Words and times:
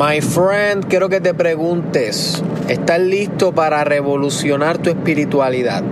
My 0.00 0.22
friend, 0.22 0.86
quiero 0.86 1.10
que 1.10 1.20
te 1.20 1.34
preguntes, 1.34 2.42
¿estás 2.70 2.98
listo 3.00 3.52
para 3.52 3.84
revolucionar 3.84 4.78
tu 4.78 4.88
espiritualidad? 4.88 5.82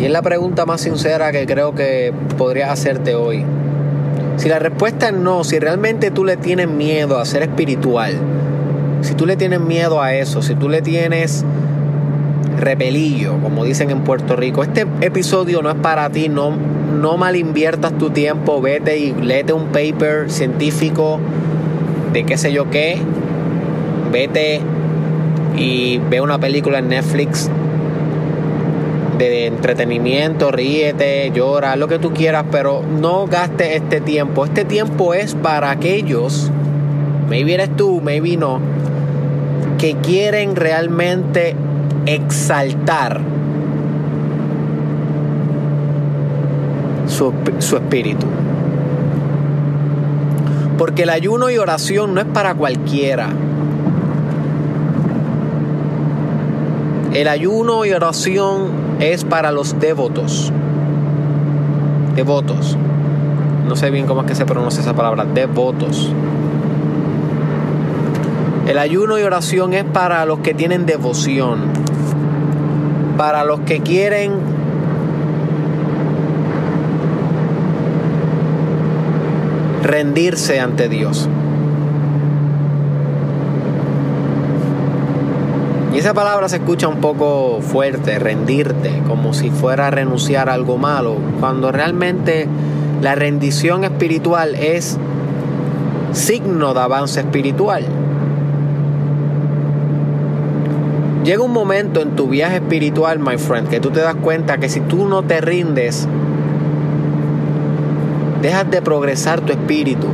Y 0.00 0.06
es 0.06 0.10
la 0.10 0.22
pregunta 0.22 0.64
más 0.64 0.80
sincera 0.80 1.30
que 1.30 1.44
creo 1.44 1.74
que 1.74 2.14
podrías 2.38 2.70
hacerte 2.70 3.14
hoy. 3.14 3.44
Si 4.38 4.48
la 4.48 4.58
respuesta 4.58 5.08
es 5.08 5.14
no, 5.14 5.44
si 5.44 5.58
realmente 5.58 6.10
tú 6.10 6.24
le 6.24 6.38
tienes 6.38 6.70
miedo 6.70 7.18
a 7.18 7.26
ser 7.26 7.42
espiritual, 7.42 8.14
si 9.02 9.12
tú 9.12 9.26
le 9.26 9.36
tienes 9.36 9.60
miedo 9.60 10.00
a 10.00 10.14
eso, 10.14 10.40
si 10.40 10.54
tú 10.54 10.70
le 10.70 10.80
tienes 10.80 11.44
repelillo, 12.58 13.36
como 13.42 13.62
dicen 13.62 13.90
en 13.90 14.04
Puerto 14.04 14.36
Rico, 14.36 14.62
este 14.62 14.86
episodio 15.02 15.60
no 15.60 15.68
es 15.68 15.76
para 15.76 16.08
ti, 16.08 16.30
no, 16.30 16.54
no 17.04 17.18
mal 17.18 17.36
inviertas 17.36 17.98
tu 17.98 18.08
tiempo, 18.08 18.62
vete 18.62 18.96
y 18.96 19.12
léete 19.12 19.52
un 19.52 19.66
paper 19.66 20.30
científico 20.30 21.20
de 22.14 22.24
qué 22.24 22.38
sé 22.38 22.50
yo 22.50 22.70
qué, 22.70 22.96
vete 24.10 24.62
y 25.54 25.98
ve 25.98 26.22
una 26.22 26.38
película 26.38 26.78
en 26.78 26.88
Netflix 26.88 27.50
de 29.18 29.44
entretenimiento, 29.48 30.50
ríete, 30.50 31.30
llora, 31.34 31.76
lo 31.76 31.88
que 31.88 31.98
tú 31.98 32.14
quieras, 32.14 32.46
pero 32.50 32.82
no 32.82 33.26
gastes 33.26 33.82
este 33.82 34.00
tiempo. 34.00 34.46
Este 34.46 34.64
tiempo 34.64 35.12
es 35.12 35.34
para 35.34 35.72
aquellos, 35.72 36.50
maybe 37.28 37.52
eres 37.52 37.76
tú, 37.76 38.00
maybe 38.00 38.38
no, 38.38 38.60
que 39.76 39.96
quieren 39.96 40.56
realmente 40.56 41.54
exaltar 42.06 43.33
su, 47.14 47.32
su 47.60 47.76
espíritu. 47.76 48.26
Porque 50.76 51.04
el 51.04 51.10
ayuno 51.10 51.50
y 51.50 51.58
oración 51.58 52.14
no 52.14 52.20
es 52.20 52.26
para 52.26 52.54
cualquiera. 52.54 53.28
El 57.12 57.28
ayuno 57.28 57.84
y 57.84 57.92
oración 57.92 58.66
es 58.98 59.24
para 59.24 59.52
los 59.52 59.78
devotos. 59.78 60.52
Devotos. 62.16 62.76
No 63.68 63.76
sé 63.76 63.90
bien 63.90 64.06
cómo 64.06 64.22
es 64.22 64.26
que 64.26 64.34
se 64.34 64.44
pronuncia 64.44 64.80
esa 64.80 64.94
palabra. 64.94 65.24
Devotos. 65.24 66.12
El 68.66 68.78
ayuno 68.78 69.18
y 69.18 69.22
oración 69.22 69.74
es 69.74 69.84
para 69.84 70.24
los 70.26 70.40
que 70.40 70.54
tienen 70.54 70.86
devoción. 70.86 71.60
Para 73.16 73.44
los 73.44 73.60
que 73.60 73.80
quieren 73.80 74.53
rendirse 79.84 80.58
ante 80.60 80.88
Dios. 80.88 81.28
Y 85.94 85.98
esa 85.98 86.12
palabra 86.12 86.48
se 86.48 86.56
escucha 86.56 86.88
un 86.88 87.00
poco 87.00 87.60
fuerte, 87.60 88.18
rendirte, 88.18 89.00
como 89.06 89.32
si 89.32 89.50
fuera 89.50 89.86
a 89.86 89.90
renunciar 89.90 90.48
a 90.48 90.54
algo 90.54 90.76
malo, 90.76 91.18
cuando 91.38 91.70
realmente 91.70 92.48
la 93.00 93.14
rendición 93.14 93.84
espiritual 93.84 94.56
es 94.56 94.98
signo 96.12 96.74
de 96.74 96.80
avance 96.80 97.20
espiritual. 97.20 97.84
Llega 101.24 101.42
un 101.42 101.52
momento 101.52 102.02
en 102.02 102.16
tu 102.16 102.26
viaje 102.26 102.56
espiritual, 102.56 103.18
my 103.18 103.38
friend, 103.38 103.68
que 103.68 103.80
tú 103.80 103.90
te 103.90 104.00
das 104.00 104.16
cuenta 104.16 104.58
que 104.58 104.68
si 104.68 104.80
tú 104.80 105.06
no 105.06 105.22
te 105.22 105.40
rindes, 105.40 106.08
dejas 108.44 108.70
de 108.70 108.82
progresar 108.82 109.40
tu 109.40 109.52
espíritu. 109.52 110.06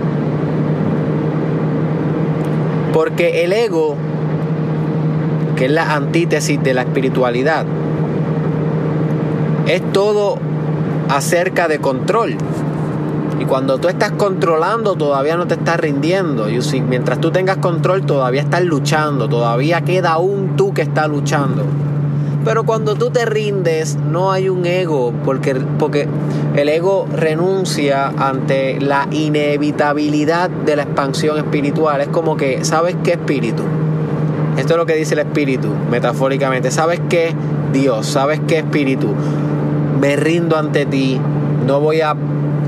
Porque 2.92 3.42
el 3.42 3.52
ego, 3.52 3.96
que 5.56 5.64
es 5.64 5.72
la 5.72 5.96
antítesis 5.96 6.62
de 6.62 6.72
la 6.72 6.82
espiritualidad, 6.82 7.66
es 9.66 9.82
todo 9.92 10.38
acerca 11.08 11.66
de 11.66 11.80
control. 11.80 12.36
Y 13.40 13.46
cuando 13.46 13.78
tú 13.78 13.88
estás 13.88 14.12
controlando, 14.12 14.94
todavía 14.94 15.36
no 15.36 15.48
te 15.48 15.54
estás 15.54 15.80
rindiendo. 15.80 16.48
Y 16.48 16.60
mientras 16.82 17.20
tú 17.20 17.32
tengas 17.32 17.56
control, 17.56 18.06
todavía 18.06 18.42
estás 18.42 18.62
luchando. 18.62 19.28
Todavía 19.28 19.80
queda 19.80 20.18
un 20.18 20.54
tú 20.54 20.72
que 20.72 20.82
está 20.82 21.08
luchando. 21.08 21.64
Pero 22.44 22.64
cuando 22.64 22.94
tú 22.94 23.10
te 23.10 23.26
rindes, 23.26 23.96
no 23.96 24.32
hay 24.32 24.48
un 24.48 24.64
ego, 24.64 25.12
porque, 25.24 25.54
porque 25.54 26.08
el 26.56 26.68
ego 26.68 27.06
renuncia 27.14 28.08
ante 28.08 28.80
la 28.80 29.06
inevitabilidad 29.10 30.48
de 30.48 30.76
la 30.76 30.82
expansión 30.82 31.36
espiritual. 31.36 32.00
Es 32.00 32.08
como 32.08 32.36
que, 32.36 32.64
¿sabes 32.64 32.96
qué 33.04 33.12
espíritu? 33.12 33.62
Esto 34.56 34.74
es 34.74 34.78
lo 34.78 34.86
que 34.86 34.94
dice 34.94 35.14
el 35.14 35.20
espíritu, 35.20 35.68
metafóricamente. 35.90 36.70
¿Sabes 36.70 37.00
qué? 37.08 37.34
Dios, 37.72 38.06
¿sabes 38.06 38.40
qué 38.48 38.58
espíritu? 38.58 39.08
Me 40.00 40.16
rindo 40.16 40.56
ante 40.56 40.86
ti, 40.86 41.20
no 41.66 41.80
voy 41.80 42.00
a 42.00 42.16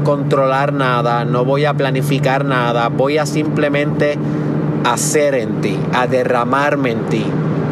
controlar 0.05 0.73
nada, 0.73 1.25
no 1.25 1.45
voy 1.45 1.65
a 1.65 1.75
planificar 1.75 2.45
nada, 2.45 2.89
voy 2.89 3.19
a 3.19 3.27
simplemente 3.27 4.19
hacer 4.85 5.35
en 5.35 5.61
ti, 5.61 5.79
a 5.93 6.07
derramarme 6.07 6.91
en 6.91 7.07
ti, 7.07 7.25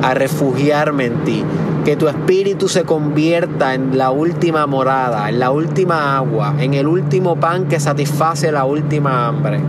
a 0.02 0.14
refugiarme 0.14 1.06
en 1.06 1.24
ti. 1.24 1.44
Que 1.84 1.96
tu 1.96 2.08
espíritu 2.08 2.68
se 2.68 2.84
convierta 2.84 3.74
en 3.74 3.96
la 3.96 4.10
última 4.10 4.66
morada, 4.66 5.28
en 5.28 5.40
la 5.40 5.50
última 5.50 6.16
agua, 6.16 6.54
en 6.58 6.74
el 6.74 6.86
último 6.86 7.36
pan 7.36 7.66
que 7.66 7.80
satisface 7.80 8.52
la 8.52 8.64
última 8.64 9.26
hambre. 9.26 9.60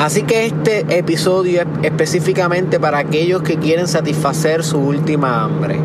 Así 0.00 0.22
que 0.22 0.46
este 0.46 0.98
episodio 0.98 1.60
es 1.60 1.66
específicamente 1.82 2.80
para 2.80 2.96
aquellos 2.98 3.42
que 3.42 3.58
quieren 3.58 3.86
satisfacer 3.86 4.64
su 4.64 4.78
última 4.78 5.44
hambre. 5.44 5.78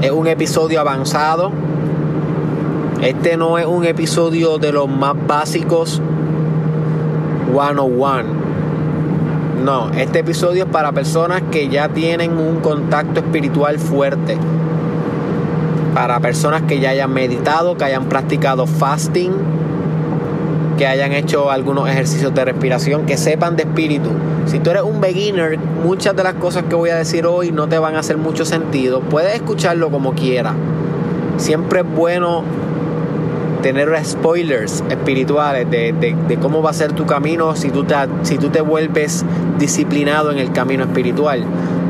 Es 0.00 0.12
un 0.12 0.28
episodio 0.28 0.80
avanzado. 0.80 1.50
Este 3.02 3.36
no 3.36 3.58
es 3.58 3.66
un 3.66 3.84
episodio 3.84 4.58
de 4.58 4.70
los 4.70 4.88
más 4.88 5.16
básicos 5.26 6.00
101. 7.52 8.37
No, 9.68 9.90
este 9.90 10.20
episodio 10.20 10.64
es 10.64 10.70
para 10.70 10.92
personas 10.92 11.42
que 11.52 11.68
ya 11.68 11.90
tienen 11.90 12.38
un 12.38 12.60
contacto 12.60 13.20
espiritual 13.20 13.78
fuerte. 13.78 14.38
Para 15.92 16.20
personas 16.20 16.62
que 16.62 16.80
ya 16.80 16.88
hayan 16.88 17.12
meditado, 17.12 17.76
que 17.76 17.84
hayan 17.84 18.06
practicado 18.06 18.66
fasting, 18.66 19.30
que 20.78 20.86
hayan 20.86 21.12
hecho 21.12 21.50
algunos 21.50 21.86
ejercicios 21.86 22.34
de 22.34 22.46
respiración, 22.46 23.04
que 23.04 23.18
sepan 23.18 23.56
de 23.56 23.64
espíritu. 23.64 24.08
Si 24.46 24.58
tú 24.58 24.70
eres 24.70 24.84
un 24.84 25.02
beginner, 25.02 25.58
muchas 25.58 26.16
de 26.16 26.24
las 26.24 26.32
cosas 26.36 26.64
que 26.66 26.74
voy 26.74 26.88
a 26.88 26.96
decir 26.96 27.26
hoy 27.26 27.52
no 27.52 27.68
te 27.68 27.78
van 27.78 27.94
a 27.94 27.98
hacer 27.98 28.16
mucho 28.16 28.46
sentido. 28.46 29.02
Puedes 29.02 29.34
escucharlo 29.34 29.90
como 29.90 30.14
quieras. 30.14 30.54
Siempre 31.36 31.80
es 31.80 31.86
bueno 31.94 32.42
tener 33.62 33.88
spoilers 34.04 34.84
espirituales 34.88 35.70
de, 35.70 35.92
de, 35.92 36.36
cómo 36.36 36.62
va 36.62 36.70
a 36.70 36.74
ser 36.74 36.92
tu 36.92 37.06
camino 37.06 37.56
si 37.56 37.70
tú, 37.70 37.84
te, 37.84 37.94
si 38.22 38.38
tú 38.38 38.50
te 38.50 38.60
vuelves 38.60 39.24
disciplinado 39.58 40.30
en 40.30 40.38
el 40.38 40.52
camino 40.52 40.84
espiritual. 40.84 41.44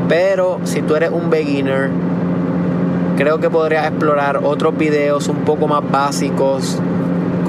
Pero 0.07 0.59
si 0.63 0.81
tú 0.81 0.95
eres 0.95 1.11
un 1.11 1.29
beginner, 1.29 1.89
creo 3.17 3.39
que 3.39 3.49
podrías 3.49 3.85
explorar 3.85 4.41
otros 4.43 4.77
videos 4.77 5.27
un 5.27 5.37
poco 5.37 5.67
más 5.67 5.83
básicos 5.89 6.79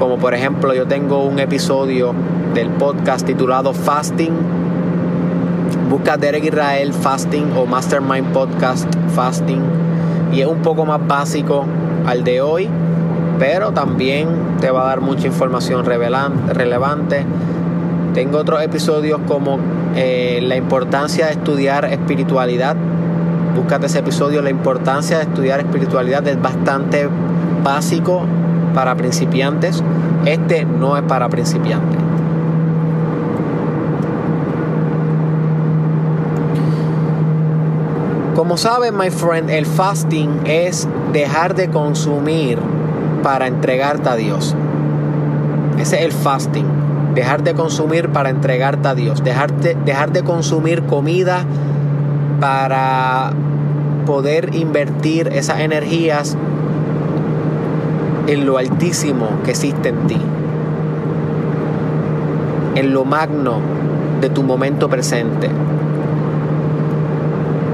como 0.01 0.17
por 0.17 0.33
ejemplo 0.33 0.73
yo 0.73 0.87
tengo 0.87 1.23
un 1.25 1.37
episodio 1.37 2.15
del 2.55 2.69
podcast 2.71 3.23
titulado 3.23 3.71
Fasting. 3.71 4.31
Busca 5.91 6.17
Derek 6.17 6.45
Israel 6.45 6.91
Fasting 6.91 7.51
o 7.55 7.67
Mastermind 7.67 8.33
Podcast 8.33 8.91
Fasting. 9.15 9.61
Y 10.33 10.41
es 10.41 10.47
un 10.47 10.63
poco 10.63 10.87
más 10.87 11.05
básico 11.05 11.65
al 12.07 12.23
de 12.23 12.41
hoy, 12.41 12.67
pero 13.41 13.71
también 13.71 14.27
te 14.59 14.69
va 14.69 14.83
a 14.83 14.85
dar 14.85 15.01
mucha 15.01 15.25
información 15.25 15.83
relevante. 15.83 17.25
Tengo 18.13 18.37
otros 18.37 18.61
episodios 18.61 19.19
como 19.27 19.57
eh, 19.95 20.41
la 20.43 20.57
importancia 20.57 21.25
de 21.25 21.31
estudiar 21.31 21.85
espiritualidad. 21.85 22.75
Búscate 23.55 23.87
ese 23.87 23.97
episodio, 23.97 24.43
la 24.43 24.51
importancia 24.51 25.17
de 25.17 25.23
estudiar 25.23 25.59
espiritualidad 25.59 26.27
es 26.27 26.39
bastante 26.39 27.09
básico 27.63 28.27
para 28.75 28.93
principiantes. 28.93 29.83
Este 30.25 30.63
no 30.63 30.95
es 30.95 31.01
para 31.01 31.27
principiantes. 31.27 31.99
Como 38.35 38.55
saben, 38.55 38.95
my 38.95 39.09
friend, 39.09 39.49
el 39.49 39.65
fasting 39.65 40.41
es 40.45 40.87
dejar 41.11 41.55
de 41.55 41.69
consumir 41.71 42.59
para 43.23 43.47
entregarte 43.47 44.09
a 44.09 44.15
Dios. 44.15 44.55
Ese 45.79 45.99
es 45.99 46.05
el 46.05 46.11
fasting. 46.11 46.65
Dejar 47.15 47.43
de 47.43 47.53
consumir 47.53 48.09
para 48.09 48.29
entregarte 48.29 48.87
a 48.87 48.95
Dios. 48.95 49.23
Dejar 49.23 49.53
de, 49.53 49.75
dejar 49.85 50.11
de 50.11 50.23
consumir 50.23 50.83
comida 50.83 51.45
para 52.39 53.33
poder 54.05 54.55
invertir 54.55 55.27
esas 55.29 55.59
energías 55.59 56.37
en 58.27 58.45
lo 58.45 58.57
altísimo 58.57 59.27
que 59.43 59.51
existe 59.51 59.89
en 59.89 60.07
ti, 60.07 60.17
en 62.75 62.93
lo 62.93 63.05
magno 63.05 63.59
de 64.21 64.29
tu 64.29 64.43
momento 64.43 64.89
presente. 64.89 65.49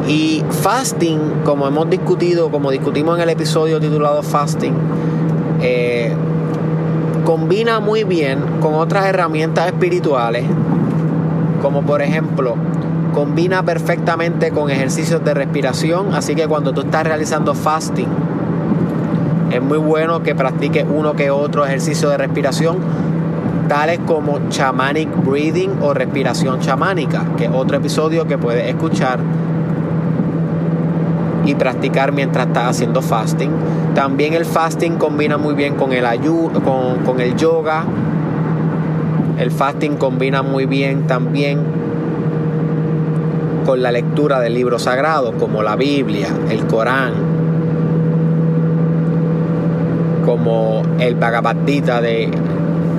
Y 0.08 0.44
fasting, 0.62 1.42
como 1.44 1.68
hemos 1.68 1.90
discutido, 1.90 2.50
como 2.50 2.72
discutimos 2.72 3.18
en 3.18 3.24
el 3.24 3.30
episodio 3.30 3.80
titulado 3.80 4.24
Fasting, 4.24 4.74
eh, 5.62 6.14
combina 7.26 7.80
muy 7.80 8.04
bien 8.04 8.40
con 8.62 8.76
otras 8.76 9.06
herramientas 9.06 9.68
espirituales, 9.68 10.46
como 11.62 11.82
por 11.82 12.02
ejemplo, 12.02 12.56
combina 13.14 13.64
perfectamente 13.64 14.52
con 14.52 14.70
ejercicios 14.70 15.24
de 15.26 15.34
respiración, 15.34 16.14
así 16.14 16.36
que 16.36 16.48
cuando 16.48 16.74
tú 16.74 16.82
estás 16.82 17.04
realizando 17.04 17.54
fasting, 17.56 18.08
es 19.52 19.62
muy 19.62 19.78
bueno 19.78 20.22
que 20.24 20.36
practiques 20.36 20.86
uno 20.88 21.14
que 21.16 21.32
otro 21.32 21.66
ejercicio 21.66 22.10
de 22.10 22.18
respiración, 22.18 22.78
tales 23.68 24.00
como 24.06 24.40
shamanic 24.50 25.10
breathing 25.26 25.80
o 25.82 25.94
respiración 25.94 26.60
chamánica, 26.60 27.26
que 27.38 27.46
es 27.46 27.52
otro 27.52 27.78
episodio 27.78 28.28
que 28.28 28.38
puedes 28.38 28.68
escuchar 28.70 29.20
y 31.48 31.56
practicar 31.56 32.12
mientras 32.12 32.48
estás 32.48 32.72
haciendo 32.72 33.02
fasting. 33.02 33.50
También 33.96 34.34
el 34.34 34.46
fasting 34.46 34.98
combina 34.98 35.38
muy 35.38 35.56
bien 35.56 35.76
con 35.76 35.94
el, 35.94 36.06
con, 36.64 37.00
con 37.06 37.22
el 37.22 37.36
yoga. 37.36 37.86
El 39.40 39.52
fasting 39.52 39.96
combina 39.96 40.44
muy 40.44 40.66
bien 40.66 41.08
también 41.08 41.62
con 43.66 43.82
la 43.82 43.92
lectura 43.92 44.40
de 44.40 44.50
libros 44.50 44.84
sagrados 44.84 45.36
como 45.40 45.64
la 45.64 45.76
Biblia, 45.76 46.28
el 46.50 46.66
Corán, 46.68 47.14
como 50.26 50.84
el 51.00 51.16
Bhagavad 51.16 51.56
Gita 51.66 52.02
de 52.02 52.30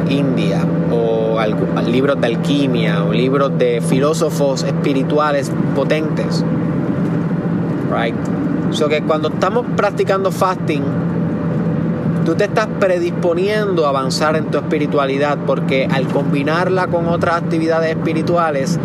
India 0.08 0.64
o 0.90 1.38
libros 1.86 2.20
de 2.20 2.26
alquimia 2.26 3.04
o 3.04 3.12
libros 3.12 3.56
de 3.58 3.80
filósofos 3.80 4.62
espirituales 4.64 5.52
potentes. 5.74 6.44
Right? 7.90 8.14
So 8.70 8.88
que 8.88 9.02
cuando 9.02 9.28
estamos 9.28 9.64
practicando 9.76 10.30
fasting, 10.30 10.82
tú 12.24 12.34
te 12.34 12.44
estás 12.44 12.68
predisponiendo 12.78 13.86
a 13.86 13.88
avanzar 13.88 14.36
en 14.36 14.46
tu 14.46 14.58
espiritualidad 14.58 15.38
porque 15.46 15.88
al 15.90 16.06
combinarla 16.08 16.88
con 16.88 17.08
otras 17.08 17.36
actividades 17.36 17.96
espirituales 17.96 18.78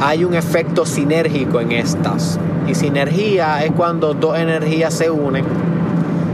hay 0.00 0.24
un 0.24 0.34
efecto 0.34 0.84
sinérgico 0.84 1.60
en 1.60 1.72
estas. 1.72 2.38
Y 2.66 2.74
sinergia 2.74 3.64
es 3.64 3.72
cuando 3.72 4.14
dos 4.14 4.38
energías 4.38 4.94
se 4.94 5.10
unen 5.10 5.44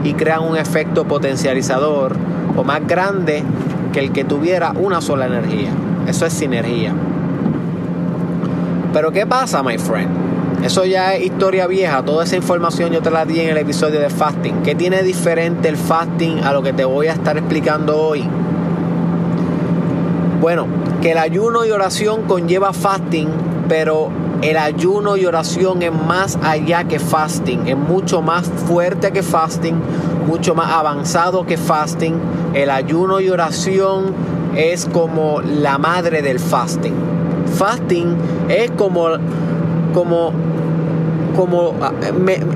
y 0.05 0.15
crean 0.15 0.43
un 0.43 0.56
efecto 0.56 1.05
potencializador 1.05 2.17
o 2.56 2.65
más 2.65 2.87
grande 2.87 3.43
que 3.93 4.00
el 4.00 4.12
que 4.12 4.25
tuviera 4.25 4.73
una 4.73 5.00
sola 5.00 5.27
energía. 5.27 5.71
Eso 6.06 6.27
es 6.27 6.33
sinergia. 6.33 6.93
Pero 8.93 9.12
¿qué 9.12 9.27
pasa, 9.27 9.62
my 9.62 9.79
friend? 9.79 10.25
Eso 10.66 10.84
ya 10.84 11.14
es 11.14 11.24
historia 11.24 11.68
vieja. 11.68 12.02
Toda 12.04 12.24
esa 12.24 12.34
información 12.34 12.90
yo 12.90 13.00
te 13.00 13.08
la 13.08 13.24
di 13.24 13.38
en 13.38 13.50
el 13.50 13.56
episodio 13.56 14.00
de 14.00 14.10
fasting. 14.10 14.64
¿Qué 14.64 14.74
tiene 14.74 15.04
diferente 15.04 15.68
el 15.68 15.76
fasting 15.76 16.42
a 16.42 16.52
lo 16.52 16.60
que 16.60 16.72
te 16.72 16.84
voy 16.84 17.06
a 17.06 17.12
estar 17.12 17.38
explicando 17.38 17.96
hoy? 17.96 18.28
Bueno, 20.40 20.66
que 21.00 21.12
el 21.12 21.18
ayuno 21.18 21.64
y 21.64 21.70
oración 21.70 22.22
conlleva 22.22 22.72
fasting, 22.72 23.28
pero 23.68 24.10
el 24.42 24.56
ayuno 24.56 25.16
y 25.16 25.24
oración 25.24 25.82
es 25.82 25.92
más 25.92 26.36
allá 26.42 26.82
que 26.82 26.98
fasting, 26.98 27.68
es 27.68 27.76
mucho 27.76 28.20
más 28.20 28.48
fuerte 28.48 29.12
que 29.12 29.22
fasting, 29.22 29.76
mucho 30.26 30.56
más 30.56 30.72
avanzado 30.72 31.46
que 31.46 31.58
fasting. 31.58 32.14
El 32.54 32.70
ayuno 32.70 33.20
y 33.20 33.28
oración 33.28 34.12
es 34.56 34.86
como 34.86 35.42
la 35.42 35.78
madre 35.78 36.22
del 36.22 36.40
fasting. 36.40 36.94
Fasting 37.54 38.16
es 38.48 38.72
como, 38.72 39.10
como, 39.94 40.32
como 41.37 41.75
ah, 41.81 41.93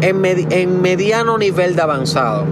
en 0.01 0.83
mediano 0.83 1.39
nivel 1.39 1.77
de 1.77 1.83
avanzado 1.83 2.47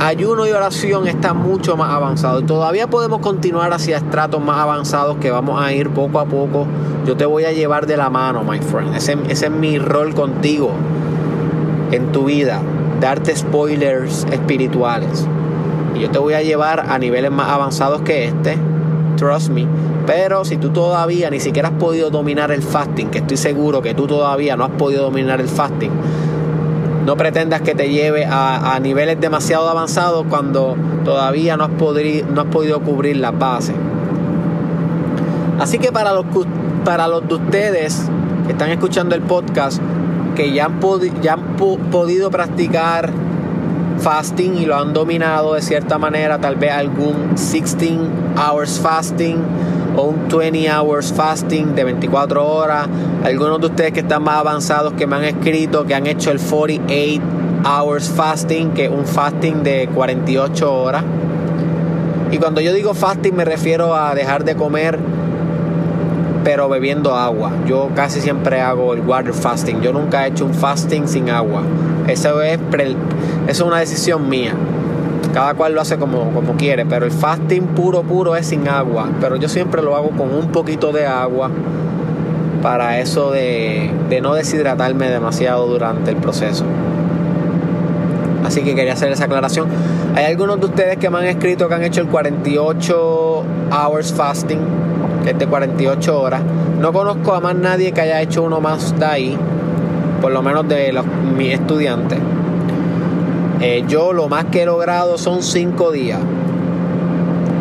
ayuno 0.00 0.46
y 0.46 0.50
oración 0.50 1.06
está 1.06 1.34
mucho 1.34 1.76
más 1.76 1.90
avanzado. 1.92 2.40
Y 2.40 2.44
todavía 2.44 2.88
podemos 2.88 3.20
continuar 3.20 3.72
hacia 3.72 3.98
estratos 3.98 4.42
más 4.42 4.58
avanzados 4.58 5.18
que 5.18 5.30
vamos 5.30 5.62
a 5.62 5.72
ir 5.72 5.90
poco 5.90 6.18
a 6.18 6.24
poco. 6.24 6.66
Yo 7.06 7.16
te 7.16 7.26
voy 7.26 7.44
a 7.44 7.52
llevar 7.52 7.86
de 7.86 7.96
la 7.96 8.10
mano, 8.10 8.42
my 8.42 8.58
friend. 8.60 8.96
Ese, 8.96 9.16
es 9.28 9.50
mi 9.50 9.78
rol 9.78 10.14
contigo 10.14 10.70
en 11.92 12.12
tu 12.12 12.24
vida. 12.24 12.62
Darte 13.00 13.36
spoilers 13.36 14.26
espirituales. 14.32 15.26
Y 15.94 16.00
yo 16.00 16.10
te 16.10 16.18
voy 16.18 16.34
a 16.34 16.42
llevar 16.42 16.86
a 16.88 16.98
niveles 16.98 17.30
más 17.30 17.48
avanzados 17.48 18.00
que 18.02 18.24
este. 18.24 18.56
Trust 19.16 19.50
me. 19.50 19.66
Pero 20.10 20.44
si 20.44 20.56
tú 20.56 20.70
todavía 20.70 21.30
ni 21.30 21.38
siquiera 21.38 21.68
has 21.68 21.74
podido 21.74 22.10
dominar 22.10 22.50
el 22.50 22.62
fasting, 22.62 23.10
que 23.10 23.18
estoy 23.18 23.36
seguro 23.36 23.80
que 23.80 23.94
tú 23.94 24.08
todavía 24.08 24.56
no 24.56 24.64
has 24.64 24.72
podido 24.72 25.04
dominar 25.04 25.40
el 25.40 25.46
fasting, 25.46 25.92
no 27.06 27.16
pretendas 27.16 27.60
que 27.60 27.76
te 27.76 27.90
lleve 27.90 28.26
a, 28.28 28.76
niveles 28.82 29.20
demasiado 29.20 29.68
avanzados 29.68 30.26
cuando 30.28 30.74
todavía 31.04 31.56
no 31.56 31.62
has, 31.62 31.70
podido 31.70 32.80
cubrir 32.80 33.18
las 33.18 33.38
bases. 33.38 33.76
Así 35.60 35.78
que 35.78 35.92
para 35.92 36.12
los, 36.12 36.24
para 36.84 37.06
los 37.06 37.28
de 37.28 37.34
ustedes 37.34 38.10
que 38.46 38.52
están 38.52 38.70
escuchando 38.70 39.14
el 39.14 39.22
podcast, 39.22 39.80
que 40.34 40.52
ya 40.52 40.64
han, 40.64 40.80
ya 41.22 41.34
han 41.34 41.56
podido 41.56 42.32
practicar 42.32 43.12
fasting 44.00 44.56
y 44.56 44.66
lo 44.66 44.74
han 44.74 44.92
dominado 44.92 45.54
de 45.54 45.62
cierta 45.62 45.98
manera, 45.98 46.40
tal 46.40 46.56
vez 46.56 46.72
algún 46.72 47.36
16 47.36 48.00
hours 48.36 48.80
fasting 48.80 49.69
o 49.96 50.02
un 50.02 50.28
20 50.28 50.70
hours 50.70 51.12
fasting 51.12 51.74
de 51.74 51.84
24 51.84 52.46
horas. 52.46 52.88
Algunos 53.24 53.60
de 53.60 53.66
ustedes 53.66 53.92
que 53.92 54.00
están 54.00 54.22
más 54.22 54.36
avanzados 54.36 54.92
que 54.94 55.06
me 55.06 55.16
han 55.16 55.24
escrito 55.24 55.84
que 55.86 55.94
han 55.94 56.06
hecho 56.06 56.30
el 56.30 56.38
48 56.38 57.22
hours 57.64 58.08
fasting, 58.08 58.70
que 58.70 58.86
es 58.86 58.90
un 58.90 59.04
fasting 59.04 59.62
de 59.62 59.88
48 59.94 60.72
horas. 60.72 61.04
Y 62.30 62.38
cuando 62.38 62.60
yo 62.60 62.72
digo 62.72 62.94
fasting 62.94 63.34
me 63.34 63.44
refiero 63.44 63.94
a 63.94 64.14
dejar 64.14 64.44
de 64.44 64.54
comer 64.54 64.98
pero 66.44 66.68
bebiendo 66.68 67.14
agua. 67.14 67.52
Yo 67.66 67.90
casi 67.94 68.20
siempre 68.20 68.60
hago 68.60 68.94
el 68.94 69.00
water 69.00 69.32
fasting. 69.32 69.80
Yo 69.80 69.92
nunca 69.92 70.24
he 70.24 70.30
hecho 70.30 70.44
un 70.44 70.54
fasting 70.54 71.06
sin 71.06 71.30
agua. 71.30 71.62
Eso 72.08 72.40
es, 72.42 72.58
eso 72.58 72.96
es 73.46 73.60
una 73.60 73.78
decisión 73.78 74.28
mía. 74.28 74.54
Cada 75.32 75.54
cual 75.54 75.74
lo 75.74 75.80
hace 75.80 75.96
como, 75.96 76.30
como 76.30 76.54
quiere, 76.56 76.86
pero 76.86 77.06
el 77.06 77.12
fasting 77.12 77.68
puro, 77.68 78.02
puro 78.02 78.36
es 78.36 78.46
sin 78.46 78.68
agua. 78.68 79.08
Pero 79.20 79.36
yo 79.36 79.48
siempre 79.48 79.82
lo 79.82 79.96
hago 79.96 80.10
con 80.10 80.34
un 80.34 80.48
poquito 80.48 80.92
de 80.92 81.06
agua 81.06 81.50
para 82.62 82.98
eso 82.98 83.30
de, 83.30 83.90
de 84.08 84.20
no 84.20 84.34
deshidratarme 84.34 85.08
demasiado 85.08 85.66
durante 85.66 86.10
el 86.10 86.16
proceso. 86.16 86.64
Así 88.44 88.62
que 88.62 88.74
quería 88.74 88.94
hacer 88.94 89.12
esa 89.12 89.24
aclaración. 89.24 89.68
Hay 90.16 90.24
algunos 90.24 90.58
de 90.60 90.66
ustedes 90.66 90.96
que 90.96 91.08
me 91.08 91.18
han 91.18 91.26
escrito 91.26 91.68
que 91.68 91.74
han 91.74 91.84
hecho 91.84 92.00
el 92.00 92.08
48 92.08 93.44
hours 93.70 94.12
fasting, 94.12 94.58
que 95.22 95.30
es 95.30 95.38
de 95.38 95.46
48 95.46 96.20
horas. 96.20 96.42
No 96.80 96.92
conozco 96.92 97.34
a 97.34 97.40
más 97.40 97.54
nadie 97.54 97.92
que 97.92 98.00
haya 98.00 98.20
hecho 98.20 98.42
uno 98.42 98.60
más 98.60 98.98
de 98.98 99.04
ahí, 99.04 99.38
por 100.20 100.32
lo 100.32 100.42
menos 100.42 100.66
de 100.68 100.92
los, 100.92 101.04
mis 101.36 101.54
estudiantes. 101.54 102.18
Eh, 103.60 103.84
yo 103.86 104.12
lo 104.12 104.28
más 104.28 104.46
que 104.46 104.62
he 104.62 104.66
logrado 104.66 105.18
son 105.18 105.42
5 105.42 105.92
días. 105.92 106.20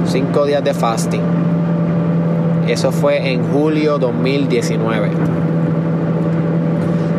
5 0.06 0.46
días 0.46 0.64
de 0.64 0.74
fasting. 0.74 1.22
Eso 2.68 2.92
fue 2.92 3.32
en 3.32 3.44
julio 3.52 3.98
2019. 3.98 5.10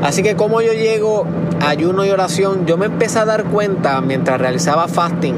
Así 0.02 0.22
que 0.22 0.34
como 0.34 0.62
yo 0.62 0.72
llego 0.72 1.26
a 1.60 1.68
ayuno 1.68 2.06
y 2.06 2.10
oración, 2.10 2.64
yo 2.64 2.78
me 2.78 2.86
empecé 2.86 3.18
a 3.18 3.26
dar 3.26 3.44
cuenta 3.44 4.00
mientras 4.00 4.40
realizaba 4.40 4.88
fasting, 4.88 5.34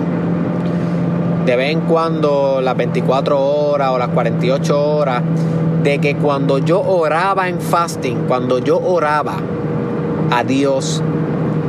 de 1.45 1.57
vez 1.57 1.73
en 1.73 1.81
cuando 1.81 2.61
las 2.63 2.77
24 2.77 3.41
horas 3.41 3.91
o 3.91 3.99
las 3.99 4.09
48 4.09 4.97
horas, 4.97 5.23
de 5.83 5.99
que 5.99 6.15
cuando 6.15 6.59
yo 6.59 6.81
oraba 6.81 7.49
en 7.49 7.61
fasting, 7.61 8.27
cuando 8.29 8.59
yo 8.61 8.79
oraba 8.79 9.35
a 10.31 10.45
Dios, 10.45 11.03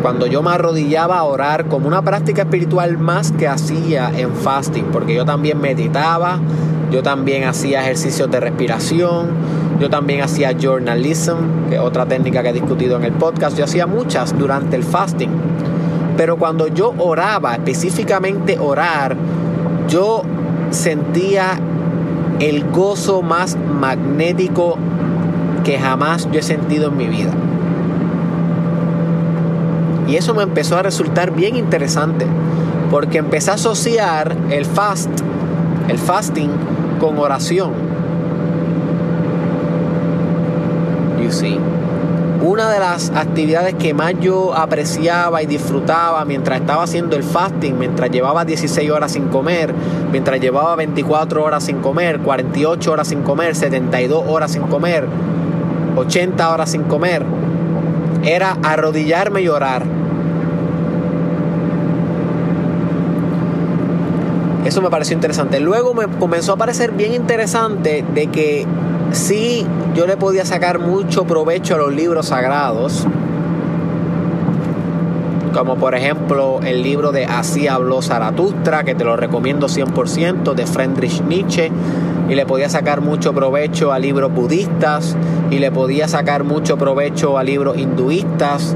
cuando 0.04 0.28
yo 0.28 0.44
me 0.44 0.52
arrodillaba 0.52 1.18
a 1.18 1.24
orar 1.24 1.70
como 1.70 1.88
una 1.88 2.02
práctica 2.02 2.42
espiritual 2.42 2.98
más 2.98 3.32
que 3.32 3.48
hacía 3.48 4.12
en 4.14 4.34
fasting, 4.34 4.84
porque 4.92 5.16
yo 5.16 5.24
también 5.24 5.62
meditaba, 5.62 6.40
yo 6.92 7.02
también 7.02 7.46
hacía 7.46 7.82
ejercicios 7.84 8.30
de 8.30 8.42
respiración, 8.42 9.30
yo 9.80 9.90
también 9.90 10.22
hacía 10.22 10.52
journalism, 10.60 11.70
que 11.70 11.76
es 11.76 11.82
otra 11.82 12.06
técnica 12.06 12.44
que 12.44 12.50
he 12.50 12.54
discutido 12.54 12.98
en 12.98 13.06
el 13.06 13.14
podcast, 13.14 13.58
yo 13.58 13.64
hacía 13.64 13.88
muchas 13.88 14.38
durante 14.38 14.76
el 14.76 14.84
fasting. 14.84 15.30
Pero 16.18 16.36
cuando 16.36 16.68
yo 16.68 16.94
oraba, 16.98 17.54
específicamente 17.54 18.60
orar, 18.60 19.16
yo 19.88 20.24
sentía 20.72 21.58
el 22.42 22.70
gozo 22.72 23.22
más 23.22 23.56
magnético 23.56 24.78
que 25.64 25.80
jamás 25.80 26.30
yo 26.30 26.40
he 26.40 26.44
sentido 26.44 26.90
en 26.90 26.98
mi 26.98 27.08
vida. 27.08 27.32
Y 30.08 30.16
eso 30.16 30.34
me 30.34 30.44
empezó 30.44 30.78
a 30.78 30.84
resultar 30.84 31.32
bien 31.32 31.56
interesante, 31.56 32.26
porque 32.92 33.18
empecé 33.18 33.52
a 33.52 33.56
asociar 33.56 34.36
el 34.50 34.66
fast, 34.66 35.10
el 35.88 35.98
fasting, 35.98 36.50
con 37.00 37.18
oración. 37.18 37.72
You 41.22 41.32
see 41.32 41.60
una 42.44 42.70
de 42.70 42.78
las 42.78 43.10
actividades 43.16 43.74
que 43.76 43.94
más 43.94 44.16
yo 44.20 44.54
apreciaba 44.54 45.42
y 45.42 45.46
disfrutaba 45.46 46.26
mientras 46.26 46.60
estaba 46.60 46.84
haciendo 46.84 47.16
el 47.16 47.24
fasting, 47.24 47.80
mientras 47.80 48.12
llevaba 48.12 48.44
16 48.44 48.92
horas 48.92 49.14
sin 49.14 49.30
comer, 49.30 49.74
mientras 50.12 50.42
llevaba 50.42 50.76
24 50.76 51.42
horas 51.42 51.64
sin 51.64 51.78
comer, 51.78 52.20
48 52.20 52.92
horas 52.92 53.08
sin 53.08 53.22
comer, 53.22 53.56
72 53.56 54.26
horas 54.28 54.52
sin 54.52 54.64
comer, 54.64 55.08
80 55.96 56.54
horas 56.54 56.70
sin 56.70 56.84
comer, 56.84 57.24
era 58.26 58.58
arrodillarme 58.62 59.42
y 59.42 59.48
orar. 59.48 59.84
Eso 64.66 64.82
me 64.82 64.90
pareció 64.90 65.14
interesante. 65.14 65.60
Luego 65.60 65.94
me 65.94 66.08
comenzó 66.08 66.54
a 66.54 66.58
parecer 66.58 66.92
bien 66.92 67.14
interesante 67.14 68.04
de 68.14 68.28
que 68.28 68.66
sí 69.12 69.68
yo 69.94 70.08
le 70.08 70.18
podía 70.18 70.46
sacar 70.46 70.80
mucho 70.80 71.26
provecho 71.26 71.76
a 71.76 71.78
los 71.78 71.94
libros 71.94 72.28
sagrados, 72.28 73.06
como 75.54 75.76
por 75.76 75.96
ejemplo 75.96 76.62
el 76.64 76.82
libro 76.82 77.12
de 77.12 77.26
Así 77.26 77.68
habló 77.68 78.02
Zaratustra, 78.02 78.84
que 78.84 78.96
te 78.96 79.04
lo 79.04 79.18
recomiendo 79.18 79.68
100%, 79.68 80.54
de 80.54 80.66
Friedrich 80.66 81.22
Nietzsche, 81.24 81.70
y 82.30 82.36
le 82.36 82.46
podía 82.46 82.70
sacar 82.70 83.02
mucho 83.02 83.34
provecho 83.34 83.92
a 83.92 84.00
libros 84.00 84.34
budistas, 84.34 85.16
y 85.52 85.60
le 85.60 85.72
podía 85.72 86.08
sacar 86.08 86.44
mucho 86.44 86.78
provecho 86.78 87.38
a 87.38 87.44
libros 87.44 87.78
hinduistas, 87.78 88.76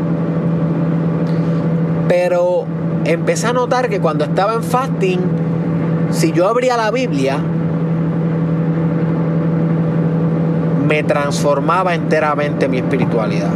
pero 2.07 2.65
empecé 3.05 3.47
a 3.47 3.53
notar 3.53 3.89
que 3.89 3.99
cuando 3.99 4.25
estaba 4.25 4.53
en 4.53 4.63
fasting, 4.63 5.46
si 6.11 6.31
yo 6.31 6.47
abría 6.47 6.77
la 6.77 6.91
Biblia, 6.91 7.39
me 10.87 11.03
transformaba 11.03 11.95
enteramente 11.95 12.67
mi 12.67 12.77
espiritualidad. 12.77 13.51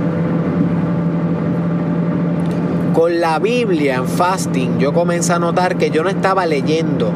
Con 2.94 3.22
la 3.22 3.40
Biblia 3.40 3.96
en 3.96 4.08
fasting 4.08 4.78
yo 4.78 4.94
comencé 4.94 5.34
a 5.34 5.40
notar 5.40 5.78
que 5.78 5.92
yo 5.92 6.04
no 6.04 6.10
estaba 6.10 6.46
leyendo. 6.46 7.12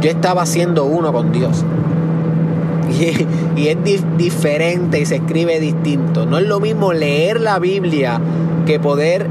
Yo 0.00 0.10
estaba 0.10 0.46
siendo 0.46 0.84
uno 0.84 1.12
con 1.12 1.32
Dios. 1.32 1.64
Y, 3.56 3.68
es 3.68 4.04
diferente 4.16 5.00
y 5.00 5.04
se 5.06 5.16
escribe 5.16 5.58
distinto. 5.58 6.26
No 6.26 6.38
es 6.38 6.46
lo 6.46 6.60
mismo 6.60 6.92
leer 6.92 7.40
la 7.40 7.58
Biblia 7.58 8.20
que 8.66 8.78
poder 8.78 9.28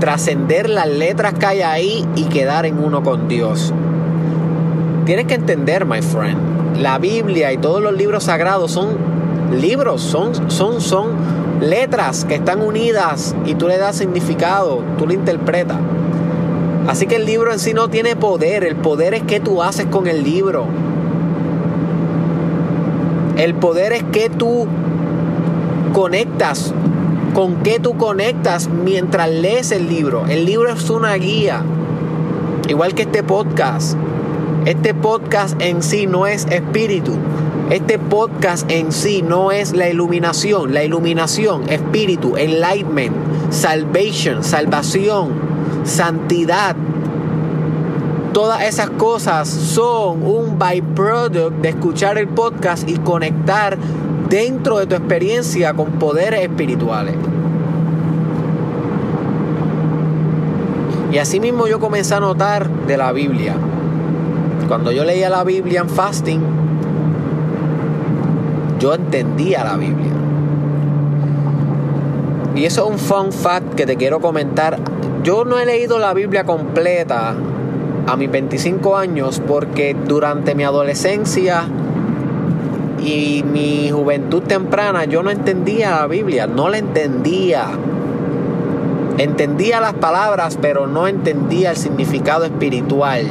trascender 0.00 0.68
las 0.68 0.88
letras 0.88 1.34
que 1.34 1.46
hay 1.46 1.62
ahí 1.62 2.08
y 2.16 2.24
quedar 2.24 2.66
en 2.66 2.82
uno 2.82 3.02
con 3.02 3.28
Dios. 3.28 3.72
Tienes 5.04 5.26
que 5.26 5.34
entender, 5.34 5.84
my 5.84 6.02
friend, 6.02 6.78
la 6.78 6.98
Biblia 6.98 7.52
y 7.52 7.58
todos 7.58 7.80
los 7.82 7.92
libros 7.92 8.24
sagrados 8.24 8.72
son 8.72 8.88
libros, 9.52 10.00
son, 10.00 10.50
son, 10.50 10.80
son 10.80 11.08
letras 11.60 12.24
que 12.24 12.36
están 12.36 12.62
unidas 12.62 13.36
y 13.44 13.54
tú 13.54 13.68
le 13.68 13.78
das 13.78 13.96
significado, 13.96 14.82
tú 14.98 15.06
lo 15.06 15.12
interpretas. 15.12 15.76
Así 16.88 17.06
que 17.06 17.16
el 17.16 17.26
libro 17.26 17.52
en 17.52 17.58
sí 17.58 17.74
no 17.74 17.88
tiene 17.88 18.16
poder, 18.16 18.64
el 18.64 18.76
poder 18.76 19.14
es 19.14 19.22
qué 19.22 19.38
tú 19.38 19.62
haces 19.62 19.86
con 19.86 20.06
el 20.06 20.24
libro. 20.24 20.66
El 23.36 23.54
poder 23.54 23.92
es 23.92 24.02
que 24.04 24.28
tú 24.28 24.66
conectas, 25.92 26.72
con 27.34 27.62
qué 27.62 27.78
tú 27.78 27.96
conectas 27.96 28.68
mientras 28.68 29.30
lees 29.30 29.70
el 29.72 29.88
libro. 29.88 30.26
El 30.26 30.44
libro 30.44 30.70
es 30.70 30.90
una 30.90 31.14
guía, 31.14 31.62
igual 32.68 32.94
que 32.94 33.02
este 33.02 33.22
podcast. 33.22 33.96
Este 34.66 34.92
podcast 34.92 35.60
en 35.60 35.82
sí 35.82 36.06
no 36.06 36.26
es 36.26 36.46
espíritu. 36.46 37.12
Este 37.70 37.98
podcast 37.98 38.70
en 38.70 38.92
sí 38.92 39.22
no 39.22 39.52
es 39.52 39.72
la 39.72 39.88
iluminación. 39.88 40.74
La 40.74 40.84
iluminación, 40.84 41.68
espíritu, 41.68 42.36
enlightenment, 42.36 43.14
salvation, 43.50 44.42
salvación, 44.42 45.30
santidad. 45.84 46.76
Todas 48.32 48.62
esas 48.62 48.90
cosas 48.90 49.48
son 49.48 50.22
un 50.22 50.58
byproduct 50.58 51.62
de 51.62 51.70
escuchar 51.70 52.18
el 52.18 52.28
podcast 52.28 52.88
y 52.88 52.96
conectar 52.98 53.78
dentro 54.30 54.78
de 54.78 54.86
tu 54.86 54.94
experiencia 54.94 55.74
con 55.74 55.90
poderes 55.98 56.40
espirituales. 56.40 57.14
Y 61.12 61.18
así 61.18 61.40
mismo 61.40 61.66
yo 61.66 61.78
comencé 61.78 62.14
a 62.14 62.20
notar 62.20 62.70
de 62.86 62.96
la 62.96 63.12
Biblia 63.12 63.56
cuando 64.70 64.92
yo 64.92 65.04
leía 65.04 65.28
la 65.28 65.42
Biblia 65.42 65.80
en 65.80 65.88
fasting, 65.88 66.40
yo 68.78 68.94
entendía 68.94 69.64
la 69.64 69.76
Biblia. 69.76 70.12
Y 72.54 72.64
eso 72.66 72.84
es 72.84 72.92
un 72.92 73.00
fun 73.00 73.32
fact 73.32 73.74
que 73.74 73.84
te 73.84 73.96
quiero 73.96 74.20
comentar. 74.20 74.78
Yo 75.24 75.44
no 75.44 75.58
he 75.58 75.66
leído 75.66 75.98
la 75.98 76.14
Biblia 76.14 76.44
completa 76.44 77.34
a 78.06 78.16
mis 78.16 78.30
25 78.30 78.96
años 78.96 79.42
porque 79.44 79.96
durante 80.06 80.54
mi 80.54 80.62
adolescencia 80.62 81.64
y 83.02 83.42
mi 83.42 83.90
juventud 83.90 84.42
temprana 84.42 85.04
yo 85.04 85.22
no 85.22 85.30
entendía 85.30 85.90
la 85.92 86.06
Biblia, 86.06 86.46
no 86.46 86.68
la 86.68 86.78
entendía. 86.78 87.66
Entendía 89.18 89.80
las 89.80 89.94
palabras, 89.94 90.58
pero 90.60 90.86
no 90.86 91.06
entendía 91.06 91.70
el 91.70 91.76
significado 91.76 92.44
espiritual 92.44 93.26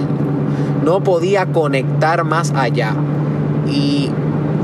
no 0.83 1.01
podía 1.01 1.45
conectar 1.47 2.23
más 2.23 2.51
allá. 2.55 2.93
Y 3.67 4.09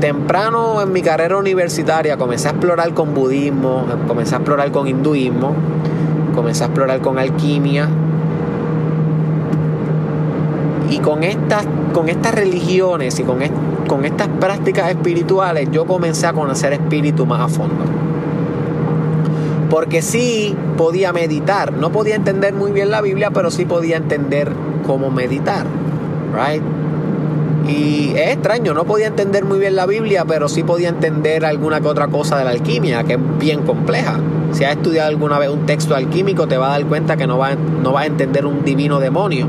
temprano 0.00 0.82
en 0.82 0.92
mi 0.92 1.02
carrera 1.02 1.36
universitaria 1.36 2.16
comencé 2.16 2.48
a 2.48 2.50
explorar 2.52 2.92
con 2.94 3.14
budismo, 3.14 3.86
comencé 4.08 4.34
a 4.34 4.38
explorar 4.38 4.70
con 4.72 4.88
hinduismo, 4.88 5.54
comencé 6.34 6.64
a 6.64 6.66
explorar 6.66 7.00
con 7.00 7.18
alquimia. 7.18 7.88
Y 10.90 10.98
con 10.98 11.24
estas, 11.24 11.66
con 11.92 12.08
estas 12.08 12.34
religiones 12.34 13.18
y 13.18 13.22
con, 13.24 13.38
con 13.86 14.04
estas 14.04 14.28
prácticas 14.28 14.90
espirituales 14.90 15.68
yo 15.70 15.86
comencé 15.86 16.26
a 16.26 16.32
conocer 16.32 16.72
espíritu 16.72 17.26
más 17.26 17.40
a 17.40 17.48
fondo. 17.48 17.84
Porque 19.70 20.02
sí 20.02 20.54
podía 20.76 21.12
meditar, 21.12 21.72
no 21.72 21.90
podía 21.90 22.14
entender 22.14 22.54
muy 22.54 22.72
bien 22.72 22.90
la 22.90 23.00
Biblia, 23.00 23.30
pero 23.30 23.50
sí 23.50 23.64
podía 23.64 23.96
entender 23.96 24.52
cómo 24.86 25.10
meditar. 25.10 25.66
Y 27.68 28.12
es 28.14 28.34
extraño, 28.34 28.74
no 28.74 28.84
podía 28.84 29.08
entender 29.08 29.44
muy 29.44 29.58
bien 29.58 29.74
la 29.74 29.86
Biblia, 29.86 30.24
pero 30.24 30.48
sí 30.48 30.62
podía 30.62 30.88
entender 30.88 31.44
alguna 31.44 31.80
que 31.80 31.88
otra 31.88 32.06
cosa 32.06 32.38
de 32.38 32.44
la 32.44 32.50
alquimia, 32.50 33.02
que 33.04 33.14
es 33.14 33.20
bien 33.40 33.62
compleja. 33.62 34.20
Si 34.52 34.64
has 34.64 34.76
estudiado 34.76 35.08
alguna 35.08 35.38
vez 35.38 35.50
un 35.50 35.66
texto 35.66 35.96
alquímico, 35.96 36.46
te 36.46 36.56
vas 36.56 36.68
a 36.68 36.72
dar 36.72 36.86
cuenta 36.86 37.16
que 37.16 37.26
no 37.26 37.38
vas 37.38 37.56
no 37.82 37.92
va 37.92 38.02
a 38.02 38.06
entender 38.06 38.46
un 38.46 38.64
divino 38.64 39.00
demonio. 39.00 39.48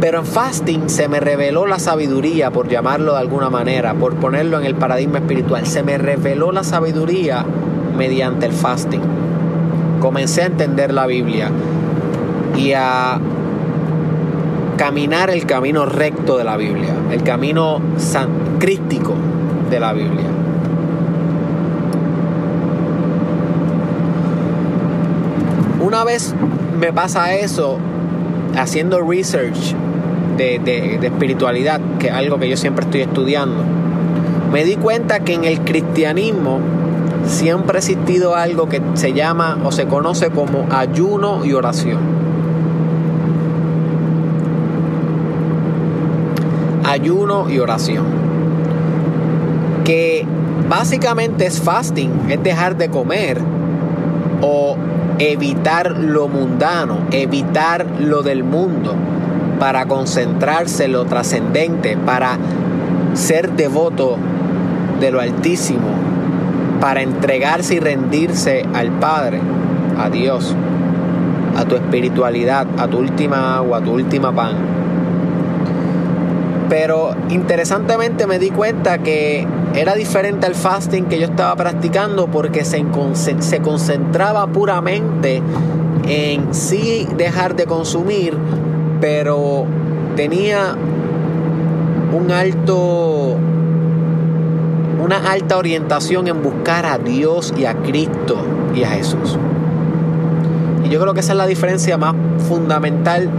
Pero 0.00 0.20
en 0.20 0.24
fasting 0.24 0.88
se 0.88 1.08
me 1.08 1.20
reveló 1.20 1.66
la 1.66 1.78
sabiduría, 1.78 2.50
por 2.50 2.68
llamarlo 2.68 3.12
de 3.12 3.18
alguna 3.18 3.50
manera, 3.50 3.92
por 3.92 4.14
ponerlo 4.14 4.58
en 4.58 4.64
el 4.64 4.74
paradigma 4.74 5.18
espiritual. 5.18 5.66
Se 5.66 5.82
me 5.82 5.98
reveló 5.98 6.52
la 6.52 6.64
sabiduría 6.64 7.44
mediante 7.98 8.46
el 8.46 8.52
fasting. 8.52 9.02
Comencé 10.00 10.42
a 10.42 10.46
entender 10.46 10.94
la 10.94 11.06
Biblia 11.06 11.50
y 12.56 12.72
a 12.72 13.20
caminar 14.78 15.28
el 15.28 15.44
camino 15.44 15.84
recto 15.84 16.38
de 16.38 16.44
la 16.44 16.56
Biblia, 16.56 16.94
el 17.10 17.22
camino 17.22 17.82
crístico 18.58 19.12
de 19.68 19.80
la 19.80 19.92
Biblia. 19.92 20.24
Una 25.82 26.04
vez 26.04 26.34
me 26.78 26.90
pasa 26.94 27.34
eso, 27.34 27.76
haciendo 28.56 29.02
research 29.02 29.74
de, 30.58 30.98
de, 30.98 31.06
espiritualidad, 31.06 31.80
que 31.98 32.08
es 32.08 32.12
algo 32.12 32.38
que 32.38 32.48
yo 32.48 32.56
siempre 32.56 32.84
estoy 32.84 33.02
estudiando, 33.02 33.62
me 34.52 34.64
di 34.64 34.76
cuenta 34.76 35.20
que 35.20 35.34
en 35.34 35.44
el 35.44 35.60
cristianismo 35.60 36.58
siempre 37.26 37.76
ha 37.76 37.78
existido 37.78 38.34
algo 38.34 38.68
que 38.68 38.80
se 38.94 39.12
llama 39.12 39.58
o 39.64 39.72
se 39.72 39.86
conoce 39.86 40.30
como 40.30 40.66
ayuno 40.70 41.44
y 41.44 41.52
oración. 41.52 42.20
ayuno 46.90 47.48
y 47.48 47.58
oración. 47.58 48.04
Que 49.84 50.26
básicamente 50.68 51.46
es 51.46 51.60
fasting, 51.60 52.10
es 52.28 52.42
dejar 52.42 52.76
de 52.76 52.88
comer 52.88 53.40
o 54.42 54.76
evitar 55.18 55.98
lo 55.98 56.28
mundano, 56.28 57.06
evitar 57.10 57.86
lo 58.00 58.22
del 58.22 58.44
mundo, 58.44 58.94
para 59.60 59.86
concentrarse 59.86 60.86
en 60.86 60.92
lo 60.92 61.04
trascendente, 61.04 61.96
para 61.96 62.36
ser 63.14 63.52
devoto 63.52 64.16
de 64.98 65.12
lo 65.12 65.20
altísimo 65.20 66.10
para 66.80 67.02
entregarse 67.02 67.74
y 67.74 67.78
rendirse 67.78 68.64
al 68.74 68.90
Padre, 68.90 69.38
a 69.98 70.08
Dios, 70.08 70.56
a 71.56 71.64
tu 71.66 71.76
espiritualidad, 71.76 72.66
a 72.78 72.88
tu 72.88 72.98
última 72.98 73.56
agua, 73.56 73.78
a 73.78 73.80
tu 73.82 73.92
última 73.92 74.34
pan. 74.34 74.56
Pero 76.68 77.14
interesantemente 77.28 78.26
me 78.26 78.38
di 78.38 78.50
cuenta 78.50 78.98
que 78.98 79.46
era 79.74 79.94
diferente 79.94 80.46
al 80.46 80.54
fasting 80.54 81.04
que 81.04 81.18
yo 81.18 81.26
estaba 81.26 81.54
practicando 81.56 82.28
porque 82.28 82.64
se, 82.64 82.84
se 83.40 83.60
concentraba 83.60 84.46
puramente 84.46 85.42
en 86.08 86.54
sí 86.54 87.06
dejar 87.16 87.56
de 87.56 87.66
consumir, 87.66 88.36
pero 89.00 89.64
tenía 90.16 90.76
un 92.12 92.30
alto 92.30 93.36
una 95.02 95.16
alta 95.30 95.56
orientación 95.56 96.28
en 96.28 96.42
buscar 96.42 96.84
a 96.84 96.98
Dios 96.98 97.54
y 97.56 97.64
a 97.64 97.74
Cristo 97.74 98.36
y 98.74 98.84
a 98.84 98.90
Jesús. 98.90 99.38
Y 100.84 100.90
yo 100.90 101.00
creo 101.00 101.14
que 101.14 101.20
esa 101.20 101.32
es 101.32 101.38
la 101.38 101.46
diferencia 101.46 101.96
más 101.96 102.14
fundamental 102.48 103.30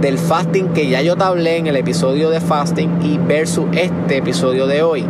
del 0.00 0.16
fasting 0.16 0.68
que 0.68 0.88
ya 0.88 1.02
yo 1.02 1.16
te 1.16 1.24
hablé 1.24 1.56
en 1.56 1.66
el 1.66 1.76
episodio 1.76 2.30
de 2.30 2.40
fasting 2.40 3.00
y 3.02 3.18
versus 3.18 3.66
este 3.72 4.18
episodio 4.18 4.66
de 4.66 4.82
hoy. 4.82 5.04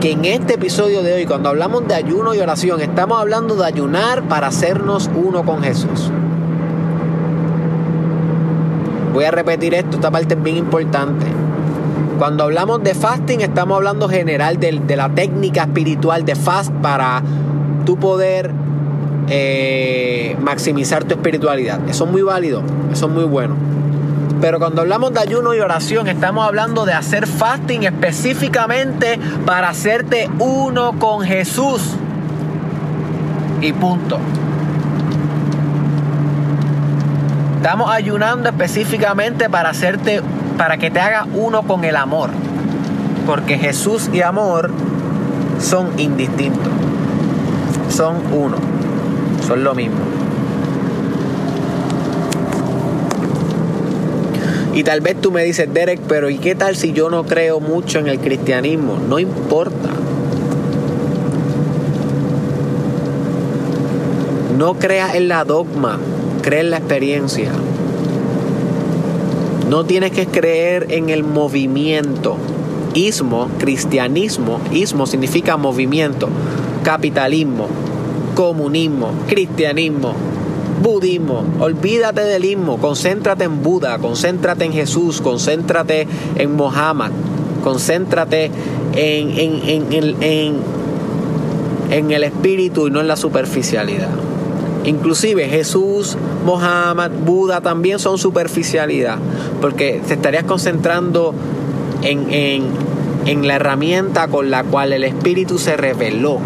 Que 0.00 0.12
en 0.12 0.24
este 0.24 0.54
episodio 0.54 1.02
de 1.02 1.14
hoy, 1.14 1.26
cuando 1.26 1.48
hablamos 1.48 1.86
de 1.86 1.94
ayuno 1.94 2.34
y 2.34 2.38
oración, 2.38 2.80
estamos 2.80 3.20
hablando 3.20 3.56
de 3.56 3.66
ayunar 3.66 4.22
para 4.28 4.48
hacernos 4.48 5.10
uno 5.14 5.44
con 5.44 5.62
Jesús. 5.62 6.10
Voy 9.12 9.24
a 9.24 9.30
repetir 9.30 9.74
esto, 9.74 9.96
esta 9.96 10.10
parte 10.10 10.34
es 10.34 10.42
bien 10.42 10.56
importante. 10.56 11.26
Cuando 12.18 12.44
hablamos 12.44 12.82
de 12.82 12.94
fasting, 12.94 13.40
estamos 13.40 13.76
hablando 13.76 14.08
general 14.08 14.58
de, 14.58 14.80
la 14.96 15.08
técnica 15.10 15.62
espiritual 15.64 16.24
de 16.24 16.34
fast 16.34 16.72
para 16.74 17.22
tu 17.84 17.98
poder 17.98 18.50
eh, 19.28 20.36
maximizar 20.40 21.04
tu 21.04 21.14
espiritualidad. 21.14 21.80
Eso 21.88 22.04
es 22.04 22.10
muy 22.10 22.22
válido, 22.22 22.62
eso 22.90 23.06
es 23.06 23.12
muy 23.12 23.24
bueno. 23.24 23.56
Pero 24.40 24.58
cuando 24.58 24.80
hablamos 24.82 25.12
de 25.12 25.20
ayuno 25.20 25.54
y 25.54 25.60
oración, 25.60 26.08
estamos 26.08 26.46
hablando 26.46 26.84
de 26.84 26.94
hacer 26.94 27.26
fasting 27.26 27.82
específicamente 27.82 29.18
para 29.44 29.68
hacerte 29.68 30.30
uno 30.38 30.98
con 30.98 31.20
Jesús. 31.20 31.96
Y 33.60 33.72
punto. 33.72 34.18
Estamos 37.62 37.92
ayunando 37.92 38.48
específicamente 38.48 39.48
para 39.48 39.70
hacerte 39.70 40.20
para 40.58 40.78
que 40.78 40.90
te 40.90 40.98
haga 40.98 41.28
uno 41.32 41.62
con 41.62 41.84
el 41.84 41.94
amor. 41.94 42.30
Porque 43.24 43.56
Jesús 43.56 44.10
y 44.12 44.20
amor 44.20 44.72
son 45.60 45.96
indistintos. 45.96 46.72
Son 47.88 48.16
uno. 48.32 48.56
Son 49.46 49.62
lo 49.62 49.76
mismo. 49.76 50.00
Y 54.74 54.82
tal 54.82 55.00
vez 55.00 55.20
tú 55.20 55.30
me 55.30 55.44
dices, 55.44 55.72
Derek, 55.72 56.00
pero 56.08 56.30
¿y 56.30 56.38
qué 56.38 56.56
tal 56.56 56.74
si 56.74 56.92
yo 56.92 57.10
no 57.10 57.22
creo 57.22 57.60
mucho 57.60 58.00
en 58.00 58.08
el 58.08 58.18
cristianismo? 58.18 58.98
No 59.08 59.20
importa. 59.20 59.88
No 64.58 64.74
creas 64.80 65.14
en 65.14 65.28
la 65.28 65.44
dogma, 65.44 66.00
cree 66.42 66.60
en 66.60 66.70
la 66.70 66.78
experiencia. 66.78 67.50
No 69.68 69.84
tienes 69.84 70.10
que 70.10 70.26
creer 70.26 70.88
en 70.90 71.08
el 71.08 71.24
movimiento. 71.24 72.36
Ismo, 72.92 73.48
cristianismo, 73.58 74.60
ismo 74.70 75.06
significa 75.06 75.56
movimiento. 75.56 76.28
Capitalismo, 76.82 77.68
comunismo, 78.34 79.12
cristianismo, 79.28 80.12
budismo. 80.82 81.44
Olvídate 81.60 82.22
del 82.22 82.44
ismo, 82.44 82.76
concéntrate 82.78 83.44
en 83.44 83.62
Buda, 83.62 83.96
concéntrate 83.98 84.66
en 84.66 84.72
Jesús, 84.72 85.22
concéntrate 85.22 86.06
en 86.36 86.54
Mohammed, 86.54 87.12
concéntrate 87.62 88.50
en, 88.94 89.30
en, 89.38 89.92
en, 90.20 90.56
en 91.90 92.10
el 92.10 92.24
espíritu 92.24 92.88
y 92.88 92.90
no 92.90 93.00
en 93.00 93.08
la 93.08 93.16
superficialidad. 93.16 94.31
Inclusive 94.84 95.48
Jesús, 95.48 96.16
Mohammed, 96.44 97.10
Buda 97.24 97.60
también 97.60 97.98
son 97.98 98.18
superficialidad, 98.18 99.18
porque 99.60 100.00
te 100.06 100.14
estarías 100.14 100.44
concentrando 100.44 101.34
en, 102.02 102.26
en 103.26 103.46
la 103.46 103.54
herramienta 103.54 104.28
con 104.28 104.50
la 104.50 104.64
cual 104.64 104.92
el 104.92 105.04
Espíritu 105.04 105.58
se 105.58 105.76
reveló. 105.76 106.38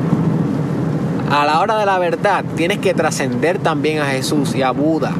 A 1.30 1.44
la 1.44 1.60
hora 1.60 1.78
de 1.78 1.86
la 1.86 1.98
verdad 1.98 2.44
tienes 2.56 2.78
que 2.78 2.94
trascender 2.94 3.58
también 3.58 3.98
a 3.98 4.06
Jesús 4.06 4.54
y 4.54 4.62
a 4.62 4.70
Buda 4.70 5.12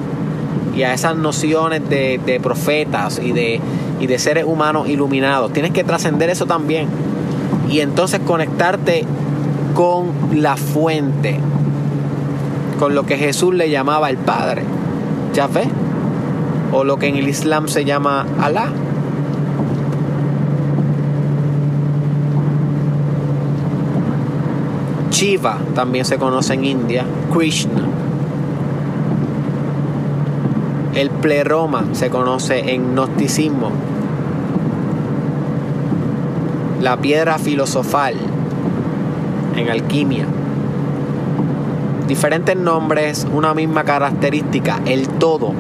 y 0.76 0.82
a 0.82 0.92
esas 0.92 1.16
nociones 1.16 1.88
de, 1.88 2.20
de 2.24 2.38
profetas 2.38 3.18
y 3.18 3.32
de, 3.32 3.60
y 3.98 4.06
de 4.06 4.18
seres 4.18 4.44
humanos 4.44 4.88
iluminados. 4.88 5.52
Tienes 5.52 5.72
que 5.72 5.84
trascender 5.84 6.28
eso 6.28 6.46
también. 6.46 6.86
Y 7.68 7.80
entonces 7.80 8.20
conectarte 8.20 9.04
con 9.74 10.12
la 10.34 10.56
fuente, 10.56 11.40
con 12.78 12.94
lo 12.94 13.06
que 13.06 13.16
Jesús 13.16 13.54
le 13.54 13.70
llamaba 13.70 14.10
el 14.10 14.18
Padre, 14.18 14.62
Yahvé, 15.32 15.68
o 16.72 16.84
lo 16.84 16.98
que 16.98 17.08
en 17.08 17.16
el 17.16 17.28
Islam 17.28 17.68
se 17.68 17.84
llama 17.84 18.26
Alá. 18.40 18.68
Shiva 25.10 25.58
también 25.74 26.04
se 26.04 26.18
conoce 26.18 26.54
en 26.54 26.64
India, 26.64 27.04
Krishna. 27.32 27.82
El 30.94 31.10
pleroma 31.10 31.84
se 31.92 32.10
conoce 32.10 32.74
en 32.74 32.94
gnosticismo. 32.94 33.70
La 36.82 36.98
piedra 36.98 37.38
filosofal 37.38 38.14
en 39.56 39.70
alquimia 39.70 40.26
diferentes 42.06 42.56
nombres, 42.56 43.26
una 43.32 43.54
misma 43.54 43.84
característica, 43.84 44.80
el 44.86 45.08
todo. 45.08 45.52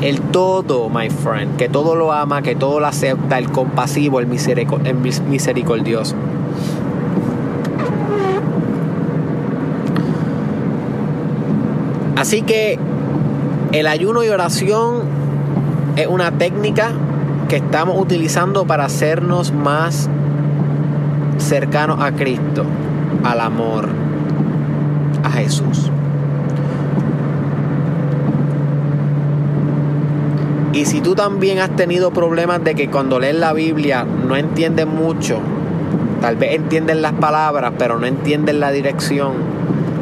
El 0.00 0.20
todo, 0.20 0.90
my 0.90 1.08
friend, 1.08 1.56
que 1.56 1.68
todo 1.68 1.96
lo 1.96 2.12
ama, 2.12 2.42
que 2.42 2.54
todo 2.54 2.80
lo 2.80 2.86
acepta, 2.86 3.38
el 3.38 3.50
compasivo, 3.50 4.20
el, 4.20 4.26
misericordioso. 4.26 6.14
Así 12.16 12.42
que 12.42 12.78
el 13.72 13.86
ayuno 13.86 14.22
y 14.22 14.28
oración 14.28 15.02
es 15.96 16.06
una 16.06 16.32
técnica 16.32 16.92
que 17.48 17.56
estamos 17.56 17.98
utilizando 17.98 18.66
para 18.66 18.84
hacernos 18.84 19.52
más 19.52 20.10
cercanos 21.38 22.00
a 22.02 22.12
Cristo, 22.12 22.64
al 23.24 23.40
amor, 23.40 23.88
Jesús. 25.36 25.90
Y 30.72 30.84
si 30.84 31.00
tú 31.00 31.14
también 31.14 31.58
has 31.58 31.74
tenido 31.74 32.10
problemas 32.10 32.62
de 32.62 32.74
que 32.74 32.90
cuando 32.90 33.18
lees 33.18 33.36
la 33.36 33.54
Biblia 33.54 34.04
no 34.04 34.36
entiendes 34.36 34.86
mucho, 34.86 35.38
tal 36.20 36.36
vez 36.36 36.54
entiendes 36.54 36.96
las 36.96 37.14
palabras, 37.14 37.72
pero 37.78 37.98
no 37.98 38.06
entiendes 38.06 38.56
la 38.56 38.70
dirección, 38.70 39.32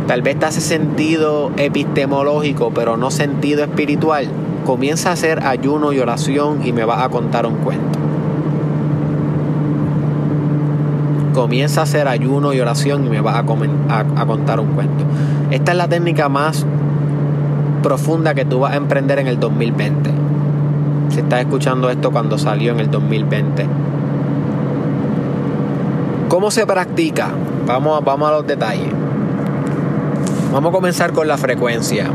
tal 0.09 0.23
vez 0.23 0.37
te 0.39 0.47
hace 0.47 0.61
sentido 0.61 1.53
epistemológico, 1.57 2.73
pero 2.75 2.97
no 2.97 3.13
sentido 3.13 3.63
espiritual, 3.63 4.27
comienza 4.65 5.11
a 5.11 5.13
hacer 5.13 5.47
ayuno 5.47 5.93
y 5.93 6.01
oración 6.01 6.67
y 6.67 6.73
me 6.73 6.85
vas 6.85 7.03
a 7.03 7.09
contar 7.09 7.47
un 7.47 7.59
cuento. 7.59 7.94
Comienza 11.35 11.81
a 11.81 11.85
hacer 11.85 12.09
ayuno 12.09 12.55
y 12.55 12.61
oración 12.61 13.05
y 13.05 13.11
me 13.11 13.21
vas 13.21 13.37
a, 13.37 13.45
contar 13.45 14.61
un 14.61 14.69
cuento. 14.69 15.05
Esta 15.51 15.73
es 15.73 15.79
la 15.79 15.89
técnica 15.89 16.31
más 16.31 16.65
profunda 17.83 18.33
que 18.35 18.47
tú 18.47 18.61
vas 18.61 18.73
a 18.73 18.77
emprender 18.77 19.19
en 19.19 19.27
el 19.27 19.39
2020. 19.39 20.11
Si 21.11 21.21
estás 21.21 21.41
escuchando 21.41 21.91
esto 21.91 22.11
cuando 22.11 22.39
salió 22.39 22.73
en 22.73 22.81
el 22.81 22.91
2020. 22.91 23.67
¿Cómo 26.29 26.51
se 26.51 26.67
practica? 26.67 27.29
Vamos, 27.67 28.03
vamos 28.03 28.29
a 28.29 28.33
los 28.33 28.47
detalles. 28.47 28.89
Vamos 30.51 30.71
a 30.71 30.73
comenzar 30.73 31.13
con 31.13 31.29
la 31.29 31.37
frecuencia. 31.37 32.07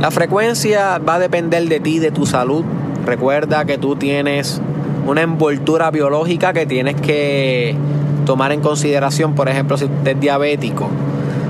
La 0.00 0.10
frecuencia 0.10 0.98
va 0.98 1.16
a 1.16 1.18
depender 1.18 1.68
de 1.68 1.80
ti, 1.80 1.98
de 1.98 2.10
tu 2.10 2.26
salud. 2.26 2.64
Recuerda 3.04 3.64
que 3.64 3.76
tú 3.76 3.96
tienes 3.96 4.60
una 5.06 5.22
envoltura 5.22 5.90
biológica 5.90 6.52
que 6.52 6.64
tienes 6.66 7.00
que 7.00 7.76
tomar 8.24 8.52
en 8.52 8.60
consideración, 8.60 9.34
por 9.34 9.48
ejemplo, 9.48 9.76
si 9.76 9.84
usted 9.84 10.12
es 10.12 10.20
diabético, 10.20 10.88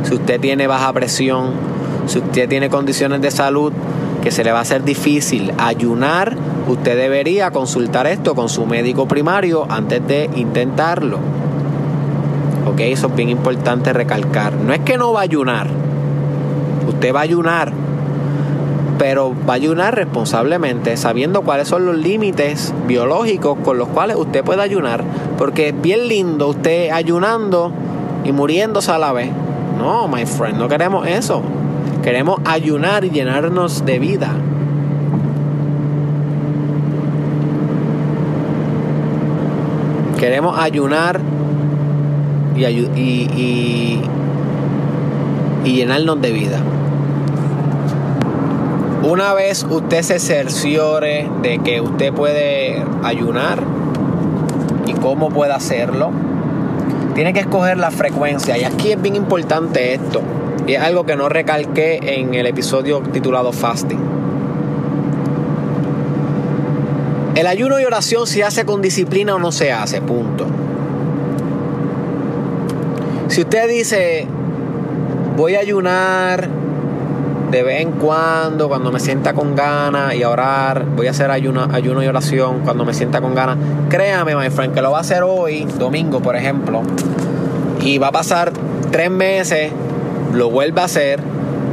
si 0.04 0.14
usted 0.14 0.40
tiene 0.40 0.66
baja 0.66 0.92
presión, 0.92 1.50
si 2.06 2.18
usted 2.18 2.48
tiene 2.48 2.68
condiciones 2.68 3.20
de 3.20 3.30
salud 3.30 3.72
que 4.22 4.30
se 4.30 4.44
le 4.44 4.52
va 4.52 4.58
a 4.58 4.62
hacer 4.62 4.85
difícil 4.85 5.52
ayunar 5.58 6.37
usted 6.68 6.96
debería 6.96 7.50
consultar 7.50 8.06
esto 8.06 8.35
con 8.35 8.48
su 8.48 8.66
médico 8.66 9.06
primario 9.06 9.66
antes 9.68 10.06
de 10.06 10.30
intentarlo. 10.37 11.18
Ok, 12.66 12.80
eso 12.80 13.08
es 13.08 13.14
bien 13.14 13.28
importante 13.28 13.92
recalcar. 13.92 14.54
No 14.54 14.72
es 14.72 14.80
que 14.80 14.96
no 14.96 15.12
va 15.12 15.20
a 15.20 15.24
ayunar. 15.24 15.68
Usted 16.88 17.14
va 17.14 17.20
a 17.20 17.22
ayunar. 17.24 17.72
Pero 19.02 19.34
va 19.48 19.54
a 19.54 19.56
ayunar 19.56 19.96
responsablemente, 19.96 20.96
sabiendo 20.96 21.42
cuáles 21.42 21.66
son 21.66 21.84
los 21.84 21.96
límites 21.96 22.72
biológicos 22.86 23.58
con 23.64 23.76
los 23.76 23.88
cuales 23.88 24.16
usted 24.16 24.44
puede 24.44 24.62
ayunar. 24.62 25.02
Porque 25.36 25.70
es 25.70 25.82
bien 25.82 26.06
lindo 26.06 26.46
usted 26.46 26.90
ayunando 26.90 27.72
y 28.22 28.30
muriéndose 28.30 28.92
a 28.92 28.98
la 28.98 29.12
vez. 29.12 29.28
No, 29.76 30.06
my 30.06 30.24
friend, 30.24 30.56
no 30.56 30.68
queremos 30.68 31.04
eso. 31.08 31.42
Queremos 32.04 32.38
ayunar 32.44 33.04
y 33.04 33.10
llenarnos 33.10 33.84
de 33.84 33.98
vida. 33.98 34.36
Queremos 40.16 40.56
ayunar 40.56 41.18
y, 42.54 42.64
y, 42.66 44.00
y, 45.64 45.72
llenarnos 45.72 46.22
de 46.22 46.30
vida. 46.30 46.60
Una 49.02 49.34
vez 49.34 49.66
usted 49.68 50.02
se 50.02 50.20
cerciore 50.20 51.28
de 51.42 51.58
que 51.58 51.80
usted 51.80 52.12
puede 52.12 52.84
ayunar 53.02 53.60
y 54.86 54.92
cómo 54.92 55.28
puede 55.28 55.52
hacerlo, 55.52 56.12
tiene 57.16 57.32
que 57.32 57.40
escoger 57.40 57.78
la 57.78 57.90
frecuencia. 57.90 58.56
Y 58.56 58.62
aquí 58.62 58.92
es 58.92 59.02
bien 59.02 59.16
importante 59.16 59.94
esto. 59.94 60.22
Y 60.68 60.74
es 60.74 60.80
algo 60.80 61.04
que 61.04 61.16
no 61.16 61.28
recalqué 61.28 61.98
en 62.00 62.34
el 62.34 62.46
episodio 62.46 63.00
titulado 63.00 63.52
Fasting. 63.52 63.98
El 67.34 67.48
ayuno 67.48 67.80
y 67.80 67.84
oración 67.84 68.28
se 68.28 68.44
hace 68.44 68.64
con 68.64 68.82
disciplina 68.82 69.34
o 69.34 69.40
no 69.40 69.50
se 69.50 69.72
hace, 69.72 70.00
punto. 70.00 70.46
Si 73.26 73.40
usted 73.40 73.68
dice, 73.68 74.28
voy 75.36 75.56
a 75.56 75.60
ayunar 75.60 76.62
de 77.52 77.62
vez 77.62 77.82
en 77.82 77.92
cuando, 77.92 78.68
cuando 78.68 78.90
me 78.90 78.98
sienta 78.98 79.32
con 79.32 79.54
ganas 79.54 80.14
y 80.16 80.24
a 80.24 80.30
orar, 80.30 80.84
voy 80.96 81.06
a 81.06 81.10
hacer 81.10 81.30
ayuno, 81.30 81.68
ayuno 81.70 82.02
y 82.02 82.08
oración 82.08 82.62
cuando 82.64 82.84
me 82.84 82.94
sienta 82.94 83.20
con 83.20 83.36
ganas, 83.36 83.58
créame, 83.88 84.34
my 84.34 84.50
friend, 84.50 84.74
que 84.74 84.82
lo 84.82 84.90
va 84.90 84.98
a 84.98 85.02
hacer 85.02 85.22
hoy, 85.22 85.64
domingo, 85.78 86.20
por 86.20 86.34
ejemplo, 86.34 86.82
y 87.80 87.98
va 87.98 88.08
a 88.08 88.12
pasar 88.12 88.52
tres 88.90 89.10
meses 89.10 89.70
lo 90.32 90.50
vuelva 90.50 90.82
a 90.82 90.84
hacer, 90.86 91.20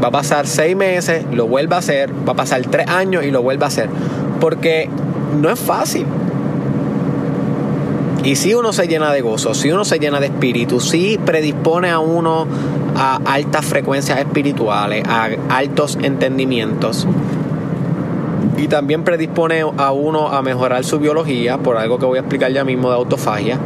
va 0.04 0.10
a 0.10 0.12
pasar 0.12 0.48
seis 0.48 0.76
meses, 0.76 1.26
lo 1.32 1.48
vuelva 1.48 1.78
a 1.78 1.80
hacer, 1.80 2.12
va 2.28 2.34
a 2.34 2.36
pasar 2.36 2.62
tres 2.64 2.88
años 2.88 3.24
y 3.24 3.32
lo 3.32 3.42
vuelva 3.42 3.66
a 3.66 3.70
hacer. 3.70 3.90
Porque 4.40 4.90
no 5.40 5.50
es 5.50 5.60
fácil. 5.60 6.06
Y 8.24 8.36
si 8.36 8.54
uno 8.54 8.74
se 8.74 8.88
llena 8.88 9.14
de 9.14 9.22
gozo, 9.22 9.54
si 9.54 9.72
uno 9.72 9.86
se 9.86 9.98
llena 9.98 10.20
de 10.20 10.28
espíritu, 10.28 10.80
si 10.80 11.18
predispone 11.18 11.90
a 11.90 12.00
uno 12.00 12.48
a 13.00 13.16
altas 13.26 13.66
frecuencias 13.66 14.20
espirituales, 14.20 15.04
a 15.08 15.30
altos 15.50 15.98
entendimientos, 16.02 17.08
y 18.58 18.68
también 18.68 19.04
predispone 19.04 19.62
a 19.78 19.92
uno 19.92 20.28
a 20.28 20.42
mejorar 20.42 20.84
su 20.84 21.00
biología, 21.00 21.58
por 21.58 21.78
algo 21.78 21.98
que 21.98 22.06
voy 22.06 22.18
a 22.18 22.22
explicar 22.22 22.52
ya 22.52 22.66
mismo 22.66 22.90
de 22.90 22.96
autofagia, 22.96 23.58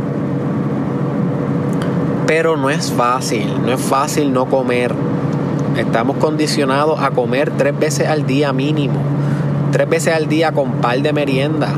pero 2.28 2.58
no 2.58 2.69
es 2.69 2.91
fácil, 2.91 3.48
no 3.65 3.74
es 3.74 3.82
fácil 3.82 4.32
no 4.32 4.46
comer. 4.46 4.93
Estamos 5.78 6.17
condicionados 6.17 7.00
a 7.00 7.10
comer 7.10 7.52
tres 7.58 7.78
veces 7.78 8.08
al 8.08 8.26
día 8.26 8.54
mínimo. 8.54 9.00
Tres 9.72 9.89
veces 9.89 10.13
al 10.13 10.28
día 10.28 10.52
con 10.52 10.74
par 10.74 11.02
de 11.02 11.12
merienda. 11.12 11.69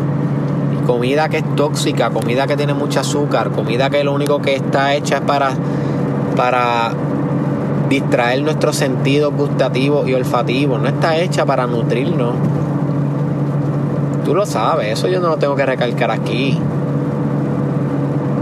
Comida 0.85 1.29
que 1.29 1.37
es 1.37 1.55
tóxica, 1.55 2.09
comida 2.09 2.45
que 2.47 2.57
tiene 2.57 2.73
mucho 2.73 2.99
azúcar, 2.99 3.51
comida 3.51 3.89
que 3.89 4.03
lo 4.03 4.13
único 4.13 4.41
que 4.41 4.55
está 4.55 4.93
hecha 4.93 5.15
es 5.15 5.21
para, 5.21 5.51
para 6.35 6.91
distraer 7.89 8.41
nuestros 8.41 8.75
sentidos 8.75 9.33
gustativos 9.33 10.07
y 10.07 10.13
olfativos. 10.13 10.81
No 10.81 10.87
está 10.87 11.17
hecha 11.17 11.45
para 11.45 11.67
nutrirnos. 11.67 12.35
Tú 14.23 14.33
lo 14.33 14.45
sabes, 14.45 14.93
eso 14.93 15.07
yo 15.07 15.19
no 15.19 15.29
lo 15.29 15.37
tengo 15.37 15.55
que 15.55 15.65
recalcar 15.65 16.11
aquí. 16.11 16.59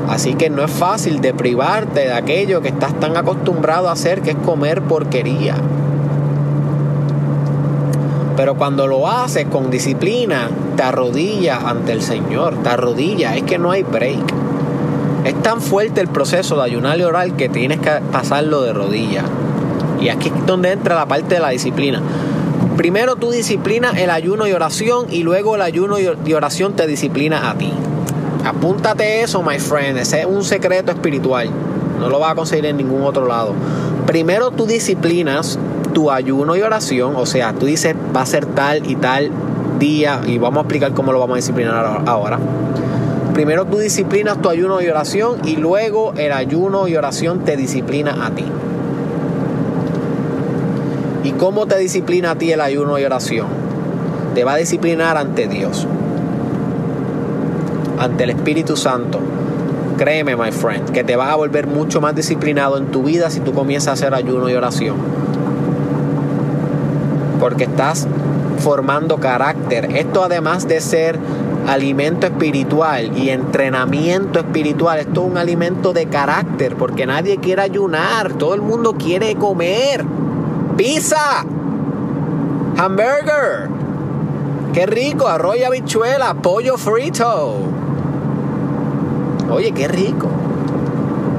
Así 0.10 0.36
que 0.36 0.50
no 0.50 0.64
es 0.64 0.72
fácil 0.72 1.22
de 1.22 1.34
privarte 1.34 2.02
de 2.02 2.14
aquello 2.14 2.62
que 2.62 2.70
estás 2.70 3.00
tan 3.00 3.18
acostumbrado 3.18 3.90
a 3.90 3.94
hacer, 3.94 4.22
que 4.22 4.32
es 4.32 4.38
comer 4.38 4.82
porquería. 4.82 5.56
Pero 8.36 8.56
cuando 8.56 8.88
lo 8.88 9.10
haces 9.10 9.46
con 9.46 9.70
disciplina, 9.70 10.50
te 10.76 10.84
arrodillas 10.84 11.64
ante 11.64 11.92
el 11.92 12.02
Señor, 12.02 12.56
te 12.64 12.70
arrodillas, 12.70 13.38
es 13.38 13.44
que 13.44 13.58
no 13.58 13.72
hay 13.72 13.84
break. 13.84 14.43
Es 15.24 15.42
tan 15.42 15.62
fuerte 15.62 16.02
el 16.02 16.08
proceso 16.08 16.58
de 16.58 16.64
ayunar 16.64 17.00
y 17.00 17.04
orar 17.04 17.32
que 17.34 17.50
tienes 17.50 17.80
que 17.80 17.92
pasarlo 18.12 18.62
de 18.62 18.74
rodillas. 18.74 19.26
Y 20.02 20.10
aquí 20.10 20.30
es 20.30 20.46
donde 20.46 20.72
entra 20.72 20.96
la 20.96 21.06
parte 21.06 21.36
de 21.36 21.42
la 21.42 21.50
disciplina. 21.50 22.02
Primero 22.76 23.16
tú 23.16 23.32
disciplinas 23.32 23.98
el 23.98 24.10
ayuno 24.10 24.48
y 24.48 24.52
oración 24.52 25.06
y 25.10 25.24
luego 25.24 25.56
el 25.56 25.62
ayuno 25.62 25.98
y 26.00 26.34
oración 26.34 26.74
te 26.74 26.88
disciplina 26.88 27.50
a 27.50 27.56
ti. 27.56 27.72
Apúntate 28.44 29.22
eso, 29.22 29.42
my 29.42 29.60
friend. 29.60 29.98
Ese 29.98 30.22
es 30.22 30.26
un 30.26 30.44
secreto 30.44 30.92
espiritual. 30.92 31.50
No 32.00 32.10
lo 32.10 32.20
vas 32.20 32.34
a 32.34 32.36
conseguir 32.36 32.66
en 32.66 32.78
ningún 32.78 33.04
otro 33.04 33.26
lado. 33.26 33.54
Primero 34.06 34.52
tú 34.52 34.66
disciplinas 34.66 35.58
tu 35.94 36.12
ayuno 36.12 36.58
y 36.58 36.62
oración. 36.62 37.16
O 37.16 37.26
sea, 37.26 37.54
tú 37.54 37.68
dices 37.68 37.96
va 38.14 38.22
a 38.22 38.26
ser 38.26 38.46
tal 38.48 38.90
y 38.90 38.98
tal 38.98 39.32
día. 39.80 40.20
Y 40.28 40.38
vamos 40.38 40.58
a 40.58 40.62
explicar 40.62 40.94
cómo 40.94 41.14
lo 41.14 41.20
vamos 41.20 41.36
a 41.36 41.38
disciplinar 41.38 42.04
ahora. 42.06 42.40
Primero 43.34 43.66
tú 43.66 43.78
disciplinas 43.78 44.42
tu 44.42 44.50
ayuno 44.50 44.82
y 44.82 44.88
oración. 44.88 45.38
Y 45.46 45.56
luego 45.56 46.14
el 46.18 46.32
ayuno 46.32 46.88
y 46.88 46.96
oración 46.96 47.46
te 47.46 47.58
disciplina 47.58 48.26
a 48.26 48.32
ti. 48.32 48.46
¿Y 51.24 51.32
cómo 51.32 51.66
te 51.66 51.78
disciplina 51.78 52.32
a 52.32 52.36
ti 52.36 52.52
el 52.52 52.62
ayuno 52.62 53.00
y 53.00 53.04
oración? 53.06 53.48
Te 54.36 54.44
va 54.44 54.54
a 54.54 54.58
disciplinar 54.58 55.18
ante 55.18 55.48
Dios 55.48 55.88
ante 58.04 58.26
el 58.26 58.32
Espíritu 58.32 58.76
Santo, 58.76 59.20
créeme, 59.98 60.36
my 60.36 60.52
friend, 60.52 60.92
que 60.92 61.04
te 61.04 61.16
vas 61.16 61.30
a 61.30 61.36
volver 61.36 61.68
mucho 61.68 62.02
más 62.02 62.14
disciplinado 62.16 62.78
en 62.78 62.88
tu 62.88 63.04
vida 63.04 63.30
si 63.30 63.40
tú 63.40 63.54
comienzas 63.54 63.90
a 63.90 63.92
hacer 63.94 64.14
ayuno 64.14 64.50
y 64.50 64.54
oración. 64.54 64.98
Porque 67.40 67.66
estás 67.66 68.08
formando 68.60 69.18
carácter. 69.18 69.96
Esto 69.96 70.24
además 70.24 70.68
de 70.68 70.82
ser 70.82 71.18
alimento 71.68 72.28
espiritual 72.28 73.18
y 73.18 73.30
entrenamiento 73.30 74.40
espiritual, 74.40 75.00
esto 75.00 75.24
es 75.24 75.32
un 75.32 75.38
alimento 75.38 75.94
de 75.94 76.08
carácter, 76.08 76.76
porque 76.76 77.06
nadie 77.06 77.38
quiere 77.38 77.62
ayunar, 77.62 78.34
todo 78.34 78.54
el 78.54 78.62
mundo 78.62 78.94
quiere 78.94 79.36
comer. 79.36 80.04
Pizza, 80.78 81.46
hamburger, 82.78 83.70
qué 84.74 84.86
rico, 84.86 85.28
arroz 85.28 85.58
y 85.58 85.64
habichuela, 85.64 86.34
pollo 86.36 86.78
frito. 86.78 87.58
Oye, 89.50 89.72
qué 89.72 89.88
rico. 89.88 90.28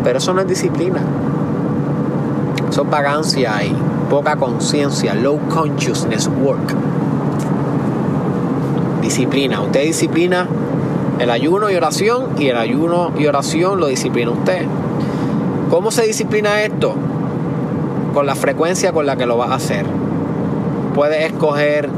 Pero 0.05 0.19
eso 0.19 0.33
no 0.35 0.43
es 0.43 0.49
disciplina. 0.49 1.01
Eso 2.71 2.83
es 2.83 2.91
vagancia 2.91 3.65
y 3.65 3.75
poca 4.09 4.37
conciencia, 4.37 5.15
low 5.15 5.39
consciousness 5.49 6.29
work. 6.43 6.75
Disciplina. 9.05 9.61
Usted 9.61 9.83
disciplina 9.83 10.49
el 11.19 11.31
ayuno 11.31 11.71
y 11.71 11.77
oración 11.77 12.31
y 12.39 12.49
el 12.49 12.57
ayuno 12.57 13.13
y 13.19 13.27
oración 13.27 13.79
lo 13.79 13.89
disciplina 13.89 14.31
usted. 14.31 14.65
¿Cómo 15.69 15.91
se 15.91 16.07
disciplina 16.07 16.63
esto? 16.63 16.95
Con 18.15 18.25
la 18.25 18.35
frecuencia 18.35 18.93
con 18.93 19.05
la 19.05 19.17
que 19.17 19.27
lo 19.27 19.37
va 19.37 19.49
a 19.49 19.57
hacer. 19.57 19.85
Puede 20.95 21.27
escoger 21.27 21.91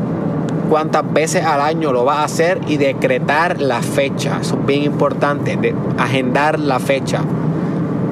cuántas 0.68 1.12
veces 1.12 1.44
al 1.44 1.60
año 1.60 1.92
lo 1.92 2.04
vas 2.04 2.18
a 2.18 2.24
hacer 2.24 2.60
y 2.66 2.76
decretar 2.76 3.60
la 3.60 3.82
fecha. 3.82 4.38
Eso 4.40 4.58
es 4.58 4.66
bien 4.66 4.82
importante, 4.82 5.56
de 5.56 5.76
agendar 5.98 6.58
la 6.58 6.80
fecha. 6.80 7.20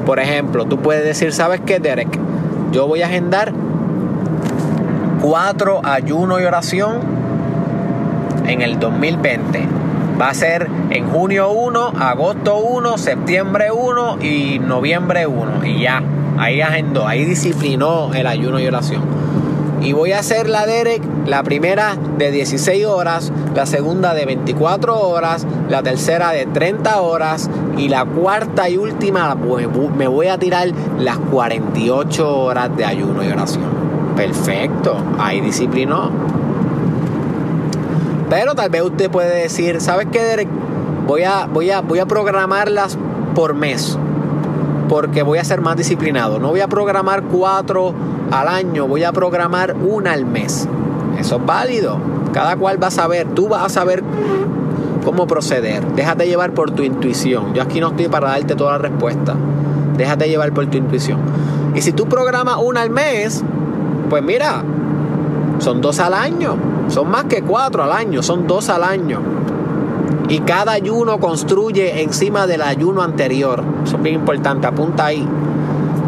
Por 0.07 0.20
ejemplo, 0.20 0.66
tú 0.66 0.78
puedes 0.78 1.04
decir, 1.04 1.33
¿sabes 1.33 1.61
qué, 1.66 1.80
Derek? 1.80 2.16
Yo 2.70 2.87
voy 2.87 3.02
a 3.02 3.07
agendar 3.07 3.52
cuatro 5.20 5.80
ayuno 5.83 6.38
y 6.38 6.44
oración 6.44 7.13
en 8.46 8.62
el 8.62 8.78
2020. 8.78 9.66
Va 10.20 10.28
a 10.28 10.35
ser 10.35 10.68
en 10.90 11.09
junio 11.09 11.50
1, 11.50 11.94
agosto 11.98 12.59
1, 12.59 12.98
septiembre 12.98 13.72
1 13.72 14.18
y 14.22 14.59
noviembre 14.61 15.26
1. 15.26 15.64
Y 15.64 15.80
ya, 15.83 16.02
ahí 16.38 16.61
agendó, 16.61 17.07
ahí 17.07 17.24
disciplinó 17.24 18.14
el 18.14 18.26
ayuno 18.26 18.61
y 18.61 18.66
oración. 18.66 19.02
Y 19.83 19.92
voy 19.92 20.12
a 20.12 20.20
hacer 20.20 20.48
la 20.48 20.64
Derek, 20.64 21.02
la 21.26 21.42
primera 21.42 21.96
de 22.16 22.30
16 22.30 22.87
horas, 22.87 23.33
la 23.54 23.66
segunda 23.66 24.14
de 24.14 24.24
24 24.24 24.98
horas, 24.98 25.46
la 25.68 25.83
tercera 25.83 26.30
de 26.30 26.46
30 26.46 27.00
horas 27.02 27.50
y 27.76 27.88
la 27.88 28.07
cuarta 28.07 28.70
y 28.70 28.78
última 28.78 29.37
pues, 29.37 29.68
me 29.94 30.07
voy 30.07 30.28
a 30.28 30.38
tirar 30.38 30.68
las 30.98 31.18
48 31.18 32.38
horas 32.38 32.74
de 32.76 32.85
ayuno 32.85 33.22
y 33.24 33.28
oración. 33.28 33.64
Perfecto, 34.16 34.96
ahí 35.18 35.40
disciplinó. 35.40 36.11
Pero 38.35 38.57
tal 38.57 38.68
vez 38.68 38.83
usted 38.83 39.12
puede 39.12 39.42
decir, 39.42 39.81
¿sabes 39.81 40.09
qué? 40.11 40.49
Voy 41.07 41.23
a, 41.23 41.47
voy 41.47 41.70
a, 41.70 41.83
voy 41.83 42.01
a 42.01 42.07
programarlas 42.07 42.99
por 43.33 43.55
mes. 43.55 43.97
Porque 44.88 45.23
voy 45.23 45.38
a 45.38 45.44
ser 45.44 45.61
más 45.61 45.77
disciplinado. 45.77 46.40
No 46.40 46.49
voy 46.49 46.59
a 46.59 46.66
programar 46.66 47.23
cuatro 47.23 47.94
al 48.33 48.49
año, 48.49 48.88
voy 48.88 49.05
a 49.05 49.12
programar 49.12 49.77
una 49.77 50.14
al 50.14 50.27
mes. 50.27 50.68
Eso 51.16 51.37
es 51.37 51.47
válido. 51.47 51.99
Cada 52.33 52.57
cual 52.57 52.83
va 52.83 52.88
a 52.88 52.90
saber, 52.90 53.29
tú 53.37 53.47
vas 53.47 53.66
a 53.66 53.68
saber 53.68 54.03
cómo 55.05 55.29
proceder. 55.29 55.87
Déjate 55.94 56.27
llevar 56.27 56.55
por 56.55 56.73
tu 56.73 56.83
intuición. 56.83 57.55
Yo 57.55 57.62
aquí 57.62 57.79
no 57.79 57.90
estoy 57.90 58.09
para 58.09 58.31
darte 58.31 58.57
toda 58.57 58.73
la 58.73 58.79
respuesta. 58.79 59.37
Déjate 59.97 60.29
llevar 60.29 60.51
por 60.51 60.66
tu 60.66 60.77
intuición. 60.77 61.20
Y 61.77 61.83
si 61.83 61.92
tú 61.92 62.07
programas 62.09 62.57
una 62.61 62.83
al 62.83 62.90
mes, 62.90 63.44
pues 64.11 64.25
mira, 64.25 64.64
son 65.61 65.81
dos 65.81 66.01
al 66.01 66.14
año. 66.14 66.74
Son 66.88 67.11
más 67.11 67.25
que 67.25 67.42
cuatro 67.42 67.83
al 67.83 67.92
año, 67.92 68.23
son 68.23 68.47
dos 68.47 68.68
al 68.68 68.85
año. 68.85 69.20
Y 70.29 70.40
cada 70.40 70.73
ayuno 70.73 71.18
construye 71.18 72.03
encima 72.03 72.47
del 72.47 72.62
ayuno 72.62 73.03
anterior. 73.03 73.62
Eso 73.85 73.97
es 73.97 74.03
bien 74.03 74.16
importante, 74.16 74.66
apunta 74.66 75.07
ahí. 75.07 75.27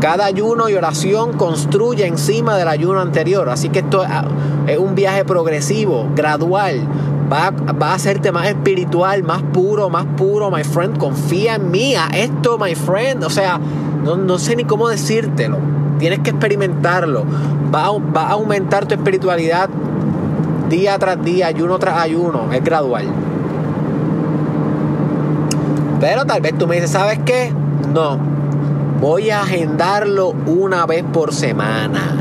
Cada 0.01 0.27
ayuno 0.27 0.69
y 0.69 0.75
oración 0.75 1.35
construye 1.35 2.07
encima 2.07 2.57
del 2.57 2.69
ayuno 2.69 3.01
anterior. 3.01 3.49
Así 3.49 3.69
que 3.69 3.81
esto 3.81 4.05
es 4.67 4.79
un 4.79 4.95
viaje 4.95 5.25
progresivo, 5.25 6.09
gradual. 6.15 6.87
Va, 7.33 7.51
va, 7.51 7.91
a 7.91 7.95
hacerte 7.95 8.31
más 8.31 8.47
espiritual, 8.47 9.23
más 9.23 9.43
puro, 9.43 9.91
más 9.91 10.05
puro, 10.17 10.51
my 10.51 10.65
friend. 10.65 10.99
Confía 10.99 11.57
en 11.57 11.71
mí, 11.71 11.95
a 11.95 12.09
esto, 12.09 12.59
my 12.59 12.75
friend. 12.75 13.25
O 13.25 13.31
sea, 13.31 13.59
no, 14.05 14.17
no 14.17 14.39
sé 14.39 14.55
ni 14.55 14.65
cómo 14.65 14.89
decírtelo. 14.89 15.59
Tienes 15.99 16.21
que 16.21 16.31
experimentarlo. 16.31 17.25
Va, 17.75 17.91
va 17.93 18.29
a 18.29 18.33
aumentar 18.33 18.87
tu 18.87 18.95
espiritualidad 18.95 19.69
día 20.69 20.99
tras 20.99 21.23
día, 21.23 21.49
ayuno 21.49 21.79
tras 21.79 21.99
ayuno. 21.99 22.53
Es 22.53 22.63
gradual. 22.63 23.07
Pero 26.01 26.25
tal 26.27 26.41
vez 26.41 26.57
tú 26.59 26.67
me 26.67 26.77
dices, 26.77 26.91
¿sabes 26.91 27.19
qué? 27.25 27.53
No. 27.93 28.19
Voy 29.01 29.31
a 29.31 29.43
agendarlo 29.43 30.35
una 30.47 30.87
vez 30.87 31.05
por 31.05 31.33
semana. 31.33 32.17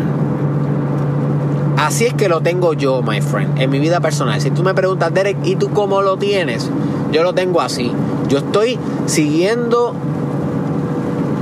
Así 1.78 2.06
es 2.06 2.14
que 2.14 2.30
lo 2.30 2.42
tengo 2.42 2.74
yo, 2.74 3.02
my 3.02 3.22
friend, 3.22 3.60
en 3.60 3.70
mi 3.70 3.80
vida 3.80 4.00
personal. 4.00 4.40
Si 4.40 4.50
tú 4.50 4.64
me 4.64 4.74
preguntas, 4.74 5.14
Derek, 5.14 5.38
¿y 5.44 5.56
tú 5.56 5.72
cómo 5.72 6.02
lo 6.02 6.18
tienes? 6.18 6.70
Yo 7.12 7.24
lo 7.24 7.34
tengo 7.34 7.62
así. 7.62 7.92
Yo 8.30 8.40
estoy 8.40 8.80
siguiendo 9.06 9.94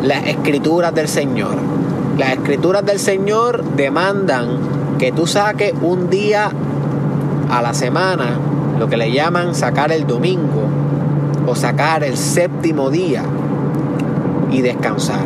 las 0.03 0.27
escrituras 0.27 0.93
del 0.93 1.07
Señor. 1.07 1.55
Las 2.17 2.33
escrituras 2.33 2.85
del 2.85 2.99
Señor 2.99 3.63
demandan 3.75 4.57
que 4.99 5.11
tú 5.11 5.27
saques 5.27 5.73
un 5.81 6.09
día 6.09 6.51
a 7.53 7.61
la 7.61 7.73
semana, 7.75 8.39
lo 8.79 8.89
que 8.89 8.97
le 8.97 9.11
llaman 9.11 9.53
sacar 9.53 9.91
el 9.91 10.07
domingo 10.07 10.63
o 11.45 11.55
sacar 11.55 12.03
el 12.03 12.17
séptimo 12.17 12.89
día 12.89 13.23
y 14.51 14.61
descansar. 14.61 15.25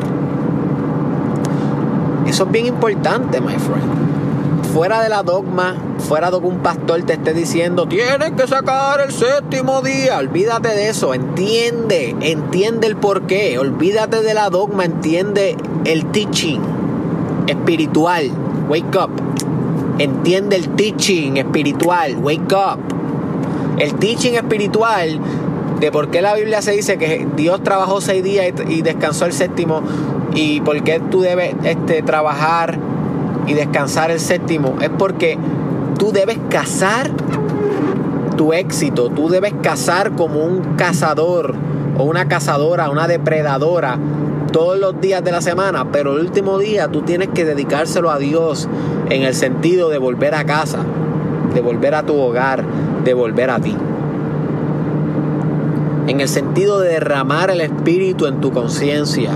Eso 2.26 2.44
es 2.44 2.52
bien 2.52 2.66
importante, 2.66 3.40
my 3.40 3.54
friend. 3.54 4.74
Fuera 4.74 5.02
de 5.02 5.08
la 5.08 5.24
dogma, 5.24 5.76
fuera 6.00 6.30
de 6.30 6.40
que 6.40 6.46
un 6.46 6.58
pastor 6.58 7.02
te 7.04 7.14
esté 7.14 7.34
diciendo, 7.34 7.88
tienes 7.88 8.32
que 8.32 8.46
sacar 8.46 9.00
el 9.00 9.14
séptimo 9.14 9.82
día. 9.82 10.18
Olvídate 10.18 10.70
de 10.70 10.90
eso, 10.90 11.14
entiende, 11.14 12.14
entiende 12.20 12.88
el 12.88 12.98
porqué. 12.98 13.58
Olvídate 13.58 14.22
de 14.22 14.34
la 14.34 14.50
dogma, 14.50 14.84
entiende 14.84 15.56
el 15.86 16.06
teaching 16.12 16.60
espiritual. 17.48 18.30
Wake 18.68 18.98
up. 18.98 19.27
Entiende 20.00 20.56
el 20.56 20.70
teaching 20.70 21.38
espiritual. 21.38 22.18
Wake 22.18 22.54
up. 22.54 22.80
El 23.80 23.96
teaching 23.96 24.34
espiritual 24.34 25.20
de 25.80 25.92
por 25.92 26.10
qué 26.10 26.22
la 26.22 26.34
Biblia 26.34 26.62
se 26.62 26.72
dice 26.72 26.98
que 26.98 27.28
Dios 27.36 27.62
trabajó 27.64 28.02
seis 28.02 28.24
días 28.24 28.48
y, 28.68 28.82
descansó 28.82 29.26
el 29.26 29.34
séptimo 29.34 29.82
y 30.34 30.62
por 30.62 30.82
qué 30.84 31.00
tú 31.00 31.22
debes 31.22 31.56
este, 31.64 32.02
trabajar 32.02 32.80
y 33.46 33.54
descansar 33.54 34.10
el 34.12 34.20
séptimo 34.20 34.76
es 34.82 34.90
porque 34.90 35.38
tú 36.00 36.12
debes 36.12 36.40
cazar 36.50 37.12
tu 38.36 38.54
éxito, 38.54 39.10
tú 39.10 39.30
debes 39.30 39.54
cazar 39.62 40.14
como 40.14 40.44
un 40.44 40.76
cazador 40.76 41.56
o 41.98 42.04
una 42.04 42.28
cazadora, 42.28 42.90
una 42.90 43.08
depredadora 43.08 43.98
todos 44.58 44.80
los 44.80 45.00
días 45.00 45.24
de 45.24 45.32
la 45.32 45.40
semana, 45.40 45.92
pero 45.92 46.14
el 46.16 46.26
último 46.26 46.58
día 46.58 46.88
tú 46.88 47.04
tienes 47.04 47.28
que 47.28 47.46
dedicárselo 47.46 48.10
a 48.10 48.18
Dios 48.18 48.68
en 49.08 49.22
el 49.22 49.36
sentido 49.36 49.90
de 49.90 50.00
volver 50.00 50.34
a 50.34 50.46
casa, 50.46 50.80
de 51.54 51.62
volver 51.62 51.94
a 51.94 52.02
tu 52.02 52.20
hogar, 52.20 52.64
de 53.04 53.14
volver 53.14 53.52
a 53.52 53.60
ti 53.60 53.76
en 56.08 56.22
el 56.22 56.28
sentido 56.28 56.80
de 56.80 56.90
derramar 56.90 57.52
el 57.52 57.62
Espíritu 57.62 58.26
en 58.26 58.42
tu 58.42 58.52
conciencia. 58.52 59.30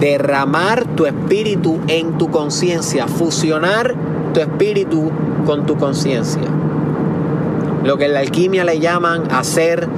Derramar 0.00 0.84
tu 0.94 1.06
espíritu 1.06 1.78
en 1.88 2.18
tu 2.18 2.30
conciencia, 2.30 3.08
fusionar 3.08 3.94
tu 4.34 4.40
espíritu 4.40 5.10
con 5.46 5.64
tu 5.64 5.76
conciencia. 5.78 6.42
Lo 7.82 7.96
que 7.96 8.04
en 8.04 8.12
la 8.12 8.20
alquimia 8.20 8.64
le 8.64 8.78
llaman 8.78 9.32
hacer 9.32 9.88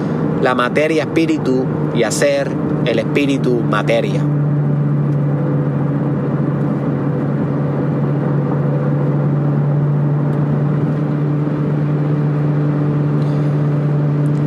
la 0.41 0.55
materia 0.55 1.05
espíritu 1.05 1.65
y 1.95 2.03
hacer 2.03 2.51
el 2.85 2.99
espíritu 2.99 3.61
materia. 3.61 4.23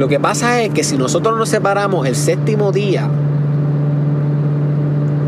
Lo 0.04 0.10
que 0.10 0.20
pasa 0.20 0.62
es 0.62 0.74
que 0.74 0.84
si 0.84 0.98
nosotros 0.98 1.38
nos 1.38 1.48
separamos 1.48 2.06
el 2.08 2.16
séptimo 2.16 2.74
día, 2.74 3.08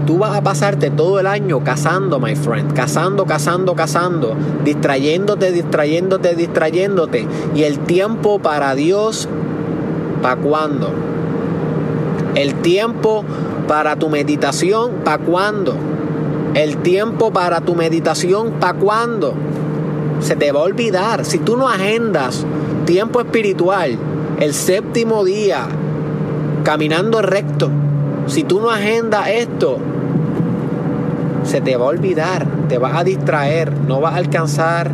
tú 0.05 0.17
vas 0.17 0.35
a 0.35 0.41
pasarte 0.41 0.89
todo 0.89 1.19
el 1.19 1.27
año 1.27 1.63
cazando, 1.63 2.19
my 2.19 2.35
friend, 2.35 2.73
cazando, 2.73 3.25
cazando, 3.25 3.73
cazando, 3.75 4.35
distrayéndote, 4.63 5.51
distrayéndote, 5.51 6.35
distrayéndote. 6.35 7.27
Y 7.55 7.63
el 7.63 7.79
tiempo 7.79 8.39
para 8.39 8.75
Dios, 8.75 9.29
¿para 10.25 10.41
cuándo? 10.41 10.89
El 12.33 12.55
tiempo 12.55 13.23
para 13.67 13.95
tu 13.95 14.09
meditación, 14.09 14.93
¿para 15.03 15.19
cuándo? 15.19 15.75
El 16.55 16.77
tiempo 16.77 17.31
para 17.31 17.61
tu 17.61 17.75
meditación, 17.75 18.53
¿para 18.59 18.73
cuándo? 18.73 19.35
Se 20.21 20.35
te 20.35 20.51
va 20.51 20.61
a 20.61 20.63
olvidar. 20.63 21.25
Si 21.25 21.37
tú 21.37 21.57
no 21.57 21.69
agendas 21.69 22.43
tiempo 22.85 23.21
espiritual, 23.21 23.99
el 24.39 24.55
séptimo 24.55 25.23
día, 25.23 25.67
caminando 26.63 27.21
recto, 27.21 27.69
si 28.25 28.43
tú 28.43 28.59
no 28.61 28.71
agendas 28.71 29.27
esto, 29.27 29.77
se 31.43 31.61
te 31.61 31.77
va 31.77 31.85
a 31.85 31.89
olvidar, 31.89 32.47
te 32.67 32.79
vas 32.79 32.95
a 32.95 33.03
distraer, 33.03 33.71
no 33.87 34.01
vas 34.01 34.15
a 34.15 34.17
alcanzar 34.17 34.89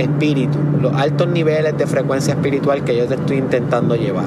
espíritu, 0.00 0.58
los 0.80 0.94
altos 0.94 1.28
niveles 1.28 1.76
de 1.76 1.86
frecuencia 1.86 2.34
espiritual 2.34 2.84
que 2.84 2.96
yo 2.96 3.06
te 3.06 3.14
estoy 3.14 3.38
intentando 3.38 3.94
llevar. 3.94 4.26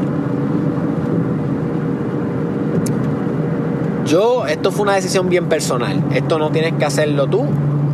Yo, 4.06 4.46
esto 4.48 4.72
fue 4.72 4.84
una 4.84 4.96
decisión 4.96 5.30
bien 5.30 5.46
personal, 5.46 6.04
esto 6.14 6.38
no 6.38 6.52
tienes 6.52 6.74
que 6.74 6.86
hacerlo 6.86 7.28
tú. 7.28 7.46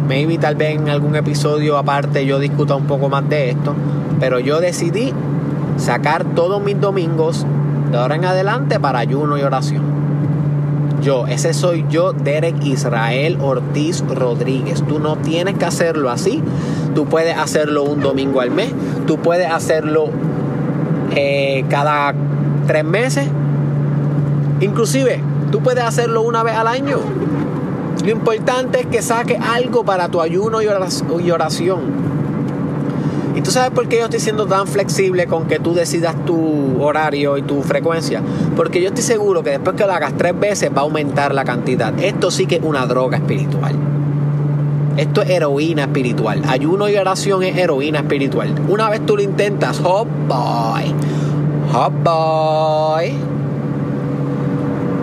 Maybe 0.07 0.37
tal 0.39 0.55
vez 0.55 0.75
en 0.75 0.89
algún 0.89 1.15
episodio 1.15 1.77
aparte 1.77 2.25
yo 2.25 2.39
discuta 2.39 2.75
un 2.75 2.85
poco 2.85 3.09
más 3.09 3.29
de 3.29 3.51
esto, 3.51 3.75
pero 4.19 4.39
yo 4.39 4.59
decidí 4.59 5.13
sacar 5.77 6.25
todos 6.35 6.61
mis 6.63 6.79
domingos 6.79 7.45
de 7.91 7.97
ahora 7.97 8.15
en 8.15 8.25
adelante 8.25 8.79
para 8.79 8.99
ayuno 8.99 9.37
y 9.37 9.43
oración. 9.43 9.99
Yo, 11.01 11.27
ese 11.27 11.53
soy 11.53 11.85
yo, 11.89 12.11
Derek 12.11 12.61
Israel 12.63 13.37
Ortiz 13.39 14.03
Rodríguez. 14.05 14.83
Tú 14.85 14.99
no 14.99 15.15
tienes 15.15 15.57
que 15.57 15.65
hacerlo 15.65 16.09
así. 16.09 16.43
Tú 16.95 17.05
puedes 17.05 17.37
hacerlo 17.37 17.83
un 17.83 17.99
domingo 17.99 18.41
al 18.41 18.51
mes. 18.51 18.71
Tú 19.07 19.17
puedes 19.17 19.49
hacerlo 19.49 20.09
eh, 21.15 21.65
cada 21.69 22.13
tres 22.67 22.83
meses. 22.83 23.27
Inclusive, 24.61 25.21
tú 25.51 25.61
puedes 25.61 25.83
hacerlo 25.83 26.21
una 26.21 26.43
vez 26.43 26.55
al 26.55 26.67
año. 26.67 26.99
Lo 28.03 28.11
importante 28.11 28.81
es 28.81 28.85
que 28.87 29.01
saques 29.01 29.39
algo 29.41 29.83
para 29.83 30.07
tu 30.09 30.21
ayuno 30.21 30.61
y 30.61 31.31
oración. 31.31 32.09
¿Y 33.35 33.41
tú 33.41 33.51
sabes 33.51 33.71
por 33.71 33.87
qué 33.87 33.99
yo 33.99 34.05
estoy 34.05 34.19
siendo 34.19 34.47
tan 34.47 34.67
flexible 34.67 35.27
con 35.27 35.47
que 35.47 35.59
tú 35.59 35.73
decidas 35.73 36.15
tu 36.25 36.81
horario 36.81 37.37
y 37.37 37.41
tu 37.41 37.61
frecuencia? 37.61 38.21
Porque 38.55 38.81
yo 38.81 38.89
estoy 38.89 39.03
seguro 39.03 39.43
que 39.43 39.51
después 39.51 39.75
que 39.75 39.85
lo 39.85 39.93
hagas 39.93 40.13
tres 40.17 40.37
veces 40.37 40.71
va 40.75 40.81
a 40.81 40.83
aumentar 40.83 41.33
la 41.33 41.45
cantidad. 41.45 41.97
Esto 41.99 42.31
sí 42.31 42.47
que 42.47 42.55
es 42.55 42.63
una 42.63 42.85
droga 42.85 43.17
espiritual. 43.17 43.88
Esto 44.97 45.21
es 45.21 45.29
heroína 45.29 45.83
espiritual. 45.83 46.41
Ayuno 46.47 46.89
y 46.89 46.97
oración 46.97 47.43
es 47.43 47.55
heroína 47.55 47.99
espiritual. 47.99 48.53
Una 48.67 48.89
vez 48.89 49.05
tú 49.05 49.15
lo 49.15 49.21
intentas, 49.21 49.79
hop 49.83 50.07
boy, 50.27 50.93
hop 51.73 51.93
boy. 52.03 53.13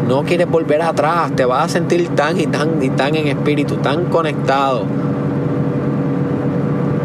No 0.09 0.23
quieres 0.23 0.49
volver 0.49 0.83
atrás, 0.83 1.33
te 1.35 1.45
vas 1.45 1.65
a 1.65 1.69
sentir 1.69 2.09
tan 2.11 2.41
y 2.41 2.47
tan 2.47 2.83
y 2.83 2.91
tan 2.91 3.15
en 3.17 3.29
espíritu, 3.29 3.77
tan 3.77 4.05
conectado 4.05 4.85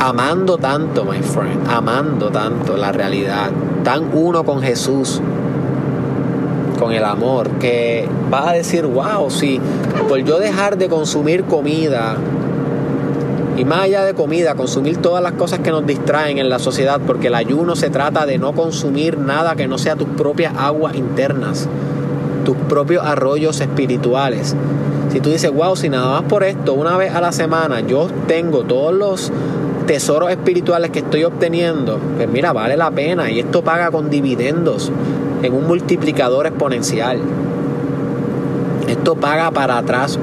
amando 0.02 0.58
tanto, 0.58 1.06
my 1.06 1.22
friend, 1.22 1.70
amando 1.70 2.32
tanto 2.32 2.76
la 2.76 2.92
realidad, 2.92 3.52
tan 3.84 4.10
uno 4.12 4.44
con 4.44 4.60
Jesús, 4.64 5.22
con 6.80 6.92
el 6.92 7.04
amor, 7.04 7.52
que 7.60 8.10
vas 8.32 8.48
a 8.48 8.52
decir, 8.54 8.88
wow, 8.88 9.30
si 9.30 9.62
por 10.10 10.18
yo 10.24 10.40
dejar 10.40 10.80
de 10.80 10.90
consumir 10.90 11.44
comida, 11.44 12.16
y 13.58 13.66
más 13.66 13.82
allá 13.82 14.04
de 14.04 14.14
comida, 14.14 14.56
consumir 14.56 14.98
todas 14.98 15.22
las 15.22 15.34
cosas 15.34 15.60
que 15.60 15.72
nos 15.72 15.86
distraen 15.86 16.38
en 16.38 16.50
la 16.50 16.60
sociedad, 16.60 17.02
porque 17.06 17.28
el 17.28 17.36
ayuno 17.36 17.76
se 17.76 17.90
trata 17.90 18.26
de 18.26 18.38
no 18.38 18.54
consumir 18.54 19.18
nada 19.18 19.56
que 19.56 19.68
no 19.68 19.78
sea 19.78 19.96
tus 19.96 20.08
propias 20.10 20.54
aguas 20.58 20.96
internas, 20.96 21.68
tus 22.46 22.56
propios 22.56 23.06
arroyos 23.06 23.60
espirituales. 23.60 24.56
Si 25.12 25.20
tú 25.20 25.30
dices, 25.30 25.52
wow, 25.52 25.76
si 25.76 25.90
nada 25.90 26.22
más 26.22 26.24
por 26.24 26.44
esto, 26.44 26.74
una 26.74 26.96
vez 26.96 27.14
a 27.14 27.20
la 27.20 27.34
semana 27.34 27.82
yo 27.82 28.08
tengo 28.28 28.64
todos 28.64 28.94
los 28.94 29.32
tesoros 29.86 30.32
espirituales 30.32 30.92
que 30.92 31.00
estoy 31.00 31.26
obteniendo, 31.26 32.00
pues 32.16 32.30
mira, 32.30 32.54
vale 32.54 32.78
la 32.78 32.92
pena 32.92 33.30
y 33.30 33.40
esto 33.40 33.62
paga 33.62 33.92
con 33.92 34.10
dividendos 34.10 34.92
en 35.44 35.54
un 35.54 35.68
multiplicador 35.68 36.48
exponencial. 36.48 37.20
Esto 38.88 39.16
paga 39.16 39.52
para 39.52 39.78
atrás 39.78 40.18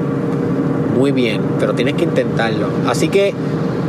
muy 0.99 1.13
bien, 1.13 1.41
pero 1.59 1.73
tienes 1.73 1.95
que 1.95 2.03
intentarlo. 2.03 2.67
Así 2.87 3.07
que 3.07 3.33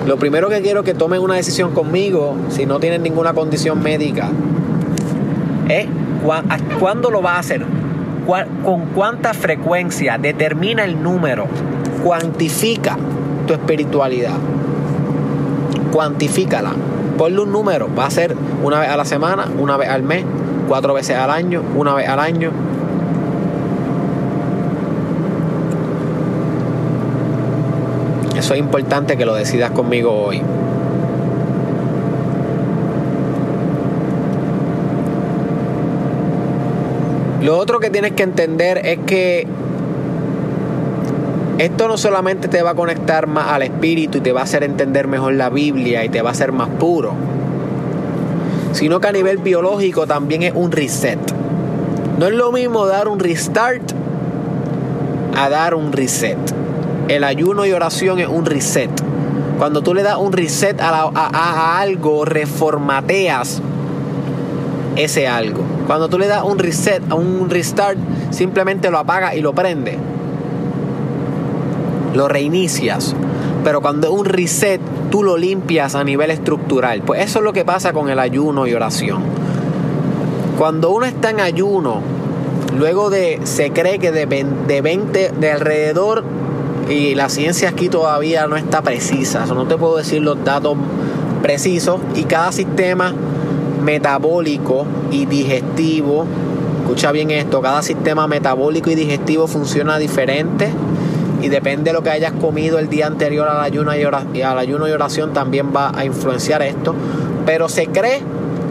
lo 0.07 0.17
primero 0.17 0.49
que 0.49 0.63
quiero 0.63 0.85
que 0.85 0.95
tomen 0.95 1.21
una 1.21 1.35
decisión 1.35 1.73
conmigo, 1.73 2.37
si 2.51 2.67
no 2.67 2.79
tienen 2.79 3.03
ninguna 3.03 3.35
condición 3.35 3.83
médica, 3.83 4.29
es 5.69 5.87
cuándo 6.79 7.11
lo 7.11 7.21
vas 7.21 7.35
a 7.35 7.39
hacer, 7.41 7.67
con 8.65 8.87
cuánta 8.95 9.35
frecuencia, 9.35 10.19
determina 10.19 10.85
el 10.85 11.03
número, 11.03 11.47
cuantifica 12.05 12.97
tu 13.49 13.55
espiritualidad, 13.55 14.37
cuantifícala, 15.93 16.71
ponle 17.19 17.41
un 17.41 17.51
número, 17.51 17.89
va 17.93 18.07
a 18.07 18.11
ser 18.11 18.37
una 18.63 18.79
vez 18.79 18.89
a 18.89 18.97
la 18.97 19.05
semana, 19.05 19.49
una 19.59 19.77
vez 19.77 19.89
al 19.89 20.05
mes, 20.05 20.25
cuatro 20.69 20.95
veces 20.95 21.17
al 21.17 21.31
año, 21.31 21.61
una 21.75 21.93
vez 21.95 22.09
al 22.09 22.21
año, 22.21 22.53
Es 28.55 28.59
importante 28.59 29.17
que 29.17 29.25
lo 29.25 29.35
decidas 29.35 29.71
conmigo 29.71 30.11
hoy. 30.11 30.43
Lo 37.43 37.57
otro 37.57 37.79
que 37.79 37.91
tienes 37.91 38.13
que 38.13 38.25
entender 38.25 38.85
es 38.85 38.99
que 39.07 39.47
esto 41.59 41.87
no 41.87 41.97
solamente 41.97 42.49
te 42.49 42.63
va 42.63 42.71
a 42.71 42.75
conectar 42.75 43.29
más 43.29 43.53
al 43.53 43.63
espíritu 43.63 44.19
y 44.19 44.21
te 44.21 44.33
va 44.33 44.41
a 44.41 44.45
hacer 44.45 44.65
entender 44.65 45.07
mejor 45.07 45.35
la 45.35 45.49
Biblia 45.49 46.05
y 46.05 46.09
te 46.09 46.21
va 46.21 46.31
a 46.31 46.33
hacer 46.33 46.51
más 46.51 46.69
puro, 46.71 47.13
sino 48.73 49.01
que 49.01 49.09
a 49.09 49.13
nivel 49.13 49.39
biológico 49.39 50.09
también 50.09 50.43
es 50.43 50.53
un 50.55 50.73
reset. 50.73 51.21
No 52.19 52.27
es 52.27 52.33
lo 52.33 52.51
mismo 52.51 52.87
dar 52.87 53.07
un 53.07 53.21
restart 53.21 53.93
a 55.37 55.49
dar 55.49 55.75
un 55.75 55.93
reset 55.93 56.60
el 57.11 57.25
ayuno 57.25 57.67
y 57.67 57.73
oración 57.73 58.21
es 58.21 58.29
un 58.29 58.47
reset. 58.47 58.91
Cuando 59.59 59.83
tú 59.83 59.95
le 59.95 60.05
das 60.05 60.17
un 60.17 60.33
reset 60.33 60.81
a, 60.81 61.81
algo, 61.81 62.25
reformateas 62.25 63.61
ese 64.95 65.27
algo. 65.27 65.63
Cuando 65.89 66.09
tú 66.09 66.21
le 66.21 66.29
das 66.29 66.45
un 66.45 66.59
reset, 66.59 67.03
un 67.13 67.51
restart, 67.51 67.99
simplemente 68.31 68.91
lo 68.93 68.99
apagas 68.99 69.35
y 69.35 69.41
lo 69.41 69.53
prende. 69.53 69.99
Lo 72.15 72.29
reinicias. 72.29 73.15
Pero 73.65 73.81
cuando 73.81 74.07
es 74.07 74.13
un 74.13 74.25
reset, 74.25 74.81
tú 75.11 75.25
lo 75.25 75.37
limpias 75.37 75.97
a 75.97 76.05
nivel 76.05 76.31
estructural. 76.31 77.03
Pues 77.03 77.23
eso 77.23 77.41
es 77.41 77.45
lo 77.45 77.53
que 77.53 77.65
pasa 77.65 77.93
con 77.93 78.09
el 78.09 78.21
ayuno 78.21 78.69
y 78.69 78.75
oración. 78.75 79.23
Cuando 80.57 80.91
uno 80.91 81.07
está 81.07 81.31
en 81.31 81.41
ayuno, 81.41 82.03
luego 82.79 83.11
de, 83.11 83.41
se 83.45 83.73
cree 83.73 83.99
que 83.99 84.13
de, 84.13 84.27
de 84.27 84.81
20, 84.81 85.33
de 85.33 85.51
alrededor 85.51 86.25
y 86.89 87.15
la 87.15 87.29
ciencia 87.29 87.69
aquí 87.69 87.89
todavía 87.89 88.47
no 88.47 88.57
está 88.57 88.83
precisa, 88.83 89.47
no 89.47 89.67
te 89.67 89.77
puedo 89.77 89.97
decir 89.97 90.23
los 90.23 90.43
datos 90.45 90.77
precisos. 91.43 92.01
Y 92.15 92.25
cada 92.25 92.53
sistema 92.53 93.15
metabólico 93.83 94.87
y 95.11 95.27
digestivo, 95.27 96.27
escucha 96.83 97.13
bien 97.13 97.31
esto, 97.31 97.61
cada 97.61 97.83
sistema 97.83 98.27
metabólico 98.27 98.91
y 98.91 98.95
digestivo 98.95 99.47
funciona 99.47 99.99
diferente 99.99 100.71
y 101.43 101.49
depende 101.49 101.91
de 101.91 101.93
lo 101.95 102.03
que 102.03 102.11
hayas 102.11 102.33
comido 102.33 102.79
el 102.79 102.89
día 102.89 103.07
anterior 103.07 103.49
al 103.49 103.61
ayuno 103.61 103.97
y, 103.97 104.05
oración, 104.05 104.43
al 104.45 104.59
ayuno 104.59 104.89
y 104.89 104.93
oración 104.93 105.33
también 105.33 105.73
va 105.75 105.93
a 105.97 106.05
influenciar 106.05 106.63
esto, 106.63 106.95
pero 107.47 107.69
se 107.69 107.87
cree, 107.87 108.21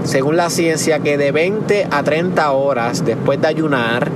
según 0.04 0.38
la 0.38 0.50
ciencia, 0.50 1.00
que 1.00 1.17
de 1.17 1.32
20 1.32 1.88
a 1.89 2.04
30 2.04 2.52
horas 2.52 3.04
después 3.04 3.41
de 3.41 3.48
ayunar, 3.48 4.10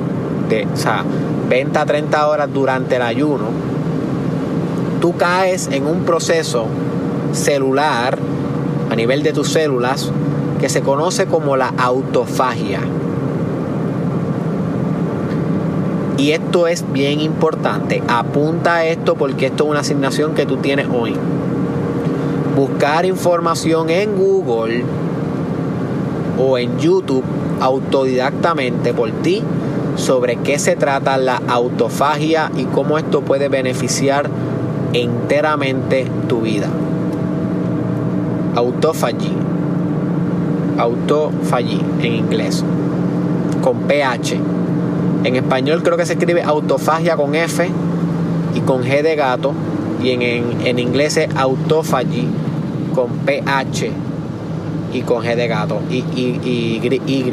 de, 0.50 0.68
o 0.72 0.78
sea, 0.78 1.04
20 1.50 1.80
a 1.80 1.86
30 1.86 2.28
horas 2.28 2.54
durante 2.54 2.98
el 2.98 3.02
ayuno, 3.02 3.46
tú 5.04 5.18
caes 5.18 5.68
en 5.70 5.86
un 5.86 6.06
proceso 6.06 6.66
celular 7.34 8.18
a 8.90 8.96
nivel 8.96 9.22
de 9.22 9.34
tus 9.34 9.50
células 9.50 10.10
que 10.62 10.70
se 10.70 10.80
conoce 10.80 11.26
como 11.26 11.58
la 11.58 11.74
autofagia. 11.78 12.80
Y 16.16 16.32
esto 16.32 16.68
es 16.68 16.86
bien 16.94 17.20
importante. 17.20 18.02
Apunta 18.08 18.76
a 18.76 18.86
esto 18.86 19.16
porque 19.16 19.48
esto 19.48 19.66
es 19.66 19.70
una 19.72 19.82
asignación 19.82 20.36
que 20.36 20.46
tú 20.46 20.56
tienes 20.56 20.88
hoy. 20.90 21.14
Buscar 22.56 23.06
información 23.06 23.90
en 23.90 24.16
Google 24.16 24.86
o 26.40 26.58
en 26.58 26.80
YouTube 26.80 27.26
autodidactamente 27.60 28.94
por 28.94 29.12
ti 29.12 29.44
sobre 29.98 30.38
qué 30.38 30.60
se 30.60 30.78
trata 30.78 31.18
la 31.18 31.42
autofagia 31.50 32.54
y 32.56 32.64
cómo 32.64 32.98
esto 32.98 33.20
puede 33.20 33.50
beneficiar 33.50 34.30
enteramente 34.94 36.08
tu 36.28 36.42
vida. 36.42 36.68
Autophagy. 38.56 39.34
Autophagy 40.78 41.82
en 42.00 42.14
inglés. 42.14 42.64
Con 43.62 43.80
PH. 43.82 44.40
En 45.24 45.36
español 45.36 45.84
creo 45.84 45.98
que 45.98 46.06
se 46.06 46.14
escribe 46.14 46.44
autofagia 46.44 47.16
con 47.16 47.34
F 47.36 47.70
y 48.56 48.60
con 48.62 48.84
G 48.84 49.02
de 49.02 49.16
gato. 49.16 49.54
Y 50.02 50.10
en, 50.10 50.22
en, 50.22 50.80
inglés 50.80 51.18
es 51.18 51.30
autophagy 51.36 52.28
con 52.94 53.10
PH 53.26 53.90
y 54.94 55.02
con 55.02 55.24
G 55.24 55.36
de 55.36 55.48
gato 55.48 55.80
y, 55.90 55.98
y, 55.98 56.40
y, 56.44 57.02
y. 57.08 57.24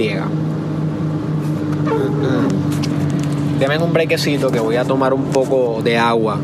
Deme 3.58 3.76
un 3.76 3.92
brequecito 3.92 4.50
que 4.50 4.60
voy 4.60 4.76
a 4.76 4.84
tomar 4.84 5.12
un 5.12 5.24
poco 5.24 5.82
de 5.82 5.98
agua. 5.98 6.38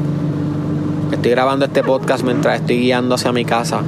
Estoy 1.13 1.31
grabando 1.31 1.65
este 1.67 1.83
podcast 1.83 2.25
mientras 2.25 2.61
estoy 2.61 2.79
guiando 2.79 3.15
hacia 3.15 3.33
mi 3.33 3.45
casa 3.45 3.81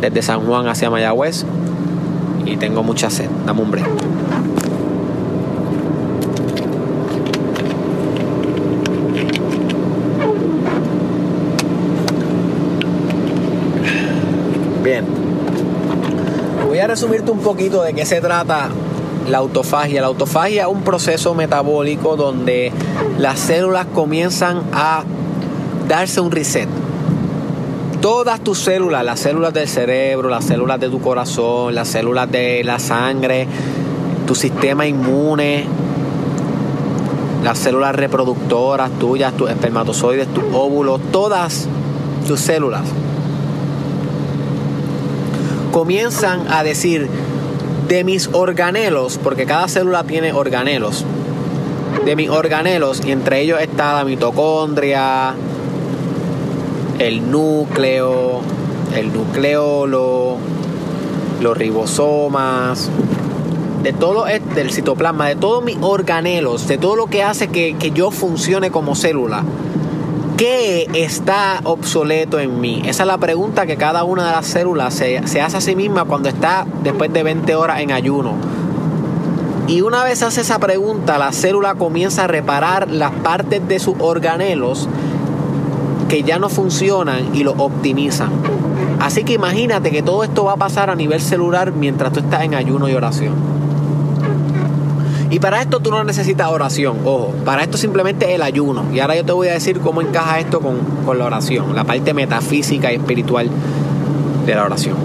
desde 0.00 0.22
San 0.22 0.40
Juan 0.46 0.68
hacia 0.68 0.90
Mayagüez 0.90 1.44
y 2.44 2.56
tengo 2.56 2.82
mucha 2.82 3.10
sed. 3.10 3.28
Dame 3.46 3.62
un 3.62 3.70
break. 3.70 3.86
Bien. 14.84 15.04
Voy 16.66 16.78
a 16.78 16.86
resumirte 16.86 17.30
un 17.30 17.40
poquito 17.40 17.82
de 17.82 17.94
qué 17.94 18.06
se 18.06 18.20
trata 18.20 18.68
la 19.28 19.38
autofagia. 19.38 20.00
La 20.00 20.06
autofagia 20.06 20.62
es 20.62 20.68
un 20.68 20.82
proceso 20.82 21.34
metabólico 21.34 22.16
donde 22.16 22.72
las 23.18 23.38
células 23.38 23.86
comienzan 23.94 24.62
a 24.72 25.04
darse 25.88 26.20
un 26.20 26.30
reset. 26.30 26.68
Todas 28.00 28.40
tus 28.40 28.58
células, 28.58 29.04
las 29.04 29.18
células 29.18 29.52
del 29.52 29.66
cerebro, 29.66 30.28
las 30.28 30.44
células 30.44 30.78
de 30.78 30.88
tu 30.88 31.00
corazón, 31.00 31.74
las 31.74 31.88
células 31.88 32.30
de 32.30 32.62
la 32.62 32.78
sangre, 32.78 33.48
tu 34.26 34.34
sistema 34.34 34.86
inmune, 34.86 35.64
las 37.42 37.58
células 37.58 37.96
reproductoras 37.96 38.90
tuyas, 38.98 39.32
tus 39.32 39.50
espermatozoides, 39.50 40.28
tus 40.28 40.44
óvulos, 40.52 41.00
todas 41.10 41.66
tus 42.26 42.40
células 42.40 42.82
comienzan 45.78 46.50
a 46.50 46.64
decir 46.64 47.08
de 47.86 48.02
mis 48.02 48.30
organelos, 48.32 49.18
porque 49.22 49.46
cada 49.46 49.68
célula 49.68 50.02
tiene 50.02 50.32
organelos, 50.32 51.04
de 52.04 52.16
mis 52.16 52.28
organelos, 52.28 53.00
y 53.04 53.12
entre 53.12 53.42
ellos 53.42 53.60
está 53.60 53.94
la 53.94 54.04
mitocondria, 54.04 55.34
el 56.98 57.30
núcleo, 57.30 58.40
el 58.94 59.12
nucleolo, 59.12 60.36
los 61.40 61.56
ribosomas, 61.56 62.90
de 63.82 63.92
todo 63.92 64.24
del 64.24 64.72
citoplasma, 64.72 65.28
de 65.28 65.36
todos 65.36 65.62
mis 65.62 65.78
organelos, 65.80 66.66
de 66.66 66.78
todo 66.78 66.96
lo 66.96 67.06
que 67.06 67.22
hace 67.22 67.48
que, 67.48 67.76
que 67.76 67.92
yo 67.92 68.10
funcione 68.10 68.70
como 68.70 68.94
célula. 68.96 69.44
¿Qué 70.36 70.88
está 70.94 71.60
obsoleto 71.64 72.38
en 72.38 72.60
mí? 72.60 72.82
Esa 72.84 73.02
es 73.02 73.06
la 73.08 73.18
pregunta 73.18 73.66
que 73.66 73.76
cada 73.76 74.04
una 74.04 74.26
de 74.26 74.32
las 74.32 74.46
células 74.46 74.94
se, 74.94 75.26
se 75.26 75.40
hace 75.40 75.56
a 75.56 75.60
sí 75.60 75.74
misma 75.74 76.04
cuando 76.04 76.28
está 76.28 76.64
después 76.84 77.12
de 77.12 77.22
20 77.24 77.54
horas 77.56 77.80
en 77.80 77.90
ayuno. 77.90 78.34
Y 79.66 79.82
una 79.82 80.02
vez 80.04 80.22
hace 80.22 80.40
esa 80.40 80.58
pregunta, 80.58 81.18
la 81.18 81.32
célula 81.32 81.74
comienza 81.74 82.24
a 82.24 82.26
reparar 82.26 82.90
las 82.90 83.10
partes 83.10 83.66
de 83.68 83.78
sus 83.78 83.96
organelos 83.98 84.88
que 86.08 86.22
ya 86.22 86.38
no 86.38 86.48
funcionan 86.48 87.34
y 87.34 87.44
lo 87.44 87.52
optimizan. 87.52 88.30
Así 89.00 89.24
que 89.24 89.34
imagínate 89.34 89.90
que 89.90 90.02
todo 90.02 90.24
esto 90.24 90.44
va 90.44 90.54
a 90.54 90.56
pasar 90.56 90.90
a 90.90 90.94
nivel 90.94 91.20
celular 91.20 91.72
mientras 91.72 92.12
tú 92.12 92.20
estás 92.20 92.42
en 92.42 92.54
ayuno 92.54 92.88
y 92.88 92.94
oración. 92.94 93.34
Y 95.30 95.40
para 95.40 95.60
esto 95.60 95.80
tú 95.80 95.90
no 95.90 96.02
necesitas 96.04 96.48
oración, 96.48 96.96
ojo, 97.04 97.34
para 97.44 97.62
esto 97.62 97.76
simplemente 97.76 98.34
el 98.34 98.40
ayuno. 98.40 98.84
Y 98.92 99.00
ahora 99.00 99.14
yo 99.14 99.24
te 99.24 99.32
voy 99.32 99.48
a 99.48 99.52
decir 99.52 99.78
cómo 99.80 100.00
encaja 100.00 100.40
esto 100.40 100.60
con, 100.60 100.78
con 101.04 101.18
la 101.18 101.26
oración, 101.26 101.76
la 101.76 101.84
parte 101.84 102.14
metafísica 102.14 102.90
y 102.90 102.96
espiritual 102.96 103.50
de 104.46 104.54
la 104.54 104.64
oración. 104.64 104.96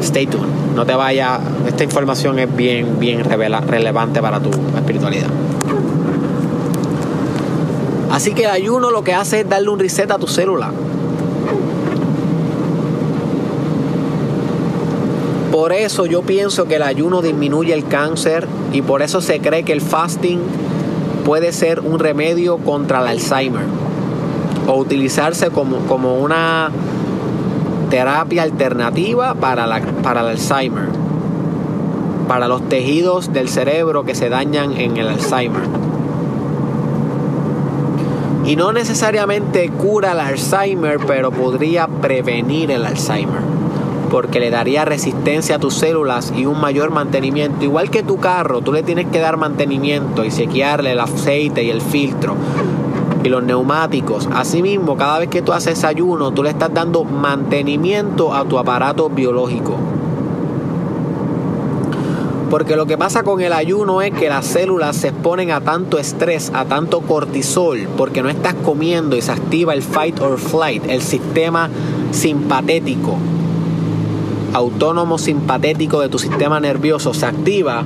Stay 0.00 0.26
tuned, 0.26 0.48
no 0.74 0.84
te 0.84 0.94
vayas, 0.94 1.40
esta 1.66 1.84
información 1.84 2.38
es 2.40 2.54
bien, 2.54 2.98
bien 2.98 3.22
relevante 3.24 4.20
para 4.20 4.40
tu 4.40 4.50
espiritualidad. 4.76 5.28
Así 8.10 8.32
que 8.32 8.44
el 8.44 8.50
ayuno 8.50 8.90
lo 8.90 9.04
que 9.04 9.14
hace 9.14 9.40
es 9.40 9.48
darle 9.48 9.68
un 9.68 9.78
reset 9.78 10.10
a 10.10 10.18
tu 10.18 10.26
célula. 10.26 10.72
Por 15.52 15.72
eso 15.72 16.06
yo 16.06 16.22
pienso 16.22 16.66
que 16.66 16.76
el 16.76 16.82
ayuno 16.82 17.20
disminuye 17.20 17.74
el 17.74 17.86
cáncer 17.86 18.46
y 18.72 18.82
por 18.82 19.02
eso 19.02 19.20
se 19.20 19.40
cree 19.40 19.64
que 19.64 19.72
el 19.72 19.80
fasting 19.80 20.40
puede 21.24 21.52
ser 21.52 21.80
un 21.80 21.98
remedio 21.98 22.58
contra 22.58 23.00
el 23.00 23.08
Alzheimer 23.08 23.64
o 24.66 24.76
utilizarse 24.76 25.50
como, 25.50 25.78
como 25.80 26.18
una 26.18 26.70
terapia 27.90 28.42
alternativa 28.44 29.34
para, 29.34 29.66
la, 29.66 29.80
para 30.02 30.20
el 30.20 30.28
Alzheimer, 30.28 30.88
para 32.28 32.48
los 32.48 32.68
tejidos 32.68 33.32
del 33.32 33.48
cerebro 33.48 34.04
que 34.04 34.14
se 34.14 34.28
dañan 34.28 34.72
en 34.72 34.96
el 34.96 35.08
Alzheimer. 35.08 35.87
Y 38.48 38.56
no 38.56 38.72
necesariamente 38.72 39.68
cura 39.68 40.12
el 40.12 40.20
Alzheimer, 40.20 40.98
pero 41.06 41.30
podría 41.30 41.86
prevenir 41.86 42.70
el 42.70 42.86
Alzheimer. 42.86 43.42
Porque 44.10 44.40
le 44.40 44.48
daría 44.48 44.86
resistencia 44.86 45.56
a 45.56 45.58
tus 45.58 45.74
células 45.74 46.32
y 46.34 46.46
un 46.46 46.58
mayor 46.58 46.90
mantenimiento. 46.90 47.62
Igual 47.66 47.90
que 47.90 48.02
tu 48.02 48.16
carro, 48.16 48.62
tú 48.62 48.72
le 48.72 48.82
tienes 48.82 49.08
que 49.08 49.20
dar 49.20 49.36
mantenimiento 49.36 50.24
y 50.24 50.30
sequearle 50.30 50.92
el 50.92 51.00
aceite 51.00 51.62
y 51.62 51.68
el 51.68 51.82
filtro 51.82 52.36
y 53.22 53.28
los 53.28 53.42
neumáticos. 53.42 54.26
Asimismo, 54.32 54.96
cada 54.96 55.18
vez 55.18 55.28
que 55.28 55.42
tú 55.42 55.52
haces 55.52 55.84
ayuno, 55.84 56.30
tú 56.30 56.42
le 56.42 56.48
estás 56.48 56.72
dando 56.72 57.04
mantenimiento 57.04 58.34
a 58.34 58.46
tu 58.46 58.58
aparato 58.58 59.10
biológico. 59.10 59.76
Porque 62.50 62.76
lo 62.76 62.86
que 62.86 62.96
pasa 62.96 63.24
con 63.24 63.42
el 63.42 63.52
ayuno 63.52 64.00
es 64.00 64.12
que 64.12 64.30
las 64.30 64.46
células 64.46 64.96
se 64.96 65.08
exponen 65.08 65.50
a 65.50 65.60
tanto 65.60 65.98
estrés, 65.98 66.50
a 66.54 66.64
tanto 66.64 67.02
cortisol, 67.02 67.86
porque 67.96 68.22
no 68.22 68.30
estás 68.30 68.54
comiendo 68.54 69.16
y 69.16 69.22
se 69.22 69.32
activa 69.32 69.74
el 69.74 69.82
fight 69.82 70.18
or 70.20 70.38
flight, 70.38 70.82
el 70.88 71.02
sistema 71.02 71.68
simpatético, 72.10 73.18
autónomo 74.54 75.18
simpatético 75.18 76.00
de 76.00 76.08
tu 76.08 76.18
sistema 76.18 76.58
nervioso, 76.58 77.12
se 77.12 77.26
activa 77.26 77.84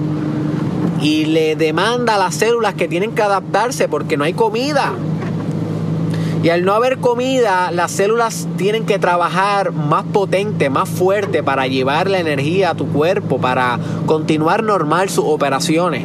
y 1.01 1.25
le 1.25 1.57
demanda 1.57 2.15
a 2.15 2.19
las 2.19 2.37
células 2.37 2.75
que 2.75 2.87
tienen 2.87 3.13
que 3.13 3.23
adaptarse 3.23 3.89
porque 3.89 4.17
no 4.17 4.23
hay 4.23 4.35
comida. 4.35 4.93
Y 6.43 6.49
al 6.49 6.65
no 6.65 6.73
haber 6.73 6.99
comida, 6.99 7.71
las 7.71 7.93
células 7.93 8.49
tienen 8.57 8.85
que 8.85 8.99
trabajar 8.99 9.71
más 9.71 10.05
potente, 10.05 10.71
más 10.71 10.89
fuerte 10.89 11.45
para 11.45 11.69
llevar 11.69 12.11
la 12.11 12.19
energía 12.19 12.71
a 12.71 12.75
tu 12.75 12.89
cuerpo, 12.89 13.39
para 13.39 13.79
continuar 14.07 14.65
normal 14.65 15.09
sus 15.09 15.25
operaciones. 15.25 16.05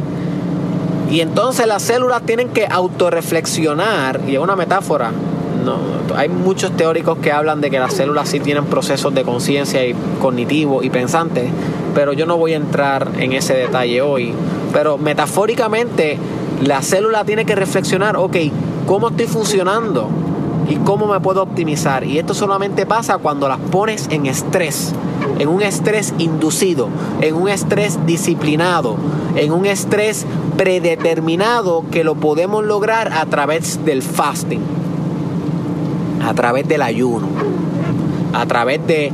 Y 1.10 1.22
entonces 1.22 1.66
las 1.66 1.82
células 1.82 2.22
tienen 2.22 2.50
que 2.50 2.68
autorreflexionar, 2.70 4.22
y 4.28 4.36
es 4.36 4.40
una 4.40 4.56
metáfora. 4.56 5.12
No, 5.66 5.80
hay 6.16 6.30
muchos 6.30 6.72
teóricos 6.78 7.18
que 7.18 7.32
hablan 7.32 7.60
de 7.60 7.72
que 7.72 7.80
las 7.80 7.94
células 7.94 8.30
sí 8.30 8.40
tienen 8.40 8.66
procesos 8.66 9.16
de 9.16 9.24
conciencia 9.24 9.84
y 9.88 9.96
cognitivo 10.22 10.84
y 10.84 10.92
pensante, 10.92 11.50
pero 11.96 12.14
yo 12.14 12.28
no 12.28 12.38
voy 12.38 12.54
a 12.54 12.58
entrar 12.58 13.08
en 13.18 13.34
ese 13.34 13.56
detalle 13.56 14.04
hoy. 14.04 14.34
Pero 14.72 15.00
metafóricamente, 15.00 16.20
la 16.64 16.84
célula 16.84 17.26
tiene 17.26 17.44
que 17.44 17.56
reflexionar, 17.56 18.18
ok, 18.18 18.36
¿cómo 18.86 19.10
estoy 19.10 19.26
funcionando? 19.26 20.27
Y 20.70 20.76
cómo 20.78 21.08
me 21.08 21.20
puedo 21.20 21.42
optimizar. 21.42 22.04
Y 22.04 22.20
esto 22.20 22.34
solamente 22.34 22.86
pasa 22.86 23.18
cuando 23.18 23.48
las 23.48 23.60
pones 23.60 24.08
en 24.12 24.26
estrés, 24.26 24.94
en 25.40 25.48
un 25.48 25.62
estrés 25.62 26.14
inducido, 26.18 26.90
en 27.22 27.36
un 27.36 27.48
estrés 27.48 28.06
disciplinado, 28.06 28.98
en 29.36 29.52
un 29.52 29.66
estrés 29.66 30.26
predeterminado 30.58 31.86
que 31.92 32.04
lo 32.04 32.16
podemos 32.16 32.66
lograr 32.66 33.14
a 33.14 33.26
través 33.26 33.84
del 33.86 34.02
fasting, 34.02 34.62
a 36.24 36.34
través 36.34 36.68
del 36.68 36.82
ayuno, 36.82 37.28
a 38.34 38.46
través 38.46 38.86
de 38.86 39.12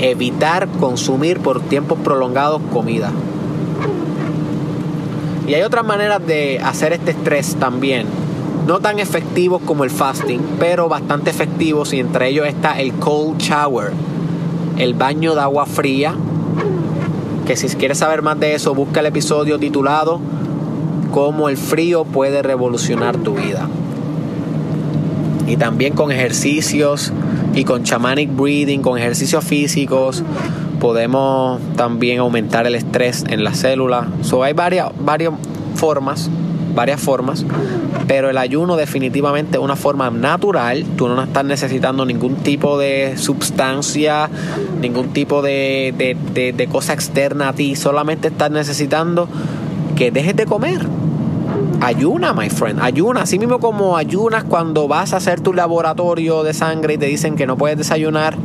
evitar 0.00 0.68
consumir 0.80 1.40
por 1.40 1.60
tiempos 1.60 1.98
prolongados 1.98 2.62
comida. 2.72 3.10
Y 5.46 5.54
hay 5.54 5.62
otras 5.62 5.84
maneras 5.84 6.24
de 6.24 6.60
hacer 6.60 6.92
este 6.92 7.10
estrés 7.10 7.56
también 7.56 8.21
no 8.66 8.80
tan 8.80 8.98
efectivos 8.98 9.60
como 9.62 9.84
el 9.84 9.90
fasting, 9.90 10.40
pero 10.58 10.88
bastante 10.88 11.30
efectivos 11.30 11.92
y 11.92 12.00
entre 12.00 12.28
ellos 12.28 12.46
está 12.46 12.80
el 12.80 12.92
cold 12.94 13.38
shower, 13.38 13.92
el 14.78 14.94
baño 14.94 15.34
de 15.34 15.40
agua 15.40 15.66
fría, 15.66 16.14
que 17.46 17.56
si 17.56 17.66
quieres 17.76 17.98
saber 17.98 18.22
más 18.22 18.38
de 18.38 18.54
eso, 18.54 18.74
busca 18.74 19.00
el 19.00 19.06
episodio 19.06 19.58
titulado 19.58 20.20
Cómo 21.10 21.48
el 21.48 21.56
frío 21.56 22.04
puede 22.04 22.42
revolucionar 22.42 23.16
tu 23.18 23.34
vida. 23.34 23.68
Y 25.46 25.56
también 25.56 25.94
con 25.94 26.12
ejercicios 26.12 27.12
y 27.54 27.64
con 27.64 27.82
shamanic 27.82 28.34
breathing, 28.34 28.80
con 28.80 28.96
ejercicios 28.96 29.44
físicos, 29.44 30.22
podemos 30.80 31.60
también 31.76 32.20
aumentar 32.20 32.66
el 32.66 32.76
estrés 32.76 33.24
en 33.28 33.44
la 33.44 33.52
célula. 33.52 34.08
So, 34.22 34.42
hay 34.42 34.52
varias, 34.52 34.90
varias 35.04 35.32
formas 35.74 36.30
varias 36.74 37.00
formas, 37.00 37.44
pero 38.06 38.30
el 38.30 38.38
ayuno 38.38 38.76
definitivamente 38.76 39.58
es 39.58 39.62
una 39.62 39.76
forma 39.76 40.10
natural, 40.10 40.84
tú 40.96 41.08
no 41.08 41.22
estás 41.22 41.44
necesitando 41.44 42.04
ningún 42.04 42.36
tipo 42.36 42.78
de 42.78 43.16
sustancia, 43.16 44.28
ningún 44.80 45.08
tipo 45.12 45.42
de, 45.42 45.94
de, 45.96 46.52
de, 46.52 46.66
cosa 46.66 46.92
externa 46.92 47.48
a 47.48 47.52
ti, 47.52 47.76
solamente 47.76 48.28
estás 48.28 48.50
necesitando 48.50 49.28
que 49.96 50.10
dejes 50.10 50.36
de 50.36 50.46
comer. 50.46 50.86
Ayuna, 51.80 52.32
my 52.32 52.48
friend, 52.48 52.80
ayuna. 52.80 53.22
Así 53.22 53.38
mismo 53.40 53.58
como 53.58 53.96
ayunas 53.96 54.44
cuando 54.44 54.86
vas 54.86 55.12
a 55.12 55.16
hacer 55.16 55.40
tu 55.40 55.52
laboratorio 55.52 56.44
de 56.44 56.54
sangre 56.54 56.94
y 56.94 56.98
te 56.98 57.06
dicen 57.06 57.34
que 57.34 57.46
no 57.46 57.56
puedes 57.56 57.76
desayunar, 57.76 58.36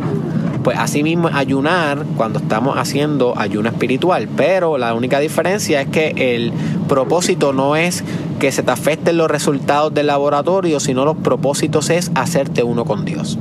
pues 0.68 0.80
así 0.80 1.02
mismo 1.02 1.30
ayunar 1.32 2.04
cuando 2.18 2.40
estamos 2.40 2.78
haciendo 2.78 3.40
ayuno 3.40 3.70
espiritual. 3.70 4.28
Pero 4.36 4.78
la 4.78 4.96
única 4.96 5.20
diferencia 5.20 5.80
es 5.80 5.88
que 5.88 6.36
el 6.36 6.52
propósito 6.90 7.54
no 7.54 7.78
es 7.78 8.04
que 8.38 8.52
se 8.52 8.64
te 8.64 8.72
afecten 8.72 9.16
los 9.16 9.32
resultados 9.32 9.94
del 9.94 10.08
laboratorio, 10.08 10.82
sino 10.82 11.06
los 11.06 11.16
propósitos 11.16 11.90
es 11.90 12.12
hacerte 12.16 12.64
uno 12.64 12.84
con 12.84 13.06
Dios. 13.06 13.40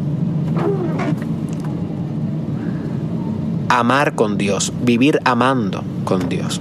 Amar 3.70 4.14
con 4.14 4.38
Dios, 4.38 4.72
vivir 4.84 5.18
amando 5.24 5.82
con 6.04 6.28
Dios. 6.28 6.60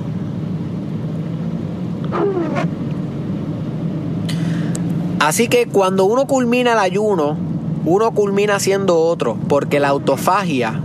Así 5.19 5.47
que 5.47 5.67
cuando 5.67 6.05
uno 6.05 6.25
culmina 6.25 6.73
el 6.73 6.79
ayuno, 6.79 7.44
uno 7.85 8.11
culmina 8.11 8.59
siendo 8.59 8.99
otro, 8.99 9.37
porque 9.47 9.79
la 9.79 9.89
autofagia, 9.89 10.81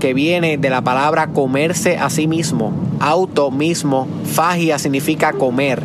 que 0.00 0.14
viene 0.14 0.58
de 0.58 0.70
la 0.70 0.82
palabra 0.82 1.28
comerse 1.28 1.96
a 1.96 2.10
sí 2.10 2.26
mismo, 2.26 2.72
auto 3.00 3.50
mismo, 3.50 4.08
fagia 4.24 4.78
significa 4.78 5.32
comer. 5.32 5.82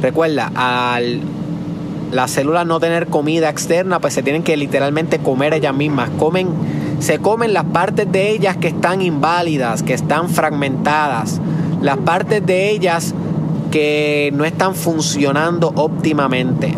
Recuerda, 0.00 0.52
al 0.54 1.20
las 2.12 2.30
células 2.30 2.66
no 2.66 2.78
tener 2.80 3.08
comida 3.08 3.48
externa, 3.48 4.00
pues 4.00 4.14
se 4.14 4.22
tienen 4.22 4.42
que 4.42 4.56
literalmente 4.56 5.18
comer 5.18 5.54
ellas 5.54 5.74
mismas. 5.74 6.10
Comen, 6.18 6.48
se 7.00 7.18
comen 7.18 7.52
las 7.52 7.64
partes 7.64 8.10
de 8.10 8.30
ellas 8.30 8.56
que 8.56 8.68
están 8.68 9.02
inválidas, 9.02 9.82
que 9.82 9.94
están 9.94 10.28
fragmentadas, 10.28 11.40
las 11.82 11.98
partes 11.98 12.44
de 12.44 12.70
ellas 12.70 13.14
que 13.70 14.30
no 14.34 14.44
están 14.44 14.74
funcionando 14.74 15.72
óptimamente. 15.74 16.72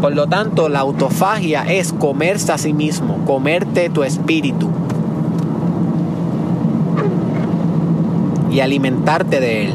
Por 0.00 0.14
lo 0.14 0.28
tanto, 0.28 0.68
la 0.68 0.80
autofagia 0.80 1.62
es 1.62 1.92
comerse 1.92 2.52
a 2.52 2.58
sí 2.58 2.72
mismo, 2.72 3.24
comerte 3.26 3.90
tu 3.90 4.04
espíritu 4.04 4.68
y 8.50 8.60
alimentarte 8.60 9.40
de 9.40 9.66
él. 9.66 9.74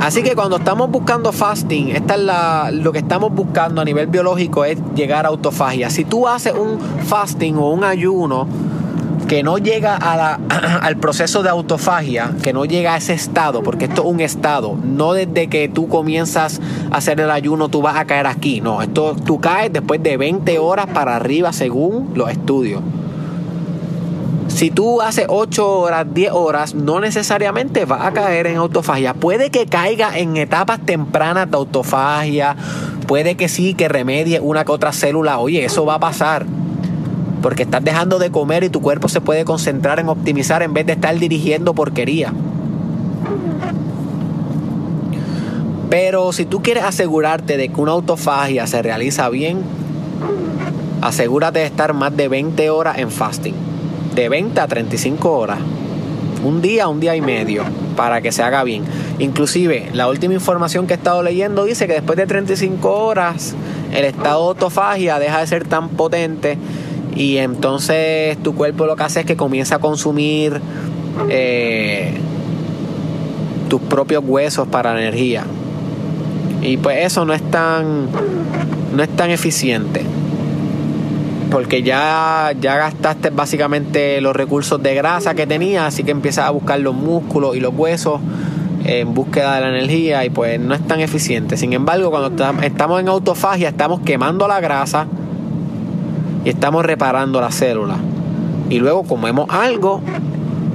Así 0.00 0.22
que 0.22 0.36
cuando 0.36 0.56
estamos 0.58 0.90
buscando 0.90 1.32
fasting, 1.32 1.88
esta 1.88 2.14
es 2.14 2.20
la, 2.20 2.70
lo 2.72 2.92
que 2.92 3.00
estamos 3.00 3.32
buscando 3.34 3.80
a 3.80 3.84
nivel 3.84 4.06
biológico 4.06 4.64
es 4.64 4.78
llegar 4.94 5.26
a 5.26 5.28
autofagia. 5.30 5.90
Si 5.90 6.04
tú 6.04 6.28
haces 6.28 6.54
un 6.54 6.78
fasting 7.04 7.56
o 7.56 7.70
un 7.70 7.82
ayuno 7.82 8.46
que 9.28 9.42
no 9.42 9.58
llega 9.58 9.96
al 10.82 10.96
proceso 10.96 11.42
de 11.42 11.50
autofagia, 11.50 12.32
que 12.42 12.52
no 12.52 12.64
llega 12.64 12.94
a 12.94 12.96
ese 12.96 13.12
estado, 13.12 13.62
porque 13.62 13.84
esto 13.84 14.02
es 14.02 14.08
un 14.08 14.20
estado, 14.20 14.76
no 14.82 15.12
desde 15.12 15.48
que 15.48 15.68
tú 15.68 15.86
comienzas 15.86 16.60
a 16.90 16.96
hacer 16.96 17.20
el 17.20 17.30
ayuno 17.30 17.68
tú 17.68 17.82
vas 17.82 17.96
a 17.96 18.06
caer 18.06 18.26
aquí, 18.26 18.60
no, 18.60 18.82
esto 18.82 19.14
tú 19.24 19.40
caes 19.40 19.72
después 19.72 20.02
de 20.02 20.16
20 20.16 20.58
horas 20.58 20.86
para 20.86 21.14
arriba 21.14 21.52
según 21.52 22.12
los 22.14 22.30
estudios. 22.30 22.82
Si 24.48 24.70
tú 24.70 25.02
haces 25.02 25.26
8 25.28 25.78
horas, 25.78 26.06
10 26.12 26.32
horas, 26.32 26.74
no 26.74 26.98
necesariamente 26.98 27.84
vas 27.84 28.06
a 28.06 28.12
caer 28.12 28.46
en 28.46 28.56
autofagia. 28.56 29.12
Puede 29.14 29.50
que 29.50 29.66
caiga 29.66 30.18
en 30.18 30.36
etapas 30.36 30.80
tempranas 30.80 31.50
de 31.50 31.56
autofagia. 31.58 32.56
Puede 33.06 33.36
que 33.36 33.48
sí, 33.48 33.74
que 33.74 33.88
remedie 33.88 34.40
una 34.40 34.64
que 34.64 34.72
otra 34.72 34.92
célula. 34.92 35.38
Oye, 35.38 35.64
eso 35.64 35.84
va 35.84 35.96
a 35.96 36.00
pasar. 36.00 36.46
Porque 37.42 37.62
estás 37.62 37.84
dejando 37.84 38.18
de 38.18 38.30
comer 38.30 38.64
y 38.64 38.68
tu 38.68 38.80
cuerpo 38.80 39.08
se 39.08 39.20
puede 39.20 39.44
concentrar 39.44 40.00
en 40.00 40.08
optimizar 40.08 40.62
en 40.62 40.74
vez 40.74 40.86
de 40.86 40.92
estar 40.92 41.16
dirigiendo 41.18 41.74
porquería. 41.74 42.32
Pero 45.90 46.32
si 46.32 46.44
tú 46.44 46.62
quieres 46.62 46.84
asegurarte 46.84 47.56
de 47.56 47.70
que 47.70 47.80
una 47.80 47.92
autofagia 47.92 48.66
se 48.66 48.82
realiza 48.82 49.28
bien, 49.30 49.62
asegúrate 51.00 51.60
de 51.60 51.66
estar 51.66 51.94
más 51.94 52.14
de 52.16 52.28
20 52.28 52.68
horas 52.70 52.98
en 52.98 53.10
fasting. 53.10 53.54
De 54.14 54.28
20 54.28 54.60
a 54.60 54.66
35 54.66 55.30
horas. 55.30 55.58
Un 56.44 56.60
día, 56.60 56.88
un 56.88 57.00
día 57.00 57.16
y 57.16 57.20
medio, 57.20 57.64
para 57.96 58.20
que 58.20 58.32
se 58.32 58.42
haga 58.42 58.64
bien. 58.64 58.84
Inclusive, 59.18 59.88
la 59.92 60.08
última 60.08 60.34
información 60.34 60.86
que 60.86 60.94
he 60.94 60.96
estado 60.96 61.22
leyendo 61.22 61.64
dice 61.64 61.86
que 61.86 61.94
después 61.94 62.16
de 62.16 62.26
35 62.26 62.88
horas, 62.90 63.54
el 63.92 64.04
estado 64.04 64.42
de 64.42 64.48
autofagia 64.48 65.18
deja 65.18 65.40
de 65.40 65.46
ser 65.46 65.66
tan 65.66 65.88
potente 65.90 66.58
y 67.18 67.38
entonces 67.38 68.38
tu 68.44 68.54
cuerpo 68.54 68.86
lo 68.86 68.94
que 68.94 69.02
hace 69.02 69.20
es 69.20 69.26
que 69.26 69.36
comienza 69.36 69.74
a 69.74 69.78
consumir 69.80 70.60
eh, 71.28 72.14
tus 73.68 73.80
propios 73.80 74.22
huesos 74.24 74.68
para 74.68 74.92
energía. 74.92 75.44
Y 76.62 76.76
pues 76.76 77.04
eso 77.04 77.24
no 77.24 77.34
es 77.34 77.42
tan, 77.50 78.06
no 78.94 79.02
es 79.02 79.08
tan 79.10 79.30
eficiente. 79.30 80.02
Porque 81.50 81.82
ya, 81.82 82.52
ya 82.60 82.76
gastaste 82.76 83.30
básicamente 83.30 84.20
los 84.20 84.36
recursos 84.36 84.80
de 84.80 84.94
grasa 84.94 85.34
que 85.34 85.46
tenías, 85.46 85.86
así 85.86 86.04
que 86.04 86.12
empiezas 86.12 86.44
a 86.46 86.50
buscar 86.50 86.78
los 86.78 86.94
músculos 86.94 87.56
y 87.56 87.60
los 87.60 87.74
huesos 87.74 88.20
en 88.84 89.12
búsqueda 89.12 89.56
de 89.56 89.60
la 89.62 89.68
energía 89.70 90.24
y 90.24 90.30
pues 90.30 90.60
no 90.60 90.72
es 90.72 90.86
tan 90.86 91.00
eficiente. 91.00 91.56
Sin 91.56 91.72
embargo, 91.72 92.10
cuando 92.12 92.44
estamos 92.62 93.00
en 93.00 93.08
autofagia, 93.08 93.70
estamos 93.70 94.00
quemando 94.02 94.46
la 94.46 94.60
grasa 94.60 95.08
estamos 96.48 96.84
reparando 96.84 97.40
la 97.40 97.50
célula. 97.50 97.96
Y 98.70 98.78
luego 98.78 99.04
comemos 99.04 99.48
algo, 99.50 100.00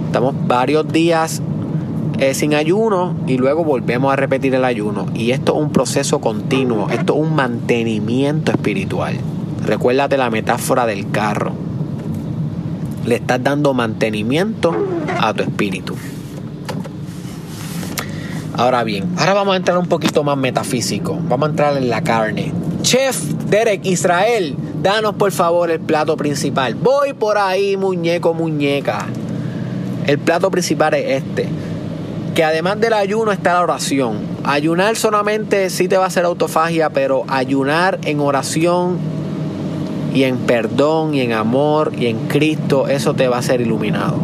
estamos 0.08 0.36
varios 0.48 0.88
días 0.92 1.42
eh, 2.20 2.34
sin 2.34 2.54
ayuno 2.54 3.16
y 3.28 3.38
luego 3.38 3.64
volvemos 3.64 4.14
a 4.14 4.16
repetir 4.16 4.54
el 4.56 4.66
ayuno. 4.66 5.08
Y 5.14 5.32
esto 5.32 5.56
es 5.56 5.62
un 5.62 5.72
proceso 5.72 6.20
continuo, 6.22 6.90
esto 6.90 7.14
es 7.14 7.20
un 7.20 7.36
mantenimiento 7.36 8.52
espiritual. 8.52 9.18
Recuérdate 9.66 10.18
la 10.18 10.30
metáfora 10.30 10.86
del 10.86 11.10
carro. 11.12 11.54
Le 13.06 13.16
estás 13.16 13.44
dando 13.44 13.74
mantenimiento 13.74 14.76
a 15.20 15.34
tu 15.34 15.44
espíritu. 15.44 15.96
Ahora 18.56 18.84
bien, 18.84 19.06
ahora 19.18 19.34
vamos 19.34 19.56
a 19.56 19.58
entrar 19.58 19.78
un 19.78 19.88
poquito 19.88 20.24
más 20.24 20.38
metafísico. 20.38 21.20
Vamos 21.28 21.48
a 21.48 21.50
entrar 21.52 21.78
en 21.78 21.90
la 21.90 22.02
carne. 22.04 22.54
Chef 22.84 23.18
Derek 23.50 23.86
Israel, 23.86 24.56
danos 24.84 25.16
por 25.16 25.32
favor 25.32 25.72
el 25.72 25.80
plato 25.80 26.18
principal. 26.18 26.76
Voy 26.76 27.14
por 27.14 27.38
ahí, 27.38 27.78
muñeco, 27.78 28.34
muñeca. 28.34 29.08
El 30.06 30.20
plato 30.20 30.52
principal 30.52 30.94
es 30.94 31.24
este. 31.24 31.48
Que 32.36 32.44
además 32.44 32.80
del 32.82 32.94
ayuno 32.94 33.32
está 33.32 33.54
la 33.54 33.62
oración. 33.62 34.18
Ayunar 34.44 34.98
solamente 34.98 35.70
sí 35.70 35.88
te 35.88 35.98
va 35.98 36.04
a 36.04 36.08
hacer 36.08 36.26
autofagia, 36.26 36.90
pero 36.90 37.24
ayunar 37.30 38.00
en 38.04 38.20
oración 38.20 38.98
y 40.14 40.24
en 40.24 40.38
perdón 40.40 41.14
y 41.14 41.22
en 41.22 41.32
amor 41.32 41.94
y 41.98 42.08
en 42.08 42.28
Cristo, 42.28 42.88
eso 42.88 43.14
te 43.14 43.30
va 43.30 43.38
a 43.38 43.42
ser 43.42 43.62
iluminado. 43.62 44.18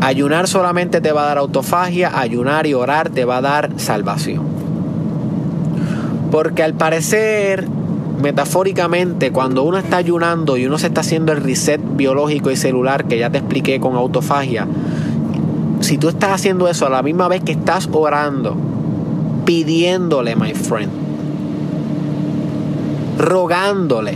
Ayunar 0.00 0.48
solamente 0.48 1.00
te 1.00 1.12
va 1.12 1.22
a 1.22 1.26
dar 1.26 1.38
autofagia, 1.38 2.18
ayunar 2.18 2.66
y 2.66 2.74
orar 2.74 3.10
te 3.10 3.24
va 3.24 3.38
a 3.38 3.40
dar 3.42 3.70
salvación. 3.76 4.44
Porque 6.30 6.62
al 6.62 6.74
parecer, 6.74 7.66
metafóricamente, 8.20 9.30
cuando 9.30 9.62
uno 9.62 9.78
está 9.78 9.98
ayunando 9.98 10.56
y 10.56 10.66
uno 10.66 10.78
se 10.78 10.88
está 10.88 11.00
haciendo 11.02 11.32
el 11.32 11.42
reset 11.42 11.80
biológico 11.96 12.50
y 12.50 12.56
celular 12.56 13.06
que 13.06 13.18
ya 13.18 13.30
te 13.30 13.38
expliqué 13.38 13.80
con 13.80 13.94
autofagia, 13.96 14.66
si 15.80 15.98
tú 15.98 16.08
estás 16.08 16.30
haciendo 16.32 16.68
eso 16.68 16.86
a 16.86 16.90
la 16.90 17.02
misma 17.02 17.28
vez 17.28 17.42
que 17.42 17.52
estás 17.52 17.88
orando, 17.92 18.56
pidiéndole, 19.44 20.34
my 20.36 20.54
friend, 20.54 20.90
rogándole 23.18 24.14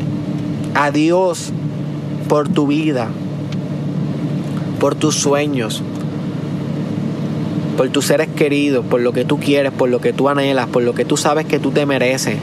a 0.74 0.90
Dios 0.90 1.53
por 2.28 2.48
tu 2.48 2.66
vida, 2.66 3.09
por 4.78 4.94
tus 4.94 5.16
sueños, 5.16 5.82
por 7.76 7.88
tus 7.88 8.07
seres 8.07 8.28
queridos, 8.28 8.84
por 8.84 9.01
lo 9.01 9.12
que 9.12 9.24
tú 9.24 9.38
quieres, 9.38 9.72
por 9.72 9.88
lo 9.88 10.01
que 10.01 10.12
tú 10.12 10.28
anhelas, 10.28 10.66
por 10.66 10.82
lo 10.82 10.94
que 10.94 11.05
tú 11.05 11.16
sabes 11.16 11.46
que 11.46 11.59
tú 11.59 11.70
te 11.70 11.86
mereces. 11.86 12.36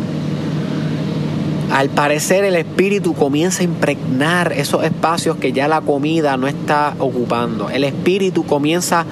Al 1.71 1.89
parecer 1.89 2.43
el 2.45 2.55
espíritu 2.55 3.13
comienza 3.13 3.61
a 3.61 3.65
impregnar 3.65 4.53
esos 4.53 4.83
espacios 4.83 5.37
que 5.37 5.51
ya 5.51 5.67
la 5.67 5.81
comida 5.81 6.37
no 6.37 6.47
está 6.47 6.95
ocupando. 6.97 7.69
El 7.69 7.83
espíritu 7.83 8.45
comienza 8.45 9.05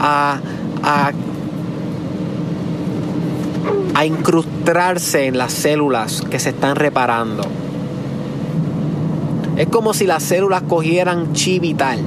a, 0.00 0.40
a, 0.82 1.12
a 3.94 4.06
incrustarse 4.06 5.26
en 5.26 5.36
las 5.36 5.52
células 5.52 6.22
que 6.30 6.38
se 6.38 6.50
están 6.50 6.76
reparando. 6.76 7.42
Es 9.56 9.66
como 9.68 9.92
si 9.92 10.06
las 10.06 10.22
células 10.22 10.62
cogieran 10.62 11.32
chi 11.32 11.58
vital 11.58 11.98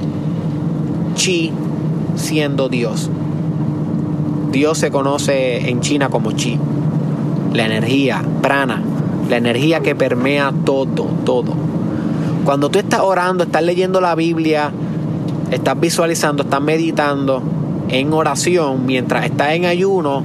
Chi 1.14 1.52
siendo 2.16 2.68
Dios. 2.68 3.10
Dios 4.50 4.78
se 4.78 4.90
conoce 4.90 5.68
en 5.68 5.80
China 5.80 6.08
como 6.08 6.32
Chi. 6.32 6.58
La 7.52 7.66
energía, 7.66 8.22
prana, 8.40 8.82
la 9.28 9.36
energía 9.36 9.80
que 9.80 9.94
permea 9.94 10.52
todo, 10.64 11.08
todo. 11.24 11.52
Cuando 12.44 12.70
tú 12.70 12.78
estás 12.78 13.00
orando, 13.00 13.44
estás 13.44 13.62
leyendo 13.62 14.00
la 14.00 14.14
Biblia, 14.14 14.72
estás 15.50 15.78
visualizando, 15.78 16.42
estás 16.42 16.60
meditando 16.60 17.42
en 17.88 18.12
oración, 18.12 18.86
mientras 18.86 19.24
estás 19.24 19.52
en 19.52 19.64
ayuno, 19.64 20.24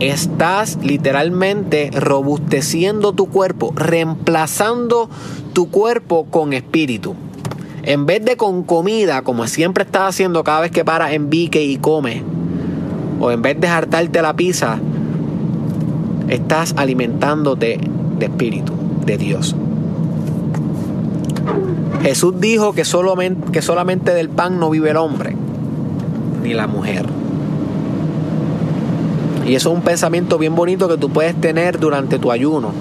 estás 0.00 0.78
literalmente 0.82 1.90
robusteciendo 1.92 3.12
tu 3.12 3.26
cuerpo, 3.26 3.72
reemplazando 3.76 5.08
tu 5.52 5.70
cuerpo 5.70 6.26
con 6.30 6.52
espíritu. 6.52 7.14
En 7.82 8.06
vez 8.06 8.24
de 8.24 8.36
con 8.36 8.64
comida, 8.64 9.22
como 9.22 9.46
siempre 9.46 9.84
estás 9.84 10.08
haciendo 10.08 10.42
cada 10.42 10.60
vez 10.60 10.72
que 10.72 10.84
paras 10.84 11.12
en 11.12 11.30
bique 11.30 11.62
y 11.62 11.76
comes, 11.76 12.22
o 13.20 13.30
en 13.30 13.42
vez 13.42 13.60
de 13.60 13.68
hartarte 13.68 14.20
la 14.20 14.34
pizza, 14.34 14.78
estás 16.28 16.74
alimentándote 16.76 17.78
de 18.18 18.26
espíritu, 18.26 18.72
de 19.04 19.18
Dios. 19.18 19.54
Jesús 22.02 22.34
dijo 22.38 22.72
que 22.72 22.84
solamente, 22.84 23.52
que 23.52 23.62
solamente 23.62 24.14
del 24.14 24.28
pan 24.28 24.60
no 24.60 24.70
vive 24.70 24.90
el 24.90 24.96
hombre, 24.96 25.34
ni 26.42 26.54
la 26.54 26.66
mujer. 26.66 27.06
Y 29.46 29.54
eso 29.54 29.70
es 29.70 29.76
un 29.76 29.82
pensamiento 29.82 30.38
bien 30.38 30.54
bonito 30.54 30.88
que 30.88 30.98
tú 30.98 31.10
puedes 31.10 31.34
tener 31.40 31.78
durante 31.78 32.18
tu 32.18 32.32
ayuno. 32.32 32.72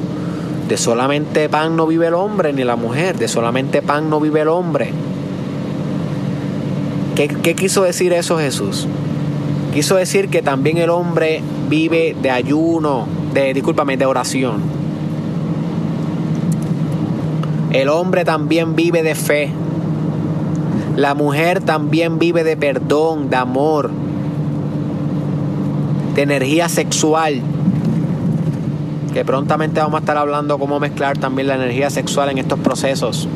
De 0.67 0.77
solamente 0.77 1.47
pan 1.47 1.75
no 1.75 1.85
vive 1.85 2.07
el 2.07 2.15
hombre 2.15 2.51
ni 2.51 2.63
la 2.63 2.75
mujer, 2.75 3.17
de 3.17 3.27
solamente 3.27 3.83
pan 3.83 4.09
no 4.09 4.19
vive 4.19 4.41
el 4.41 4.47
hombre. 4.47 4.89
¿Qué, 7.15 7.55
quiso 7.55 7.83
decir 7.83 8.11
eso 8.13 8.37
Jesús? 8.37 8.87
Quiso 9.73 9.95
decir 9.95 10.29
que 10.29 10.41
también 10.41 10.77
el 10.77 10.89
hombre 10.89 11.41
vive 11.69 12.15
de 12.21 12.31
ayuno, 12.31 13.07
de, 13.33 13.53
discúlpame, 13.53 13.95
de 13.95 14.05
oración. 14.05 14.61
El 17.75 17.89
hombre 17.89 18.23
también 18.23 18.73
vive 18.77 19.03
de 19.03 19.15
fe. 19.15 19.49
La 20.95 21.13
mujer 21.13 21.59
también 21.59 22.19
vive 22.19 22.45
de 22.45 22.55
perdón, 22.55 23.29
de 23.29 23.35
amor, 23.35 23.91
de 26.15 26.21
energía 26.21 26.69
sexual 26.69 27.41
que 29.13 29.25
prontamente 29.25 29.81
vamos 29.81 29.95
a 29.95 29.99
estar 29.99 30.17
hablando 30.17 30.57
cómo 30.57 30.79
mezclar 30.79 31.17
también 31.17 31.49
la 31.49 31.55
energía 31.55 31.89
sexual 31.89 32.29
en 32.29 32.37
estos 32.37 32.59
procesos. 32.59 33.27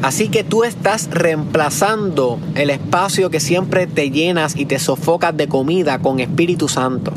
Así 0.00 0.30
que 0.30 0.44
tú 0.44 0.64
estás 0.64 1.10
reemplazando 1.10 2.38
el 2.54 2.70
espacio 2.70 3.28
que 3.28 3.40
siempre 3.40 3.86
te 3.86 4.10
llenas 4.10 4.56
y 4.56 4.64
te 4.64 4.78
sofocas 4.78 5.36
de 5.36 5.46
comida 5.46 5.98
con 5.98 6.20
Espíritu 6.20 6.68
Santo. 6.68 7.12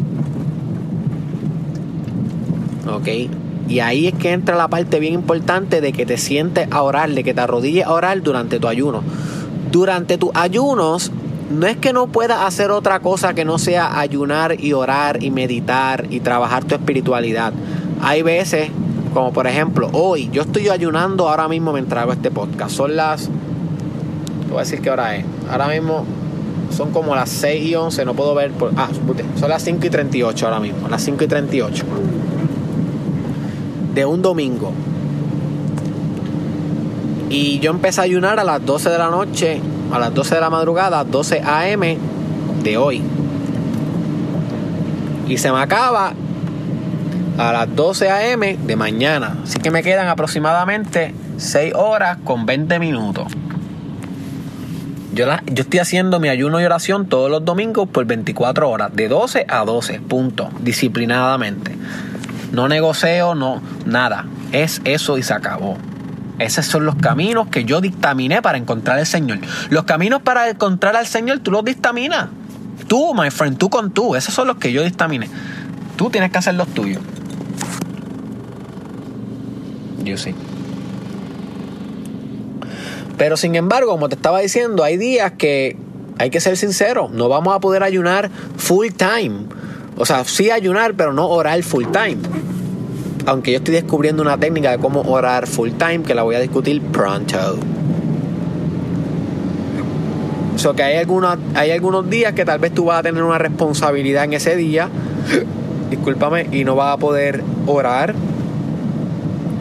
Y 3.68 3.80
ahí 3.80 4.08
es 4.08 4.14
que 4.14 4.32
entra 4.32 4.56
la 4.56 4.68
parte 4.68 5.00
bien 5.00 5.14
importante 5.14 5.82
de 5.82 5.94
que 5.94 6.06
te 6.06 6.18
sientes 6.18 6.68
a 6.72 6.82
orar, 6.82 7.10
de 7.12 7.24
que 7.24 7.34
te 7.34 7.42
arrodilles 7.42 7.86
a 7.86 7.94
orar 7.94 8.22
durante 8.22 8.60
tu 8.60 8.68
ayuno. 8.68 9.02
Durante 9.72 10.18
tus 10.18 10.32
ayunos, 10.34 11.12
no 11.50 11.68
es 11.68 11.78
que 11.78 11.94
no 11.94 12.08
puedas 12.08 12.42
hacer 12.42 12.72
otra 12.72 13.00
cosa 13.00 13.34
que 13.34 13.46
no 13.46 13.58
sea 13.58 14.00
ayunar 14.00 14.60
y 14.60 14.74
orar 14.74 15.24
y 15.24 15.32
meditar 15.32 16.06
y 16.10 16.20
trabajar 16.20 16.66
tu 16.66 16.76
espiritualidad. 16.76 17.54
Hay 18.02 18.24
veces 18.24 18.72
como 19.14 19.34
por 19.34 19.46
ejemplo, 19.46 19.90
hoy 19.92 20.30
yo 20.32 20.44
estoy 20.44 20.70
ayunando 20.70 21.28
ahora 21.28 21.48
mismo 21.48 21.74
mientras 21.74 22.04
hago 22.04 22.14
este 22.14 22.32
podcast. 22.32 22.76
Son 22.76 22.96
las. 22.96 23.26
Te 23.26 24.50
voy 24.50 24.58
a 24.58 24.62
decir 24.62 24.82
qué 24.82 24.90
hora 24.90 25.16
es. 25.18 25.26
Ahora 25.50 25.68
mismo 25.68 26.06
son 26.76 26.92
como 26.92 27.14
las 27.14 27.30
6 27.30 27.66
y 27.66 27.76
11. 27.76 28.06
No 28.06 28.14
puedo 28.14 28.34
ver. 28.34 28.52
Por, 28.52 28.72
ah, 28.78 28.90
son 29.38 29.50
las 29.50 29.64
5 29.64 29.86
y 29.86 29.90
38 29.90 30.46
ahora 30.46 30.62
mismo. 30.62 30.88
Las 30.88 31.04
5 31.04 31.24
y 31.26 31.28
38. 31.28 31.86
De 33.94 34.06
un 34.06 34.22
domingo. 34.22 34.72
Y 37.30 37.60
yo 37.60 37.72
empecé 37.72 38.02
a 38.02 38.04
ayunar 38.04 38.40
a 38.40 38.44
las 38.44 38.66
12 38.66 38.90
de 38.90 38.98
la 38.98 39.10
noche. 39.10 39.62
A 39.92 40.00
las 40.00 40.14
12 40.14 40.36
de 40.36 40.42
la 40.42 40.50
madrugada, 40.50 41.04
12 41.04 41.42
a.m. 41.42 41.98
de 42.64 42.78
hoy. 42.78 43.02
Y 45.28 45.38
se 45.38 45.52
me 45.52 45.60
acaba 45.60 46.14
a 47.38 47.52
las 47.54 47.76
12 47.76 48.10
a.m. 48.10 48.58
de 48.66 48.76
mañana. 48.76 49.38
Así 49.44 49.60
que 49.60 49.72
me 49.72 49.82
quedan 49.82 50.08
aproximadamente 50.08 51.14
6 51.38 51.74
horas 51.74 52.18
con 52.24 52.46
20 52.46 52.80
minutos. 52.80 53.28
Yo, 55.14 55.26
yo 55.26 55.64
estoy 55.64 55.80
haciendo 55.80 56.20
mi 56.20 56.30
ayuno 56.30 56.62
y 56.62 56.66
oración 56.66 57.08
todos 57.08 57.30
los 57.30 57.44
domingos 57.44 57.88
por 57.90 58.06
24 58.06 58.70
horas, 58.70 58.94
de 58.94 59.08
12 59.10 59.46
a 59.48 59.66
12, 59.66 60.00
punto, 60.02 60.50
disciplinadamente. 60.62 61.76
No 62.52 62.68
negocio, 62.68 63.36
no, 63.36 63.62
nada. 63.86 64.26
Es 64.52 64.82
eso 64.84 65.18
y 65.18 65.24
se 65.24 65.34
acabó. 65.34 65.78
Esos 66.40 66.66
son 66.66 66.86
los 66.86 66.96
caminos 66.96 67.48
que 67.48 67.66
yo 67.66 67.82
dictaminé 67.82 68.42
para 68.42 68.58
encontrar 68.58 68.98
al 68.98 69.06
Señor. 69.06 69.40
Los 69.70 69.84
caminos 69.84 70.22
para 70.22 70.50
encontrar 70.50 70.96
al 70.96 71.06
Señor 71.06 71.40
tú 71.40 71.52
los 71.52 71.64
dictaminas. 71.64 72.30
Tú, 72.88 73.14
my 73.14 73.30
friend, 73.30 73.58
tú 73.58 73.70
con 73.70 73.92
tú. 73.92 74.16
Esos 74.16 74.34
son 74.34 74.48
los 74.48 74.58
que 74.58 74.72
yo 74.72 74.84
dictaminé. 74.84 75.30
Tú 75.96 76.10
tienes 76.10 76.32
que 76.32 76.40
hacer 76.40 76.56
los 76.56 76.68
tuyos. 76.70 77.02
Yo 80.04 80.18
sí. 80.18 80.34
Pero 83.18 83.38
sin 83.38 83.56
embargo, 83.56 83.92
como 83.92 84.10
te 84.10 84.16
estaba 84.16 84.40
diciendo, 84.40 84.84
hay 84.84 84.98
días 84.98 85.34
que 85.34 85.78
hay 86.18 86.30
que 86.32 86.40
ser 86.40 86.58
sincero, 86.58 87.10
no 87.12 87.30
vamos 87.30 87.56
a 87.56 87.60
poder 87.60 87.84
ayunar 87.84 88.32
full 88.58 88.88
time. 88.90 89.46
O 90.02 90.06
sea, 90.08 90.24
sí 90.24 90.50
ayunar, 90.50 90.96
pero 90.96 91.14
no 91.14 91.28
orar 91.28 91.62
full 91.62 91.86
time. 91.92 92.18
Aunque 93.28 93.52
yo 93.52 93.60
estoy 93.60 93.76
descubriendo 93.76 94.24
una 94.24 94.36
técnica 94.36 94.72
de 94.72 94.80
cómo 94.80 95.02
orar 95.02 95.46
full 95.46 95.70
time 95.74 96.02
que 96.02 96.16
la 96.16 96.24
voy 96.24 96.34
a 96.34 96.40
discutir 96.40 96.82
pronto. 96.82 97.38
O 100.56 100.58
sea, 100.58 100.74
que 100.74 100.82
hay 100.82 100.98
algunos, 100.98 101.38
hay 101.54 101.70
algunos 101.70 102.10
días 102.10 102.34
que 102.34 102.44
tal 102.46 102.58
vez 102.58 102.74
tú 102.74 102.86
vas 102.86 103.02
a 103.02 103.04
tener 103.04 103.22
una 103.22 103.38
responsabilidad 103.38 104.24
en 104.24 104.34
ese 104.34 104.56
día, 104.56 104.90
discúlpame, 105.92 106.48
y 106.52 106.64
no 106.64 106.76
vas 106.76 106.96
a 106.96 106.98
poder 106.98 107.44
orar 107.68 108.16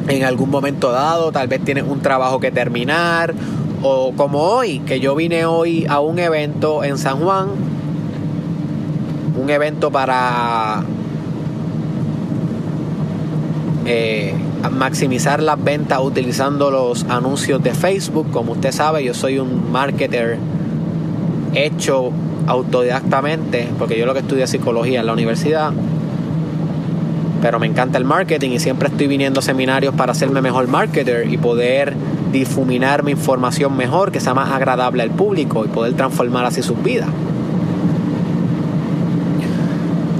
en 0.08 0.24
algún 0.24 0.48
momento 0.48 0.90
dado, 0.90 1.32
tal 1.32 1.48
vez 1.48 1.62
tienes 1.62 1.84
un 1.86 2.00
trabajo 2.00 2.40
que 2.40 2.50
terminar, 2.50 3.34
o 3.82 4.14
como 4.16 4.38
hoy, 4.38 4.78
que 4.78 5.00
yo 5.00 5.14
vine 5.14 5.44
hoy 5.44 5.84
a 5.86 6.00
un 6.00 6.18
evento 6.18 6.82
en 6.82 6.96
San 6.96 7.20
Juan, 7.20 7.48
un 9.40 9.50
evento 9.50 9.90
para 9.90 10.82
eh, 13.86 14.34
maximizar 14.70 15.42
las 15.42 15.62
ventas 15.62 16.00
utilizando 16.02 16.70
los 16.70 17.04
anuncios 17.04 17.62
de 17.62 17.72
Facebook. 17.74 18.30
Como 18.30 18.52
usted 18.52 18.72
sabe, 18.72 19.02
yo 19.04 19.14
soy 19.14 19.38
un 19.38 19.70
marketer 19.72 20.38
hecho 21.54 22.10
autodidactamente, 22.46 23.68
porque 23.78 23.98
yo 23.98 24.06
lo 24.06 24.12
que 24.12 24.20
estudié 24.20 24.46
psicología 24.46 25.00
en 25.00 25.06
la 25.06 25.12
universidad 25.12 25.72
pero 27.40 27.58
me 27.58 27.66
encanta 27.66 27.98
el 27.98 28.04
marketing 28.04 28.50
y 28.50 28.58
siempre 28.58 28.88
estoy 28.88 29.06
viniendo 29.06 29.40
a 29.40 29.42
seminarios 29.42 29.94
para 29.94 30.12
hacerme 30.12 30.42
mejor 30.42 30.68
marketer 30.68 31.32
y 31.32 31.38
poder 31.38 31.94
difuminar 32.32 33.02
mi 33.02 33.12
información 33.12 33.76
mejor, 33.76 34.12
que 34.12 34.20
sea 34.20 34.34
más 34.34 34.50
agradable 34.50 35.02
al 35.02 35.10
público 35.10 35.64
y 35.64 35.68
poder 35.68 35.94
transformar 35.94 36.44
así 36.44 36.62
sus 36.62 36.80
vidas. 36.82 37.08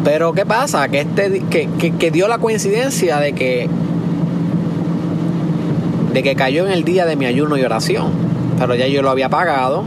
Pero 0.05 0.33
¿qué 0.33 0.47
pasa? 0.47 0.89
Que, 0.89 1.01
este, 1.01 1.43
que, 1.51 2.11
dio 2.11 2.27
la 2.29 2.39
coincidencia 2.39 3.19
de 3.19 3.33
que, 3.33 3.69
de 6.13 6.23
que 6.23 6.35
cayó 6.35 6.67
en 6.67 6.73
el 6.73 6.85
día 6.85 7.05
de 7.05 7.17
mi 7.17 7.27
ayuno 7.27 7.57
y 7.59 7.63
oración. 7.63 8.13
Pero 8.59 8.75
ya 8.75 8.87
yo 8.87 9.03
lo 9.03 9.11
había 9.11 9.29
pagado. 9.29 9.85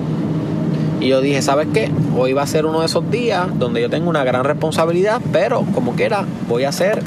Y 1.00 1.08
yo 1.08 1.20
dije, 1.20 1.42
¿sabes 1.42 1.68
qué? 1.74 1.92
Hoy 2.18 2.34
va 2.34 2.44
a 2.44 2.48
ser 2.48 2.66
uno 2.66 2.80
de 2.80 2.86
esos 2.86 3.10
días 3.10 3.48
donde 3.60 3.82
yo 3.82 3.90
tengo 3.90 4.10
una 4.10 4.24
gran 4.24 4.44
responsabilidad, 4.44 5.20
pero 5.32 5.66
como 5.74 5.96
quiera, 5.96 6.26
voy 6.48 6.64
a 6.64 6.70
hacer 6.70 7.02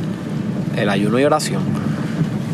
el 0.77 0.91
ayuno 0.91 1.19
y 1.19 1.25
oración. 1.25 1.63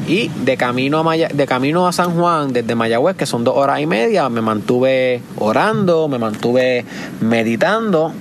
Y 0.07 0.29
de 0.45 0.57
camino, 0.57 1.09
a 1.09 1.17
de 1.17 1.47
camino 1.47 1.87
a 1.87 1.93
San 1.93 2.13
Juan, 2.13 2.53
desde 2.53 2.75
Mayagüez, 2.75 3.17
que 3.17 3.27
son 3.27 3.45
dos 3.45 3.57
horas 3.57 3.81
y 3.81 3.87
media, 3.87 4.29
me 4.29 4.41
mantuve 4.41 5.23
orando, 5.39 6.09
me 6.09 6.19
mantuve 6.19 6.85
meditando. 7.21 8.13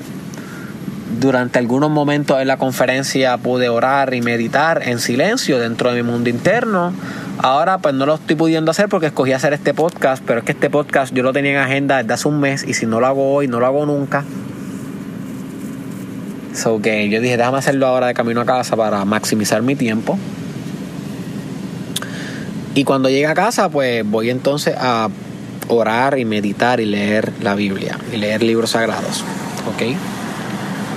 Durante 1.21 1.59
algunos 1.59 1.91
momentos 1.91 2.41
en 2.41 2.47
la 2.47 2.57
conferencia 2.57 3.37
pude 3.37 3.69
orar 3.69 4.15
y 4.15 4.21
meditar 4.21 4.81
en 4.87 4.97
silencio 4.97 5.59
dentro 5.59 5.93
de 5.93 6.01
mi 6.01 6.09
mundo 6.09 6.31
interno. 6.31 6.93
Ahora 7.37 7.77
pues 7.77 7.93
no 7.93 8.07
lo 8.07 8.15
estoy 8.15 8.35
pudiendo 8.35 8.71
hacer 8.71 8.89
porque 8.89 9.05
escogí 9.05 9.31
hacer 9.31 9.53
este 9.53 9.75
podcast, 9.75 10.23
pero 10.25 10.39
es 10.39 10.45
que 10.45 10.53
este 10.53 10.71
podcast 10.71 11.13
yo 11.13 11.21
lo 11.21 11.31
tenía 11.31 11.51
en 11.51 11.57
agenda 11.57 11.97
desde 11.97 12.11
hace 12.11 12.27
un 12.27 12.39
mes 12.39 12.63
y 12.67 12.73
si 12.73 12.87
no 12.87 12.99
lo 12.99 13.05
hago 13.05 13.35
hoy, 13.35 13.47
no 13.47 13.59
lo 13.59 13.67
hago 13.67 13.85
nunca. 13.85 14.23
So 16.55 16.81
que 16.81 17.07
yo 17.07 17.21
dije, 17.21 17.37
déjame 17.37 17.59
hacerlo 17.59 17.85
ahora 17.85 18.07
de 18.07 18.15
camino 18.15 18.41
a 18.41 18.45
casa 18.47 18.75
para 18.75 19.05
maximizar 19.05 19.61
mi 19.61 19.75
tiempo. 19.75 20.17
Y 22.73 22.83
cuando 22.83 23.09
llegue 23.09 23.27
a 23.27 23.35
casa, 23.35 23.69
pues 23.69 24.03
voy 24.03 24.31
entonces 24.31 24.73
a 24.75 25.07
orar 25.67 26.17
y 26.17 26.25
meditar 26.25 26.79
y 26.79 26.87
leer 26.87 27.31
la 27.43 27.53
Biblia 27.53 27.99
y 28.11 28.17
leer 28.17 28.41
libros 28.41 28.71
sagrados. 28.71 29.23
¿Ok? 29.67 29.95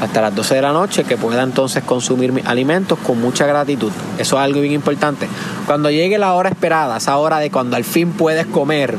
Hasta 0.04 0.20
las 0.20 0.34
12 0.34 0.56
de 0.56 0.62
la 0.62 0.72
noche 0.72 1.04
que 1.04 1.16
pueda 1.16 1.42
entonces 1.42 1.82
consumir 1.82 2.32
mis 2.32 2.44
alimentos 2.46 2.98
con 2.98 3.20
mucha 3.20 3.46
gratitud. 3.46 3.90
Eso 4.18 4.36
es 4.36 4.42
algo 4.42 4.60
bien 4.60 4.74
importante. 4.74 5.28
Cuando 5.66 5.90
llegue 5.90 6.18
la 6.18 6.34
hora 6.34 6.50
esperada, 6.50 6.98
esa 6.98 7.16
hora 7.16 7.38
de 7.38 7.50
cuando 7.50 7.76
al 7.76 7.84
fin 7.84 8.12
puedes 8.12 8.46
comer, 8.46 8.96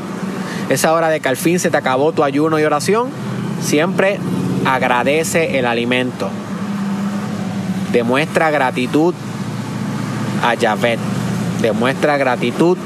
esa 0.68 0.92
hora 0.92 1.08
de 1.08 1.20
que 1.20 1.28
al 1.28 1.36
fin 1.36 1.60
se 1.60 1.70
te 1.70 1.76
acabó 1.76 2.12
tu 2.12 2.24
ayuno 2.24 2.58
y 2.58 2.64
oración, 2.64 3.08
siempre 3.60 4.18
agradece 4.64 5.58
el 5.58 5.66
alimento 5.66 6.28
demuestra 7.96 8.50
gratitud 8.50 9.14
a 10.42 10.54
Yahvé, 10.54 10.98
demuestra 11.62 12.18
gratitud 12.18 12.76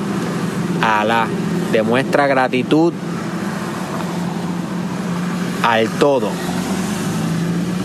a 0.80 1.00
Alá, 1.00 1.26
demuestra 1.72 2.28
gratitud 2.28 2.92
al 5.64 5.88
todo, 5.98 6.30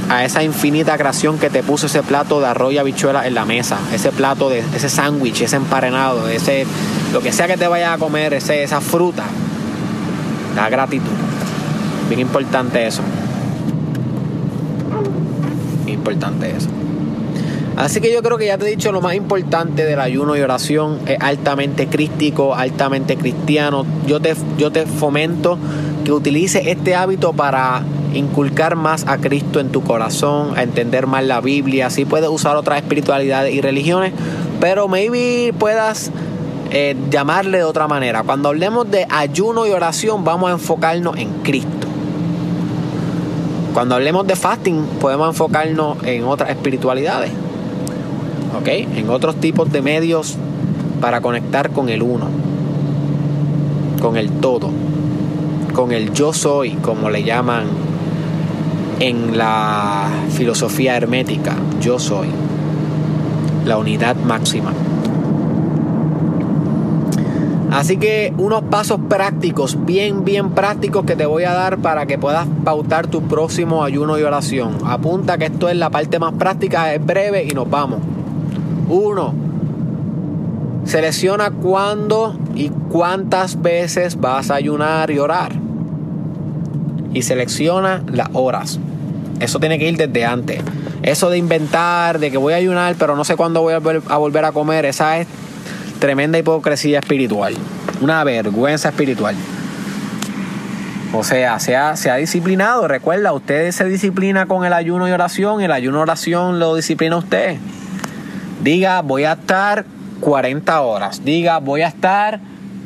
a 0.10 0.24
esa 0.24 0.44
infinita 0.44 0.98
creación 0.98 1.40
que 1.40 1.50
te 1.50 1.64
puso 1.64 1.88
ese 1.88 2.04
plato 2.04 2.40
de 2.40 2.48
arroz 2.48 2.74
y 2.74 2.78
habichuela 2.78 3.26
en 3.28 3.34
la 3.34 3.46
mesa, 3.46 3.78
ese 3.94 4.12
plato 4.12 4.50
de 4.50 4.60
ese 4.60 4.90
sándwich, 4.90 5.42
ese 5.42 5.56
emparenado, 5.56 6.28
ese 6.28 6.66
lo 7.14 7.22
que 7.22 7.32
sea 7.32 7.48
que 7.48 7.58
te 7.58 7.68
vayas 7.68 7.96
a 7.96 7.98
comer, 7.98 8.34
ese, 8.34 8.64
esa 8.64 8.82
fruta, 8.82 9.24
la 10.56 10.70
gratitud. 10.70 11.12
Bien 12.08 12.20
importante 12.20 12.86
eso. 12.86 13.02
Importante 15.88 16.52
eso. 16.56 16.70
Así 17.78 18.00
que 18.00 18.14
yo 18.14 18.22
creo 18.22 18.38
que 18.38 18.46
ya 18.46 18.58
te 18.58 18.66
he 18.66 18.70
dicho 18.70 18.92
lo 18.92 19.02
más 19.02 19.16
importante 19.16 19.84
del 19.84 20.00
ayuno 20.00 20.38
y 20.38 20.42
oración 20.42 21.00
es 21.08 21.18
altamente 21.20 21.88
crístico, 21.88 22.56
altamente 22.56 23.18
cristiano. 23.18 23.86
Yo 24.08 24.22
te, 24.22 24.34
yo 24.58 24.72
te 24.72 24.86
fomento 24.86 25.58
que 26.06 26.14
utilices 26.14 26.68
este 26.68 26.96
hábito 26.96 27.34
para 27.34 27.84
inculcar 28.16 28.76
más 28.76 29.06
a 29.08 29.18
Cristo 29.18 29.60
en 29.60 29.70
tu 29.70 29.84
corazón, 29.84 30.58
a 30.58 30.64
entender 30.64 31.08
más 31.08 31.24
la 31.24 31.42
Biblia. 31.42 31.88
Así 31.88 32.06
puedes 32.06 32.30
usar 32.30 32.56
otras 32.56 32.82
espiritualidades 32.82 33.54
y 33.54 33.62
religiones, 33.62 34.14
pero 34.60 34.88
maybe 34.88 35.54
puedas 35.58 36.12
eh, 36.72 36.96
llamarle 37.10 37.60
de 37.60 37.64
otra 37.64 37.88
manera. 37.88 38.24
Cuando 38.24 38.50
hablemos 38.50 38.90
de 38.90 39.06
ayuno 39.10 39.68
y 39.68 39.72
oración, 39.72 40.24
vamos 40.24 40.50
a 40.50 40.54
enfocarnos 40.54 41.18
en 41.18 41.30
Cristo. 41.44 41.88
Cuando 43.74 43.96
hablemos 43.96 44.26
de 44.26 44.36
fasting, 44.36 44.86
podemos 45.02 45.28
enfocarnos 45.28 45.98
en 46.04 46.24
otras 46.24 46.50
espiritualidades. 46.50 47.32
En 48.66 49.10
otros 49.10 49.36
tipos 49.36 49.72
de 49.72 49.82
medios 49.82 50.38
para 51.02 51.22
conectar 51.22 51.70
con 51.72 51.90
el 51.90 52.02
uno, 52.02 52.28
con 54.02 54.18
el 54.18 54.32
todo, 54.32 54.72
con 55.74 55.92
el 55.92 56.14
yo 56.14 56.34
soy, 56.34 56.72
como 56.72 57.10
le 57.10 57.24
llaman 57.24 57.66
en 59.00 59.38
la 59.38 60.10
filosofía 60.30 60.96
hermética, 60.96 61.56
yo 61.82 62.00
soy, 62.00 62.28
la 63.66 63.78
unidad 63.78 64.16
máxima. 64.16 64.72
Así 67.72 67.98
que 67.98 68.34
unos 68.38 68.64
pasos 68.64 69.02
prácticos, 69.10 69.86
bien, 69.86 70.24
bien 70.24 70.52
prácticos 70.52 71.04
que 71.04 71.18
te 71.18 71.26
voy 71.26 71.44
a 71.44 71.52
dar 71.52 71.80
para 71.80 72.06
que 72.06 72.18
puedas 72.18 72.48
pautar 72.64 73.08
tu 73.08 73.24
próximo 73.24 73.84
ayuno 73.84 74.18
y 74.18 74.24
oración. 74.24 74.78
Apunta 74.86 75.38
que 75.38 75.46
esto 75.46 75.68
es 75.68 75.76
la 75.76 75.90
parte 75.90 76.18
más 76.18 76.34
práctica, 76.36 76.94
es 76.94 77.06
breve 77.06 77.44
y 77.44 77.54
nos 77.54 77.70
vamos. 77.70 78.00
Uno, 78.88 79.34
selecciona 80.86 81.52
cuándo 81.52 82.38
y 82.56 82.70
cuántas 82.70 83.62
veces 83.62 84.22
vas 84.22 84.52
a 84.52 84.56
ayunar 84.56 85.12
y 85.12 85.20
orar. 85.20 85.52
Y 87.14 87.24
selecciona 87.24 88.04
las 88.10 88.30
horas. 88.32 88.80
Eso 89.40 89.60
tiene 89.60 89.78
que 89.80 89.88
ir 89.88 89.98
desde 89.98 90.26
antes. 90.26 90.62
Eso 91.04 91.30
de 91.30 91.38
inventar, 91.38 92.20
de 92.20 92.32
que 92.32 92.38
voy 92.38 92.54
a 92.54 92.58
ayunar, 92.58 92.96
pero 92.98 93.16
no 93.16 93.24
sé 93.26 93.36
cuándo 93.36 93.62
voy 93.62 93.74
a 93.74 93.80
volver 94.18 94.46
a 94.46 94.52
comer, 94.52 94.86
esa 94.86 95.20
es 95.20 95.28
tremenda 96.00 96.38
hipocresía 96.38 97.00
espiritual, 97.00 97.56
una 98.02 98.24
vergüenza 98.24 98.90
espiritual. 98.90 99.36
O 101.14 101.24
sea, 101.24 101.60
sea, 101.60 101.96
sea 101.96 102.16
disciplinado. 102.16 102.88
Recuerda, 102.88 103.32
usted 103.32 103.72
se 103.72 103.86
disciplina 103.86 104.48
con 104.48 104.66
el 104.66 104.74
ayuno 104.74 105.08
y 105.08 105.12
oración. 105.12 105.62
El 105.62 105.72
ayuno 105.72 106.00
y 106.00 106.02
oración 106.02 106.60
lo 106.60 106.76
disciplina 106.76 107.16
usted. 107.16 107.58
Diga, 108.62 109.02
voy 109.02 109.24
a 109.24 109.34
estar 109.34 109.86
40 110.20 110.82
horas. 110.82 111.24
Diga, 111.24 111.60
voy 111.60 111.84
a 111.84 111.88
estar 111.88 112.42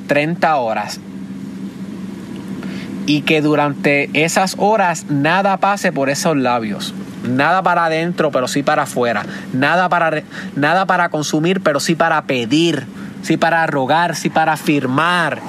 30 0.08 0.56
horas. 0.58 1.00
Y 3.10 3.24
que 3.24 3.42
durante 3.42 4.08
esas 4.14 4.54
horas 4.60 5.08
nada 5.10 5.58
pase 5.58 5.92
por 5.92 6.12
esos 6.12 6.38
labios. 6.38 6.94
Nada 7.28 7.64
para 7.64 7.86
adentro, 7.86 8.30
pero 8.30 8.48
sí 8.48 8.62
para 8.62 8.84
afuera. 8.84 9.26
Nada 9.52 9.90
para, 9.90 10.22
nada 10.56 10.86
para 10.86 11.10
consumir, 11.10 11.62
pero 11.62 11.80
sí 11.80 11.96
para 11.96 12.22
pedir. 12.26 12.86
Sí 13.24 13.36
para 13.36 13.66
rogar, 13.66 14.16
sí 14.16 14.30
para 14.30 14.54
afirmar. 14.54 15.40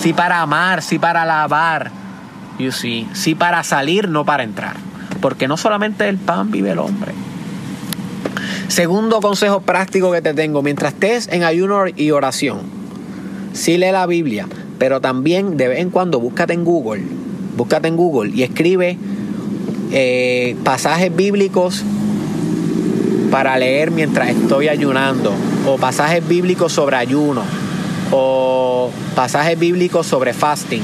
Sí 0.00 0.12
para 0.12 0.40
amar, 0.40 0.82
sí 0.82 1.00
para 1.00 1.22
alabar. 1.22 1.90
You 2.60 2.70
see. 2.70 3.08
Sí 3.12 3.34
para 3.34 3.64
salir, 3.64 4.08
no 4.08 4.24
para 4.24 4.44
entrar. 4.44 4.76
Porque 5.20 5.48
no 5.48 5.56
solamente 5.56 6.08
el 6.08 6.16
pan 6.16 6.52
vive 6.52 6.70
el 6.70 6.78
hombre. 6.78 7.12
Segundo 8.68 9.20
consejo 9.20 9.62
práctico 9.62 10.12
que 10.12 10.22
te 10.22 10.32
tengo, 10.32 10.62
mientras 10.62 10.92
estés 10.92 11.26
en 11.26 11.42
ayuno 11.42 11.86
y 11.88 12.12
oración, 12.12 12.60
sí 13.52 13.78
lee 13.78 13.90
la 13.90 14.06
Biblia, 14.06 14.46
pero 14.82 15.00
también 15.00 15.56
de 15.56 15.68
vez 15.68 15.78
en 15.78 15.90
cuando 15.90 16.18
búscate 16.18 16.54
en 16.54 16.64
Google, 16.64 17.04
búscate 17.56 17.86
en 17.86 17.96
Google 17.96 18.32
y 18.34 18.42
escribe 18.42 18.98
eh, 19.92 20.56
pasajes 20.64 21.14
bíblicos 21.14 21.84
para 23.30 23.56
leer 23.58 23.92
mientras 23.92 24.30
estoy 24.30 24.66
ayunando, 24.66 25.32
o 25.68 25.76
pasajes 25.76 26.26
bíblicos 26.26 26.72
sobre 26.72 26.96
ayuno, 26.96 27.44
o 28.10 28.90
pasajes 29.14 29.56
bíblicos 29.56 30.04
sobre 30.04 30.32
fasting. 30.32 30.82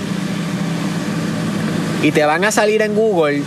Y 2.04 2.12
te 2.12 2.24
van 2.24 2.44
a 2.44 2.52
salir 2.52 2.82
en 2.82 2.94
Google 2.94 3.42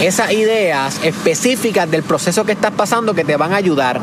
esas 0.00 0.32
ideas 0.32 0.98
específicas 1.04 1.90
del 1.90 2.04
proceso 2.04 2.46
que 2.46 2.52
estás 2.52 2.72
pasando 2.72 3.12
que 3.12 3.24
te 3.24 3.36
van 3.36 3.52
a 3.52 3.56
ayudar. 3.56 4.00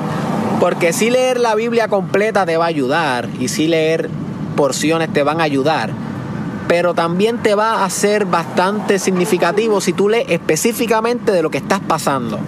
Porque 0.63 0.93
si 0.93 1.09
leer 1.09 1.41
la 1.41 1.55
Biblia 1.55 1.89
completa 1.89 2.45
te 2.45 2.55
va 2.55 2.63
a 2.63 2.69
ayudar 2.69 3.27
y 3.37 3.49
si 3.49 3.67
leer 3.67 4.09
porciones 4.55 5.11
te 5.11 5.21
van 5.21 5.41
a 5.41 5.43
ayudar 5.43 5.91
pero 6.69 6.93
también 6.93 7.37
te 7.39 7.53
va 7.53 7.83
a 7.83 7.89
ser 7.89 8.25
bastante 8.25 8.97
significativo 8.97 9.81
si 9.81 9.91
tú 9.91 10.07
lees 10.07 10.25
específicamente 10.29 11.33
de 11.33 11.43
lo 11.43 11.51
que 11.51 11.59
estás 11.59 11.81
pasando. 11.81 12.39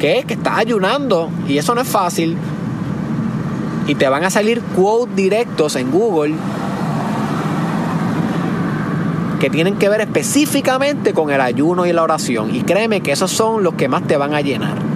Es 0.00 0.24
que 0.26 0.34
estás 0.34 0.58
ayunando 0.58 1.30
y 1.46 1.56
eso 1.56 1.74
no 1.74 1.80
es 1.80 1.88
fácil. 1.88 2.36
Y 3.86 3.94
te 3.94 4.08
van 4.08 4.24
a 4.24 4.30
salir 4.30 4.60
quotes 4.76 5.14
directos 5.14 5.76
en 5.76 5.90
Google 5.90 6.34
que 9.38 9.48
tienen 9.48 9.76
que 9.76 9.88
ver 9.88 10.02
específicamente 10.02 11.14
con 11.14 11.30
el 11.30 11.40
ayuno 11.40 11.86
y 11.86 11.92
la 11.92 12.02
oración. 12.02 12.54
Y 12.54 12.62
créeme 12.64 13.00
que 13.00 13.12
esos 13.12 13.30
son 13.30 13.62
los 13.62 13.74
que 13.74 13.88
más 13.88 14.06
te 14.06 14.16
van 14.16 14.34
a 14.34 14.40
llenar. 14.40 14.89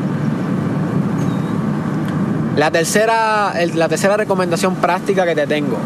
La 2.56 2.70
tercera, 2.70 3.52
la 3.74 3.88
tercera 3.88 4.16
recomendación 4.16 4.76
práctica 4.76 5.24
que 5.24 5.34
te 5.34 5.46
tengo 5.46 5.76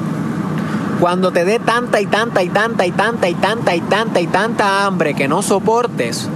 cuando 1.00 1.30
te 1.30 1.44
dé 1.44 1.58
tanta 1.58 2.00
y 2.00 2.06
tanta 2.06 2.42
y 2.42 2.48
tanta 2.48 2.84
y 2.84 2.90
tanta 2.90 3.28
y 3.28 3.34
tanta 3.34 3.74
y 3.76 3.80
tanta 3.80 4.20
y 4.20 4.26
tanta 4.26 4.86
hambre 4.86 5.14
que 5.14 5.28
no 5.28 5.42
soportes, 5.42 6.28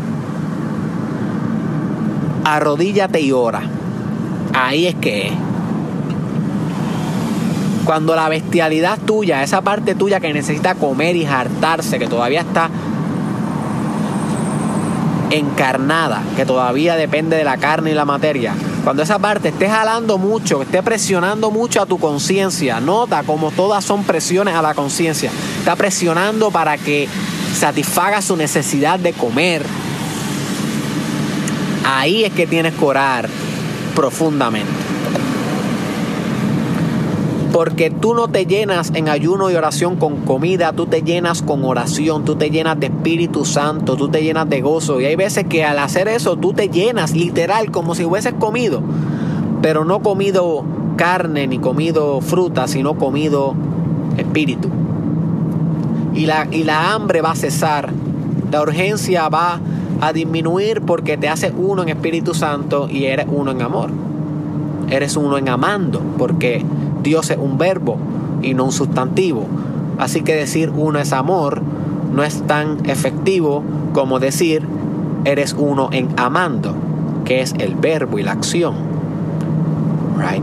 arrodíllate 2.45 3.21
y 3.21 3.33
ora. 3.33 3.63
Ahí 4.55 4.87
es 4.87 4.95
que 4.97 5.29
es. 5.29 5.33
Cuando 7.85 8.15
la 8.15 8.29
bestialidad 8.29 8.99
tuya, 9.01 9.43
esa 9.43 9.63
parte 9.63 9.97
tuya 9.97 10.21
que 10.21 10.33
necesita 10.33 10.77
comer 10.77 11.17
y 11.17 11.27
hartarse, 11.27 11.99
que 11.99 12.07
todavía 12.07 12.43
está 12.43 12.71
encarnada, 15.31 16.23
que 16.37 16.47
todavía 16.47 16.95
depende 16.95 17.37
de 17.37 17.45
la 17.45 17.57
carne 17.57 17.91
y 17.91 17.95
la 17.95 18.05
materia, 18.05 18.55
cuando 18.85 19.03
esa 19.03 19.19
parte 19.19 19.51
esté 19.51 19.69
jalando 19.69 20.19
mucho, 20.19 20.63
esté 20.63 20.83
presionando 20.83 21.51
mucho 21.51 21.81
a 21.81 21.87
tu 21.87 21.99
conciencia, 21.99 22.81
nota 22.81 23.23
como 23.23 23.51
todas 23.53 23.85
son 23.85 24.03
presiones 24.03 24.55
a 24.55 24.63
la 24.63 24.75
conciencia. 24.75 25.31
Está 25.59 25.77
presionando 25.77 26.51
para 26.51 26.77
que 26.79 27.09
satisfaga 27.59 28.21
su 28.23 28.37
necesidad 28.37 28.99
de 28.99 29.13
comer. 29.13 29.65
Ahí 31.85 32.25
es 32.25 32.33
que 32.33 32.47
tienes 32.47 32.75
que 32.75 32.85
orar 32.85 33.29
profundamente. 33.95 34.92
Porque 37.53 37.91
tú 37.91 38.15
no 38.15 38.29
te 38.29 38.47
llenas 38.47 38.93
en 38.95 39.09
ayuno 39.09 39.51
y 39.51 39.55
oración 39.55 39.97
con 39.97 40.23
comida, 40.23 40.73
tú 40.73 40.87
te 40.87 41.03
llenas 41.03 41.43
con 41.43 41.65
oración, 41.65 42.25
tú 42.25 42.37
te 42.37 42.51
llenas 42.51 42.81
de 42.81 42.87
Espíritu 42.87 43.45
Santo, 43.45 43.97
tú 43.97 44.09
te 44.09 44.23
llenas 44.23 44.49
de 44.49 44.63
gozo. 44.63 45.01
Y 45.01 45.05
hay 45.05 45.17
veces 45.17 45.45
que 45.45 45.63
al 45.65 45.79
hacer 45.79 46.09
eso 46.09 46.37
tú 46.37 46.55
te 46.55 46.69
llenas 46.69 47.13
literal 47.13 47.71
como 47.71 47.95
si 47.95 48.05
hubieses 48.05 48.33
comido, 48.35 48.83
pero 49.61 49.85
no 49.85 50.01
comido 50.01 50.65
carne 50.97 51.47
ni 51.47 51.59
comido 51.59 52.23
fruta, 52.23 52.69
sino 52.69 52.95
comido 52.95 53.55
espíritu. 54.17 54.69
Y 56.15 56.27
la, 56.27 56.47
y 56.51 56.65
la 56.65 56.95
hambre 56.95 57.21
va 57.21 57.33
a 57.33 57.37
cesar, 57.37 57.91
la 58.51 58.63
urgencia 58.63 59.29
va 59.29 59.61
a 60.01 60.13
disminuir 60.13 60.83
porque 60.83 61.17
te 61.17 61.29
hace 61.29 61.53
uno 61.57 61.83
en 61.83 61.91
Espíritu 61.91 62.35
Santo 62.35 62.89
y 62.91 63.05
eres 63.05 63.27
uno 63.31 63.51
en 63.51 63.63
amor. 63.63 63.91
Eres 64.91 65.17
uno 65.17 65.39
en 65.39 65.49
amando, 65.49 66.03
porque 66.19 66.65
Dios 67.03 67.31
es 67.31 67.39
un 67.39 67.59
verbo 67.59 67.97
y 68.43 68.55
no 68.55 68.65
un 68.65 68.73
sustantivo. 68.73 69.47
Así 69.99 70.23
que 70.23 70.35
decir 70.35 70.73
uno 70.75 70.99
es 70.99 71.13
amor 71.13 71.63
no 72.13 72.23
es 72.23 72.43
tan 72.43 72.89
efectivo 72.89 73.63
como 73.93 74.21
decir 74.21 74.67
eres 75.25 75.55
uno 75.59 75.89
en 75.93 76.09
amando, 76.17 76.75
que 77.25 77.41
es 77.41 77.55
el 77.59 77.75
verbo 77.75 78.19
y 78.19 78.23
la 78.23 78.33
acción. 78.33 78.75
Right? 80.19 80.43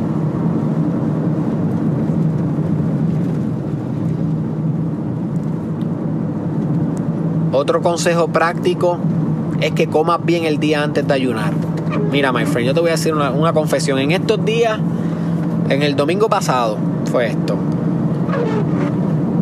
Otro 7.51 7.82
consejo 7.82 8.30
práctico 8.30 8.97
es 9.60 9.72
que 9.72 9.88
comas 9.88 10.24
bien 10.24 10.45
el 10.45 10.60
día 10.60 10.84
antes 10.84 11.07
de 11.07 11.14
ayunar. 11.14 11.53
Mira, 12.12 12.32
my 12.32 12.45
friend, 12.45 12.68
yo 12.68 12.74
te 12.74 12.80
voy 12.80 12.89
a 12.89 12.93
decir 12.93 13.14
una, 13.14 13.32
una 13.32 13.53
confesión. 13.53 13.99
En 13.99 14.12
estos 14.12 14.43
días 14.45 14.80
en 15.70 15.84
el 15.84 15.95
domingo 15.95 16.30
pasado 16.30 16.78
fue 17.11 17.28
esto. 17.28 17.55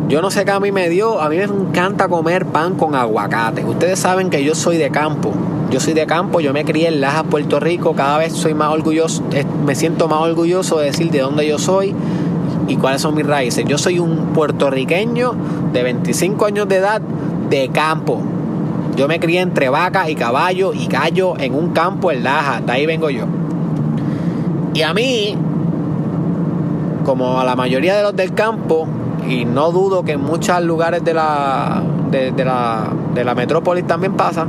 Yo 0.08 0.22
no 0.22 0.30
sé 0.30 0.44
qué 0.44 0.52
a 0.52 0.60
mí 0.60 0.72
me 0.72 0.88
dio, 0.88 1.20
a 1.20 1.28
mí 1.28 1.36
me 1.36 1.44
encanta 1.44 2.08
comer 2.08 2.46
pan 2.46 2.76
con 2.76 2.94
aguacate. 2.94 3.64
Ustedes 3.64 3.98
saben 3.98 4.30
que 4.30 4.42
yo 4.42 4.54
soy 4.54 4.78
de 4.78 4.90
campo. 4.90 5.32
Yo 5.70 5.80
soy 5.80 5.92
de 5.92 6.06
campo, 6.06 6.40
yo 6.40 6.54
me 6.54 6.64
crié 6.64 6.88
en 6.88 7.02
Lajas, 7.02 7.24
Puerto 7.24 7.60
Rico. 7.60 7.94
Cada 7.94 8.16
vez 8.16 8.32
soy 8.32 8.54
más 8.54 8.72
orgulloso, 8.72 9.22
eh, 9.32 9.44
me 9.66 9.74
siento 9.74 10.08
más 10.08 10.20
orgulloso 10.20 10.78
de 10.78 10.86
decir 10.86 11.10
de 11.10 11.20
dónde 11.20 11.46
yo 11.46 11.58
soy 11.58 11.94
y 12.68 12.76
cuáles 12.76 13.02
son 13.02 13.14
mis 13.14 13.26
raíces. 13.26 13.66
Yo 13.66 13.76
soy 13.76 13.98
un 13.98 14.32
puertorriqueño 14.32 15.34
de 15.74 15.82
25 15.82 16.46
años 16.46 16.68
de 16.68 16.76
edad 16.76 17.02
de 17.50 17.68
campo. 17.68 18.22
Yo 18.96 19.08
me 19.08 19.20
crié 19.20 19.40
entre 19.40 19.68
vaca 19.68 20.08
y 20.08 20.14
caballo 20.14 20.72
y 20.72 20.86
gallo 20.86 21.38
en 21.38 21.54
un 21.54 21.70
campo 21.70 22.10
en 22.10 22.24
Lajas. 22.24 22.64
De 22.64 22.72
ahí 22.72 22.86
vengo 22.86 23.10
yo. 23.10 23.24
Y 24.72 24.82
a 24.82 24.94
mí 24.94 25.36
como 27.08 27.40
a 27.40 27.44
la 27.44 27.56
mayoría 27.56 27.96
de 27.96 28.02
los 28.02 28.14
del 28.14 28.34
campo, 28.34 28.86
y 29.26 29.46
no 29.46 29.72
dudo 29.72 30.04
que 30.04 30.12
en 30.12 30.20
muchos 30.20 30.62
lugares 30.62 31.02
de 31.02 31.14
la, 31.14 31.82
de, 32.10 32.32
la, 32.44 32.92
de 33.14 33.24
la 33.24 33.34
metrópolis 33.34 33.86
también 33.86 34.12
pasa, 34.12 34.46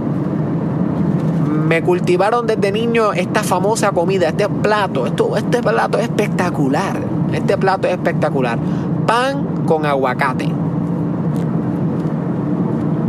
me 1.46 1.82
cultivaron 1.82 2.46
desde 2.48 2.74
niño 2.74 3.14
esta 3.14 3.44
famosa 3.44 3.92
comida, 3.92 4.28
este 4.28 4.50
plato. 4.50 5.06
Esto, 5.06 5.38
este 5.38 5.62
plato 5.62 6.00
es 6.00 6.04
espectacular. 6.04 6.98
Este 7.32 7.58
plato 7.58 7.88
es 7.88 7.94
espectacular. 7.94 8.60
pan 9.08 9.64
con 9.66 9.86
aguacate. 9.86 10.52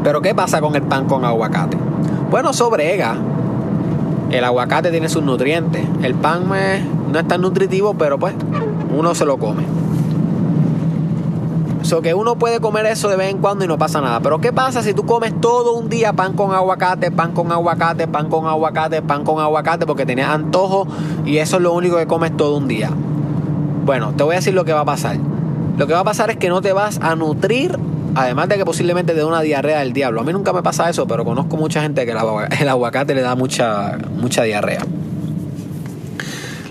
Pero 0.04 0.22
¿qué 0.22 0.32
pasa 0.32 0.60
con 0.60 0.76
el 0.76 0.82
pan 0.82 1.06
con 1.06 1.24
aguacate? 1.24 1.76
Bueno, 2.30 2.52
sobrega. 2.52 3.16
El 4.30 4.44
aguacate 4.44 4.92
tiene 4.92 5.08
sus 5.08 5.24
nutrientes. 5.24 5.84
El 6.04 6.14
pan 6.14 6.44
pues, 6.46 6.84
no 7.12 7.18
es 7.18 7.26
tan 7.26 7.40
nutritivo, 7.40 7.94
pero 7.94 8.16
pues 8.16 8.32
uno 8.96 9.14
se 9.14 9.24
lo 9.24 9.38
come. 9.38 9.64
So 11.82 12.02
que 12.02 12.12
uno 12.14 12.36
puede 12.36 12.60
comer 12.60 12.86
eso 12.86 13.08
de 13.08 13.16
vez 13.16 13.30
en 13.30 13.38
cuando 13.38 13.64
y 13.64 13.68
no 13.68 13.78
pasa 13.78 14.00
nada. 14.00 14.20
Pero 14.20 14.40
¿qué 14.40 14.52
pasa 14.52 14.82
si 14.82 14.92
tú 14.92 15.06
comes 15.06 15.40
todo 15.40 15.72
un 15.72 15.88
día 15.88 16.12
pan 16.12 16.34
con 16.34 16.52
aguacate, 16.52 17.10
pan 17.10 17.32
con 17.32 17.50
aguacate, 17.50 18.06
pan 18.06 18.28
con 18.28 18.46
aguacate, 18.46 19.02
pan 19.02 19.24
con 19.24 19.40
aguacate 19.40 19.86
porque 19.86 20.04
tenías 20.04 20.28
antojo 20.28 20.86
y 21.24 21.38
eso 21.38 21.56
es 21.56 21.62
lo 21.62 21.72
único 21.72 21.96
que 21.96 22.06
comes 22.06 22.36
todo 22.36 22.58
un 22.58 22.68
día? 22.68 22.90
Bueno, 23.84 24.12
te 24.12 24.22
voy 24.22 24.34
a 24.34 24.36
decir 24.36 24.54
lo 24.54 24.64
que 24.64 24.72
va 24.72 24.80
a 24.80 24.84
pasar. 24.84 25.16
Lo 25.78 25.86
que 25.86 25.94
va 25.94 26.00
a 26.00 26.04
pasar 26.04 26.30
es 26.30 26.36
que 26.36 26.50
no 26.50 26.60
te 26.60 26.74
vas 26.74 27.00
a 27.00 27.16
nutrir, 27.16 27.78
además 28.14 28.48
de 28.50 28.58
que 28.58 28.64
posiblemente 28.66 29.14
te 29.14 29.18
dé 29.18 29.24
una 29.24 29.40
diarrea 29.40 29.78
del 29.78 29.94
diablo. 29.94 30.20
A 30.20 30.24
mí 30.24 30.32
nunca 30.34 30.52
me 30.52 30.62
pasa 30.62 30.90
eso, 30.90 31.06
pero 31.06 31.24
conozco 31.24 31.56
mucha 31.56 31.80
gente 31.80 32.04
que 32.04 32.12
el 32.12 32.68
aguacate 32.68 33.14
le 33.14 33.22
da 33.22 33.34
mucha, 33.34 33.96
mucha 34.20 34.42
diarrea. 34.42 34.82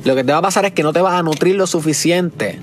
Lo 0.03 0.15
que 0.15 0.23
te 0.23 0.31
va 0.31 0.37
a 0.37 0.41
pasar 0.41 0.65
es 0.65 0.71
que 0.71 0.83
no 0.83 0.93
te 0.93 1.01
vas 1.01 1.13
a 1.13 1.23
nutrir 1.23 1.55
lo 1.55 1.67
suficiente 1.67 2.59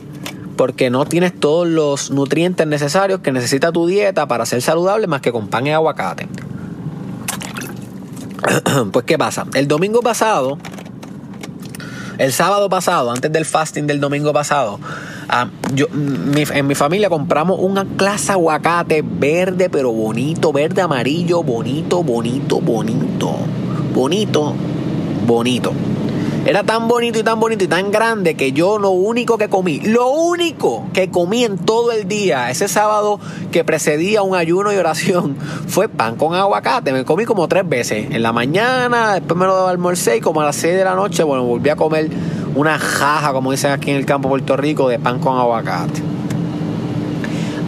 porque 0.57 0.91
no 0.91 1.05
tienes 1.05 1.39
todos 1.39 1.69
los 1.69 2.11
nutrientes 2.11 2.67
necesarios 2.67 3.21
que 3.21 3.31
necesita 3.31 3.73
tu 3.73 3.87
dieta 3.87 4.27
para 4.27 4.47
ser 4.47 4.63
saludable 4.63 5.07
más 5.07 5.21
que 5.21 5.33
con 5.33 5.49
pan 5.49 5.67
y 5.67 5.73
aguacate. 5.73 6.29
pues 8.93 9.05
¿qué 9.05 9.19
pasa? 9.19 9.47
El 9.55 9.69
domingo 9.69 10.01
pasado, 10.01 10.59
el 12.19 12.33
sábado 12.33 12.69
pasado, 12.69 13.11
antes 13.11 13.31
del 13.31 13.45
fasting 13.45 13.87
del 13.87 14.01
domingo 14.01 14.33
pasado, 14.33 14.81
ah, 15.29 15.49
yo, 15.75 15.87
en 15.93 16.67
mi 16.67 16.75
familia 16.75 17.11
compramos 17.11 17.59
una 17.61 17.85
clase 17.85 18.33
aguacate 18.33 19.03
verde, 19.05 19.69
pero 19.69 19.93
bonito, 19.93 20.53
verde 20.53 20.81
amarillo, 20.81 21.43
bonito, 21.43 22.03
bonito, 22.03 22.61
bonito, 22.61 23.37
bonito, 23.95 24.55
bonito. 25.27 25.73
Era 26.47 26.63
tan 26.63 26.87
bonito 26.87 27.19
y 27.19 27.25
tan 27.25 27.41
bonito 27.41 27.65
y 27.65 27.67
tan 27.67 27.91
grande 27.91 28.37
que 28.37 28.53
yo 28.53 28.79
lo 28.79 28.91
único 28.91 29.37
que 29.37 29.49
comí, 29.49 29.81
lo 29.81 30.11
único 30.11 30.87
que 30.93 31.11
comí 31.11 31.43
en 31.43 31.59
todo 31.59 31.91
el 31.91 32.07
día, 32.07 32.51
ese 32.51 32.69
sábado 32.69 33.19
que 33.51 33.65
precedía 33.65 34.23
un 34.23 34.37
ayuno 34.37 34.73
y 34.73 34.77
oración, 34.77 35.37
fue 35.67 35.89
pan 35.89 36.15
con 36.15 36.37
aguacate. 36.37 36.93
Me 36.93 37.05
comí 37.05 37.25
como 37.25 37.49
tres 37.49 37.69
veces. 37.69 38.13
En 38.13 38.23
la 38.23 38.33
mañana, 38.33 39.15
después 39.15 39.37
me 39.37 39.47
lo 39.47 39.67
almorcé 39.67 40.19
y 40.19 40.21
como 40.21 40.41
a 40.41 40.45
las 40.45 40.55
seis 40.55 40.77
de 40.77 40.85
la 40.85 40.95
noche, 40.95 41.25
bueno, 41.25 41.43
volví 41.43 41.69
a 41.69 41.75
comer 41.75 42.11
una 42.55 42.79
jaja, 42.79 43.33
como 43.33 43.51
dicen 43.51 43.73
aquí 43.73 43.91
en 43.91 43.97
el 43.97 44.07
campo 44.07 44.29
de 44.29 44.31
Puerto 44.31 44.57
Rico, 44.57 44.89
de 44.89 45.01
pan 45.01 45.19
con 45.19 45.37
aguacate. 45.37 46.16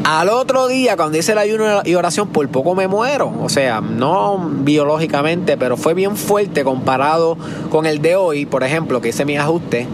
Al 0.08 0.30
otro 0.30 0.68
día, 0.68 0.96
cuando 0.96 1.18
hice 1.18 1.32
el 1.32 1.38
ayuno 1.38 1.82
y 1.84 1.94
oración, 1.94 2.28
por 2.28 2.48
poco 2.48 2.74
me 2.74 2.88
muero. 2.88 3.30
O 3.42 3.50
sea, 3.50 3.82
no 3.82 4.38
biológicamente, 4.38 5.58
pero 5.58 5.76
fue 5.76 5.92
bien 5.92 6.16
fuerte 6.16 6.64
comparado 6.64 7.36
con 7.68 7.84
el 7.84 8.00
de 8.00 8.16
hoy, 8.16 8.46
por 8.46 8.64
ejemplo, 8.64 9.02
que 9.02 9.10
hice 9.10 9.26
mi 9.26 9.36
ajuste. 9.36 9.86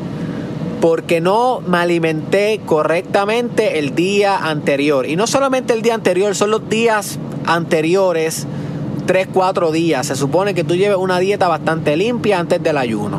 Porque 0.80 1.20
no 1.20 1.62
me 1.66 1.78
alimenté 1.78 2.60
correctamente 2.64 3.80
el 3.80 3.96
día 3.96 4.36
anterior. 4.38 5.04
Y 5.04 5.16
no 5.16 5.26
solamente 5.26 5.72
el 5.72 5.82
día 5.82 5.94
anterior, 5.94 6.36
son 6.36 6.52
los 6.52 6.68
días 6.68 7.18
anteriores, 7.44 8.46
3, 9.06 9.26
4 9.34 9.72
días. 9.72 10.06
Se 10.06 10.14
supone 10.14 10.54
que 10.54 10.62
tú 10.62 10.76
lleves 10.76 10.96
una 10.96 11.18
dieta 11.18 11.48
bastante 11.48 11.96
limpia 11.96 12.38
antes 12.38 12.62
del 12.62 12.78
ayuno. 12.78 13.18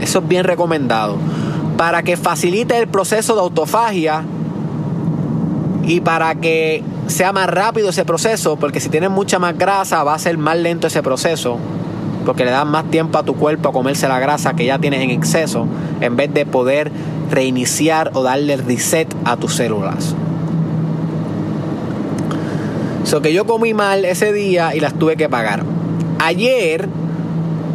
Eso 0.00 0.20
es 0.20 0.26
bien 0.26 0.44
recomendado. 0.44 1.18
Para 1.76 2.02
que 2.02 2.16
facilite 2.16 2.78
el 2.78 2.88
proceso 2.88 3.34
de 3.34 3.42
autofagia 3.42 4.24
y 5.86 6.00
para 6.00 6.34
que 6.36 6.82
sea 7.06 7.32
más 7.32 7.48
rápido 7.48 7.90
ese 7.90 8.04
proceso, 8.04 8.56
porque 8.56 8.80
si 8.80 8.88
tienes 8.88 9.10
mucha 9.10 9.38
más 9.38 9.56
grasa 9.56 10.02
va 10.02 10.14
a 10.14 10.18
ser 10.18 10.38
más 10.38 10.56
lento 10.56 10.86
ese 10.86 11.02
proceso, 11.02 11.58
porque 12.24 12.44
le 12.44 12.50
das 12.50 12.66
más 12.66 12.90
tiempo 12.90 13.18
a 13.18 13.22
tu 13.22 13.34
cuerpo 13.34 13.68
a 13.68 13.72
comerse 13.72 14.08
la 14.08 14.18
grasa 14.18 14.54
que 14.54 14.64
ya 14.64 14.78
tienes 14.78 15.02
en 15.02 15.10
exceso, 15.10 15.66
en 16.00 16.16
vez 16.16 16.32
de 16.32 16.46
poder 16.46 16.90
reiniciar 17.30 18.10
o 18.14 18.22
darle 18.22 18.56
reset 18.56 19.14
a 19.24 19.36
tus 19.36 19.54
células. 19.54 20.14
So 23.04 23.20
que 23.20 23.34
yo 23.34 23.44
comí 23.44 23.74
mal 23.74 24.04
ese 24.06 24.32
día 24.32 24.74
y 24.74 24.80
las 24.80 24.94
tuve 24.94 25.16
que 25.16 25.28
pagar. 25.28 25.62
Ayer, 26.18 26.88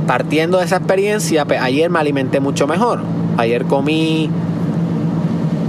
partiendo 0.08 0.58
de 0.58 0.66
esa 0.66 0.78
experiencia, 0.78 1.46
pues, 1.46 1.62
ayer 1.62 1.92
me 1.92 2.00
alimenté 2.00 2.40
mucho 2.40 2.66
mejor. 2.66 3.02
Ayer 3.38 3.66
comí 3.66 4.32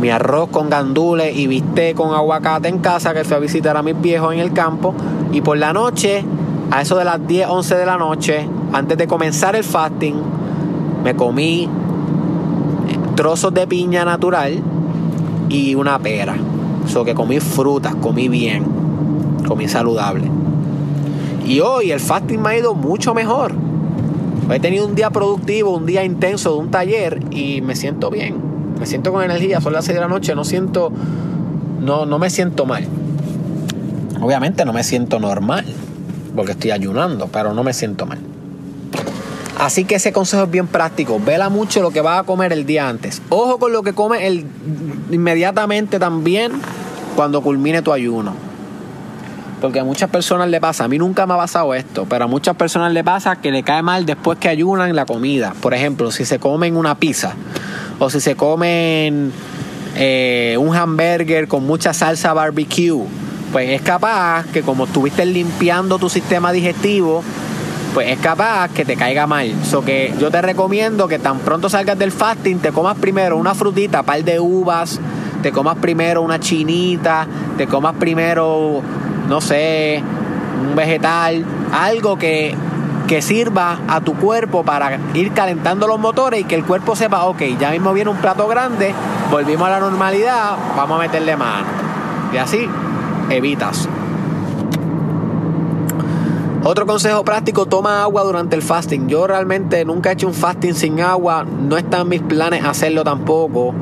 mi 0.01 0.11
arroz 0.11 0.49
con 0.49 0.71
gandules 0.71 1.37
y 1.37 1.47
viste 1.47 1.95
con 1.95 2.15
aguacate 2.15 2.69
en 2.69 2.79
casa, 2.79 3.13
que 3.13 3.23
fui 3.23 3.37
a 3.37 3.39
visitar 3.39 3.77
a 3.77 3.83
mis 3.83 4.01
viejos 4.01 4.33
en 4.33 4.41
el 4.41 4.53
campo. 4.53 4.95
Y 5.31 5.43
por 5.43 5.59
la 5.59 5.73
noche, 5.73 6.25
a 6.71 6.81
eso 6.81 6.97
de 6.97 7.05
las 7.05 7.25
10, 7.27 7.49
11 7.49 7.77
de 7.77 7.87
la 7.87 7.99
noche, 7.99 8.49
antes 8.73 8.97
de 8.97 9.07
comenzar 9.07 9.55
el 9.57 9.65
fasting, 9.65 10.15
me 11.05 11.15
comí 11.15 11.69
trozos 13.15 13.53
de 13.53 13.67
piña 13.67 14.05
natural 14.05 14.63
y 15.51 15.75
una 15.75 15.99
pera. 15.99 16.35
So 16.87 17.05
que 17.05 17.15
comí 17.15 17.39
frutas, 17.39 17.95
comí 17.97 18.29
bien, 18.29 18.65
comí 19.47 19.69
saludable. 19.69 20.31
Y 21.47 21.61
hoy 21.61 21.91
el 21.91 22.01
fasting 22.01 22.41
me 22.41 22.51
ha 22.51 22.59
ido 22.59 22.75
mucho 22.75 23.13
mejor. 23.13 23.53
He 24.51 24.59
tenido 24.59 24.87
un 24.87 24.95
día 24.95 25.11
productivo, 25.11 25.77
un 25.77 25.87
día 25.87 26.05
intenso 26.05 26.55
de 26.55 26.59
un 26.59 26.71
taller 26.71 27.21
y 27.31 27.61
me 27.61 27.77
siento 27.77 28.11
bien 28.11 28.50
me 28.81 28.87
siento 28.87 29.13
con 29.13 29.23
energía, 29.23 29.61
son 29.61 29.75
las 29.75 29.85
6 29.85 29.95
de 29.95 30.01
la 30.01 30.09
noche, 30.09 30.35
no 30.35 30.43
siento, 30.43 30.91
no, 31.81 32.07
no 32.07 32.19
me 32.19 32.31
siento 32.31 32.65
mal. 32.65 32.89
Obviamente 34.23 34.65
no 34.65 34.73
me 34.73 34.83
siento 34.83 35.21
normal, 35.21 35.67
porque 36.35 36.53
estoy 36.53 36.71
ayunando, 36.71 37.29
pero 37.29 37.53
no 37.53 37.63
me 37.63 37.75
siento 37.75 38.07
mal. 38.07 38.19
Así 39.59 39.85
que 39.85 39.97
ese 39.97 40.15
consejo 40.15 40.45
es 40.45 40.51
bien 40.51 40.67
práctico. 40.67 41.21
Vela 41.21 41.51
mucho 41.51 41.83
lo 41.83 41.91
que 41.91 42.01
vas 42.01 42.21
a 42.21 42.23
comer 42.23 42.55
el 42.55 42.65
día 42.65 42.89
antes. 42.89 43.21
Ojo 43.29 43.59
con 43.59 43.73
lo 43.73 43.83
que 43.83 43.93
comes 43.93 44.23
el, 44.23 44.47
inmediatamente 45.11 45.99
también 45.99 46.53
cuando 47.15 47.43
culmine 47.43 47.83
tu 47.83 47.93
ayuno. 47.93 48.33
Porque 49.61 49.79
a 49.79 49.85
muchas 49.85 50.09
personas 50.09 50.49
le 50.49 50.59
pasa, 50.59 50.85
a 50.85 50.89
mí 50.89 50.97
nunca 50.97 51.27
me 51.27 51.35
ha 51.35 51.37
pasado 51.37 51.75
esto, 51.75 52.07
pero 52.09 52.25
a 52.25 52.29
muchas 52.29 52.57
personas 52.57 52.95
le 52.95 53.05
pasa 53.05 53.37
que 53.37 53.51
le 53.51 53.63
cae 53.63 53.83
mal 53.83 54.07
después 54.07 54.39
que 54.39 54.49
ayunan 54.49 54.97
la 54.97 55.05
comida. 55.05 55.53
Por 55.61 55.75
ejemplo, 55.75 56.11
si 56.11 56.25
se 56.25 56.39
comen 56.39 56.77
una 56.77 56.95
pizza 56.95 57.35
o 58.01 58.09
si 58.09 58.19
se 58.19 58.35
comen 58.35 59.31
eh, 59.95 60.57
un 60.59 60.75
hamburger 60.75 61.47
con 61.47 61.67
mucha 61.67 61.93
salsa 61.93 62.33
barbecue, 62.33 63.05
pues 63.53 63.69
es 63.71 63.83
capaz 63.83 64.47
que 64.47 64.63
como 64.63 64.85
estuviste 64.85 65.27
limpiando 65.27 65.99
tu 65.99 66.09
sistema 66.09 66.51
digestivo, 66.51 67.23
pues 67.93 68.09
es 68.09 68.19
capaz 68.19 68.71
que 68.71 68.87
te 68.87 68.97
caiga 68.97 69.27
mal. 69.27 69.53
So 69.65 69.85
que 69.85 70.15
yo 70.19 70.31
te 70.31 70.41
recomiendo 70.41 71.09
que 71.09 71.19
tan 71.19 71.41
pronto 71.41 71.69
salgas 71.69 71.99
del 71.99 72.11
fasting, 72.11 72.59
te 72.61 72.73
comas 72.73 72.97
primero 72.97 73.37
una 73.37 73.55
frutita, 73.55 74.03
par 74.03 74.25
de 74.25 74.41
uvas, 74.41 74.99
te 75.43 75.53
comas 75.53 75.77
primero 75.77 76.23
una 76.23 76.41
chinita, 76.41 77.27
te 77.59 77.67
comas 77.67 77.97
primero, 77.97 78.81
no 79.29 79.41
sé, 79.43 80.03
un 80.67 80.75
vegetal, 80.75 81.45
algo 81.71 82.17
que 82.17 82.55
que 83.11 83.23
sirva 83.23 83.81
a 83.89 84.01
tu 84.03 84.15
cuerpo 84.15 84.63
para 84.63 84.97
ir 85.15 85.33
calentando 85.33 85.89
los 85.89 85.99
motores 85.99 86.43
y 86.43 86.45
que 86.45 86.55
el 86.55 86.65
cuerpo 86.65 86.95
sepa, 86.95 87.25
ok, 87.25 87.43
ya 87.59 87.73
mismo 87.73 87.93
viene 87.93 88.09
un 88.09 88.19
plato 88.19 88.47
grande, 88.47 88.95
volvimos 89.33 89.67
a 89.67 89.71
la 89.73 89.81
normalidad, 89.81 90.57
vamos 90.77 90.97
a 90.97 91.03
meterle 91.03 91.37
mano. 91.37 91.67
Y 92.33 92.37
así 92.37 92.69
evitas. 93.29 93.89
Otro 96.63 96.87
consejo 96.87 97.25
práctico, 97.25 97.67
toma 97.67 98.01
agua 98.01 98.23
durante 98.23 98.55
el 98.55 98.63
fasting. 98.63 99.09
Yo 99.09 99.27
realmente 99.27 99.85
nunca 99.85 100.11
he 100.11 100.13
hecho 100.13 100.29
un 100.29 100.35
fasting 100.35 100.75
sin 100.75 101.01
agua, 101.01 101.45
no 101.45 101.77
están 101.77 102.09
mis 102.09 102.23
planes 102.23 102.65
hacerlo 102.65 103.03
tampoco. 103.03 103.75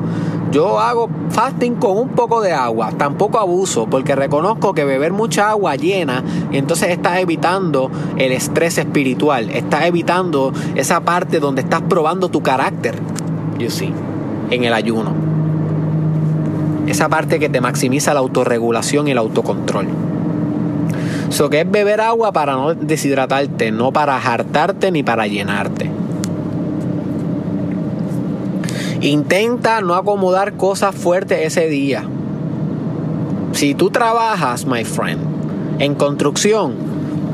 Yo 0.51 0.79
hago 0.79 1.09
fasting 1.29 1.75
con 1.75 1.95
un 1.95 2.09
poco 2.09 2.41
de 2.41 2.53
agua, 2.53 2.91
tampoco 2.97 3.37
abuso, 3.37 3.85
porque 3.85 4.15
reconozco 4.15 4.73
que 4.73 4.83
beber 4.83 5.13
mucha 5.13 5.51
agua 5.51 5.75
llena, 5.75 6.23
y 6.51 6.57
entonces 6.57 6.89
estás 6.89 7.19
evitando 7.19 7.91
el 8.17 8.31
estrés 8.31 8.79
espiritual, 8.79 9.51
estás 9.51 9.85
evitando 9.85 10.51
esa 10.73 11.01
parte 11.01 11.39
donde 11.39 11.61
estás 11.61 11.83
probando 11.83 12.29
tu 12.29 12.41
carácter, 12.41 12.95
you 13.59 13.69
see, 13.69 13.93
en 14.49 14.63
el 14.63 14.73
ayuno. 14.73 15.13
Esa 16.87 17.09
parte 17.09 17.37
que 17.37 17.49
te 17.49 17.61
maximiza 17.61 18.15
la 18.15 18.21
autorregulación 18.21 19.07
y 19.07 19.11
el 19.11 19.19
autocontrol. 19.19 19.87
Eso 21.29 21.47
que 21.51 21.61
es 21.61 21.69
beber 21.69 22.01
agua 22.01 22.31
para 22.31 22.53
no 22.53 22.73
deshidratarte, 22.73 23.71
no 23.71 23.91
para 23.91 24.17
hartarte 24.17 24.91
ni 24.91 25.03
para 25.03 25.27
llenarte. 25.27 25.98
Intenta 29.01 29.79
no 29.79 29.95
acomodar 29.95 30.53
cosas 30.53 30.93
fuertes 30.93 31.39
ese 31.41 31.67
día. 31.69 32.03
Si 33.53 33.73
tú 33.73 33.89
trabajas, 33.89 34.65
my 34.65 34.83
friend, 34.83 35.21
en 35.79 35.95
construcción, 35.95 36.73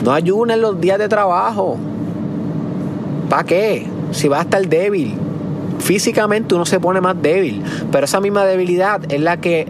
no 0.03 0.11
ayunes 0.13 0.59
los 0.59 0.80
días 0.80 0.99
de 0.99 1.09
trabajo. 1.09 1.78
¿Para 3.30 3.43
qué? 3.43 3.88
Si 4.11 4.28
vas 4.28 4.41
a 4.41 4.43
estar 4.43 4.68
débil. 4.68 5.16
físicamente 5.80 6.55
uno 6.55 6.66
se 6.66 6.80
pone 6.80 7.01
más 7.01 7.20
débil, 7.22 7.63
pero 7.91 8.05
esa 8.05 8.20
misma 8.20 8.45
debilidad 8.45 9.01
es 9.11 9.22
la 9.22 9.38
que 9.38 9.68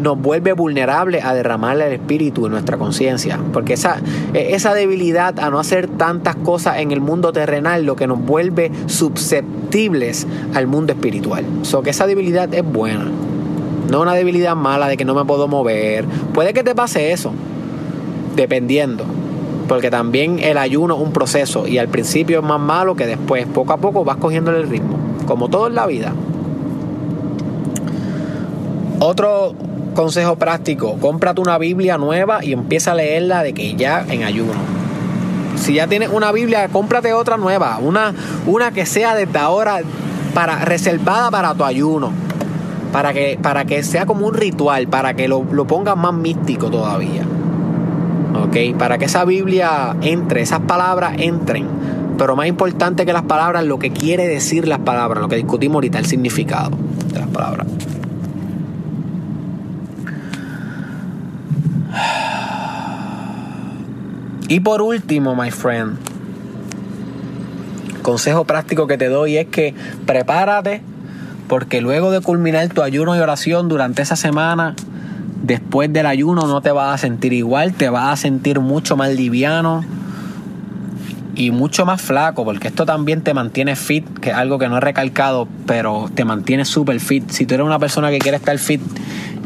nos 0.00 0.20
vuelve 0.20 0.52
vulnerables 0.52 1.24
a 1.24 1.34
derramarle 1.34 1.86
el 1.86 1.92
espíritu 1.94 2.46
en 2.46 2.52
nuestra 2.52 2.76
conciencia. 2.76 3.38
Porque 3.52 3.74
esa, 3.74 3.98
e, 4.32 4.54
esa 4.54 4.74
debilidad 4.74 5.38
a 5.40 5.50
no 5.50 5.58
hacer 5.58 5.88
tantas 5.88 6.36
cosas 6.36 6.78
en 6.78 6.90
el 6.92 7.00
mundo 7.00 7.32
terrenal, 7.32 7.84
lo 7.84 7.96
que 7.96 8.06
nos 8.06 8.20
vuelve 8.20 8.70
susceptibles 8.86 10.26
al 10.54 10.66
mundo 10.66 10.92
espiritual. 10.92 11.44
So 11.62 11.82
que 11.82 11.90
esa 11.90 12.06
debilidad 12.06 12.52
es 12.54 12.64
buena. 12.64 13.06
No 13.90 14.00
una 14.00 14.14
debilidad 14.14 14.56
mala 14.56 14.88
de 14.88 14.96
que 14.96 15.04
no 15.04 15.14
me 15.14 15.24
puedo 15.24 15.48
mover. 15.48 16.04
Puede 16.32 16.52
que 16.54 16.64
te 16.64 16.74
pase 16.74 17.12
eso. 17.12 17.32
Dependiendo. 18.36 19.04
Porque 19.68 19.90
también 19.90 20.40
el 20.40 20.58
ayuno 20.58 20.96
es 20.96 21.00
un 21.00 21.12
proceso 21.12 21.66
y 21.66 21.78
al 21.78 21.88
principio 21.88 22.40
es 22.40 22.44
más 22.44 22.60
malo 22.60 22.96
que 22.96 23.06
después. 23.06 23.46
Poco 23.46 23.72
a 23.72 23.76
poco 23.78 24.04
vas 24.04 24.16
cogiendo 24.16 24.50
el 24.50 24.68
ritmo. 24.68 24.98
Como 25.26 25.48
todo 25.48 25.68
en 25.68 25.74
la 25.74 25.86
vida. 25.86 26.12
Otro 29.00 29.54
consejo 29.94 30.36
práctico, 30.36 30.98
cómprate 31.00 31.40
una 31.40 31.56
Biblia 31.58 31.96
nueva 31.96 32.44
y 32.44 32.52
empieza 32.52 32.92
a 32.92 32.94
leerla 32.94 33.42
de 33.42 33.54
que 33.54 33.74
ya 33.74 34.04
en 34.08 34.24
ayuno. 34.24 34.60
Si 35.56 35.74
ya 35.74 35.86
tienes 35.86 36.10
una 36.10 36.32
Biblia, 36.32 36.68
cómprate 36.68 37.12
otra 37.12 37.36
nueva, 37.36 37.78
una, 37.78 38.14
una 38.46 38.72
que 38.72 38.86
sea 38.86 39.14
desde 39.14 39.38
ahora 39.38 39.80
para, 40.34 40.64
reservada 40.64 41.30
para 41.30 41.54
tu 41.54 41.64
ayuno, 41.64 42.12
para 42.92 43.12
que, 43.12 43.38
para 43.40 43.64
que 43.64 43.82
sea 43.82 44.04
como 44.04 44.26
un 44.26 44.34
ritual, 44.34 44.88
para 44.88 45.14
que 45.14 45.28
lo, 45.28 45.44
lo 45.50 45.66
pongas 45.66 45.96
más 45.96 46.12
místico 46.12 46.70
todavía. 46.70 47.22
¿Ok? 48.34 48.76
Para 48.76 48.98
que 48.98 49.04
esa 49.04 49.24
Biblia 49.24 49.96
entre, 50.02 50.42
esas 50.42 50.60
palabras 50.60 51.14
entren. 51.18 51.68
Pero 52.18 52.36
más 52.36 52.46
importante 52.46 53.06
que 53.06 53.12
las 53.12 53.22
palabras, 53.22 53.64
lo 53.64 53.78
que 53.78 53.90
quiere 53.90 54.26
decir 54.26 54.68
las 54.68 54.80
palabras, 54.80 55.22
lo 55.22 55.28
que 55.28 55.36
discutimos 55.36 55.76
ahorita, 55.76 55.98
el 55.98 56.06
significado 56.06 56.70
de 57.12 57.20
las 57.20 57.28
palabras. 57.28 57.66
Y 64.54 64.60
por 64.60 64.82
último, 64.82 65.34
my 65.34 65.50
friend, 65.50 65.96
consejo 68.02 68.44
práctico 68.44 68.86
que 68.86 68.96
te 68.96 69.08
doy 69.08 69.36
es 69.36 69.48
que 69.48 69.74
prepárate 70.06 70.80
porque 71.48 71.80
luego 71.80 72.12
de 72.12 72.20
culminar 72.20 72.68
tu 72.68 72.82
ayuno 72.82 73.16
y 73.16 73.18
oración 73.18 73.68
durante 73.68 74.02
esa 74.02 74.14
semana, 74.14 74.76
después 75.42 75.92
del 75.92 76.06
ayuno 76.06 76.46
no 76.46 76.60
te 76.60 76.70
vas 76.70 76.94
a 76.94 76.98
sentir 76.98 77.32
igual, 77.32 77.74
te 77.74 77.88
vas 77.88 78.12
a 78.12 78.16
sentir 78.16 78.60
mucho 78.60 78.96
más 78.96 79.12
liviano 79.12 79.84
y 81.34 81.50
mucho 81.50 81.84
más 81.84 82.00
flaco, 82.00 82.44
porque 82.44 82.68
esto 82.68 82.86
también 82.86 83.22
te 83.22 83.34
mantiene 83.34 83.74
fit, 83.74 84.06
que 84.20 84.30
es 84.30 84.36
algo 84.36 84.60
que 84.60 84.68
no 84.68 84.76
he 84.76 84.80
recalcado, 84.80 85.48
pero 85.66 86.08
te 86.14 86.24
mantiene 86.24 86.64
súper 86.64 87.00
fit. 87.00 87.28
Si 87.28 87.44
tú 87.44 87.54
eres 87.54 87.66
una 87.66 87.80
persona 87.80 88.08
que 88.10 88.20
quiere 88.20 88.36
estar 88.36 88.56
fit 88.58 88.80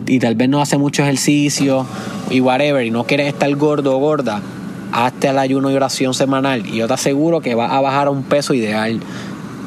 y 0.06 0.18
tal 0.18 0.34
vez 0.34 0.50
no 0.50 0.60
hace 0.60 0.76
mucho 0.76 1.02
ejercicio 1.02 1.86
y 2.28 2.42
whatever, 2.42 2.84
y 2.84 2.90
no 2.90 3.04
quieres 3.04 3.28
estar 3.28 3.50
gordo 3.56 3.96
o 3.96 4.00
gorda, 4.00 4.42
hazte 4.92 5.28
el 5.28 5.38
ayuno 5.38 5.70
y 5.70 5.76
oración 5.76 6.14
semanal 6.14 6.66
y 6.66 6.76
yo 6.76 6.88
te 6.88 6.94
aseguro 6.94 7.40
que 7.40 7.54
vas 7.54 7.72
a 7.72 7.80
bajar 7.80 8.08
a 8.08 8.10
un 8.10 8.22
peso 8.22 8.54
ideal 8.54 9.00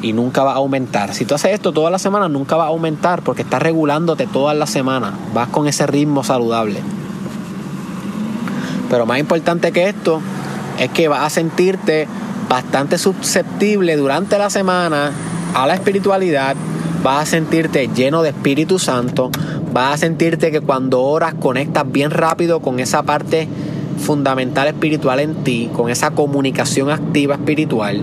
y 0.02 0.12
nunca 0.12 0.42
va 0.42 0.52
a 0.52 0.56
aumentar. 0.56 1.14
Si 1.14 1.24
tú 1.24 1.34
haces 1.34 1.52
esto 1.52 1.72
todas 1.72 1.92
las 1.92 2.02
semanas, 2.02 2.30
nunca 2.30 2.56
va 2.56 2.64
a 2.64 2.68
aumentar 2.68 3.22
porque 3.22 3.42
estás 3.42 3.62
regulándote 3.62 4.26
todas 4.26 4.56
las 4.56 4.70
semanas. 4.70 5.14
Vas 5.32 5.48
con 5.48 5.68
ese 5.68 5.86
ritmo 5.86 6.24
saludable. 6.24 6.80
Pero 8.90 9.06
más 9.06 9.18
importante 9.18 9.72
que 9.72 9.88
esto 9.88 10.20
es 10.78 10.90
que 10.90 11.08
vas 11.08 11.22
a 11.22 11.30
sentirte 11.30 12.08
bastante 12.48 12.98
susceptible 12.98 13.96
durante 13.96 14.36
la 14.36 14.50
semana 14.50 15.12
a 15.54 15.66
la 15.66 15.74
espiritualidad. 15.74 16.56
Vas 17.02 17.22
a 17.22 17.26
sentirte 17.26 17.88
lleno 17.88 18.22
de 18.22 18.30
Espíritu 18.30 18.78
Santo. 18.78 19.30
Vas 19.72 19.94
a 19.94 19.96
sentirte 19.98 20.50
que 20.50 20.60
cuando 20.60 21.02
oras 21.02 21.34
conectas 21.34 21.90
bien 21.90 22.10
rápido 22.10 22.60
con 22.60 22.80
esa 22.80 23.02
parte 23.02 23.48
fundamental 24.02 24.68
espiritual 24.68 25.20
en 25.20 25.34
ti, 25.44 25.70
con 25.72 25.88
esa 25.88 26.10
comunicación 26.10 26.90
activa 26.90 27.36
espiritual, 27.36 28.02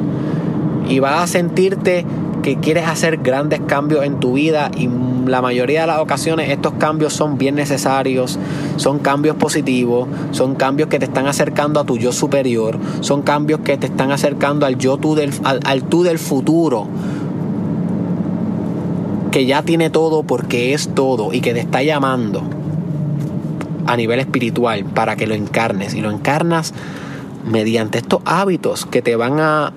y 0.88 1.00
vas 1.00 1.24
a 1.24 1.28
sentirte 1.28 2.06
que 2.42 2.58
quieres 2.58 2.88
hacer 2.88 3.18
grandes 3.18 3.60
cambios 3.60 4.04
en 4.06 4.20
tu 4.20 4.34
vida 4.34 4.72
y 4.76 4.90
la 5.28 5.42
mayoría 5.42 5.82
de 5.82 5.88
las 5.88 6.00
ocasiones 6.00 6.50
estos 6.50 6.74
cambios 6.74 7.14
son 7.14 7.38
bien 7.38 7.56
necesarios, 7.56 8.40
son 8.78 9.00
cambios 9.00 9.36
positivos, 9.36 10.08
son 10.32 10.56
cambios 10.56 10.90
que 10.90 11.00
te 11.00 11.06
están 11.06 11.28
acercando 11.28 11.80
a 11.80 11.84
tu 11.84 11.98
yo 11.98 12.12
superior, 12.12 12.80
son 13.02 13.22
cambios 13.22 13.60
que 13.60 13.78
te 13.78 13.88
están 13.88 14.12
acercando 14.12 14.66
al 14.66 14.78
yo 14.78 14.98
tú 14.98 15.16
del, 15.16 15.32
al 15.44 15.84
tú 15.84 16.04
del 16.04 16.18
futuro, 16.18 16.88
que 19.32 19.46
ya 19.46 19.62
tiene 19.62 19.90
todo 19.90 20.24
porque 20.24 20.74
es 20.74 20.90
todo 20.96 21.34
y 21.34 21.42
que 21.42 21.54
te 21.54 21.60
está 21.60 21.84
llamando 21.84 22.59
a 23.90 23.98
nivel 23.98 24.20
espiritual 24.20 24.86
para 24.86 25.16
que 25.16 25.26
lo 25.26 25.34
encarnes 25.34 25.96
y 25.96 26.02
lo 26.02 26.12
encarnas 26.12 26.76
mediante 27.44 27.98
estos 27.98 28.22
hábitos 28.24 28.86
que 28.86 29.02
te 29.02 29.16
van 29.16 29.40
a, 29.40 29.74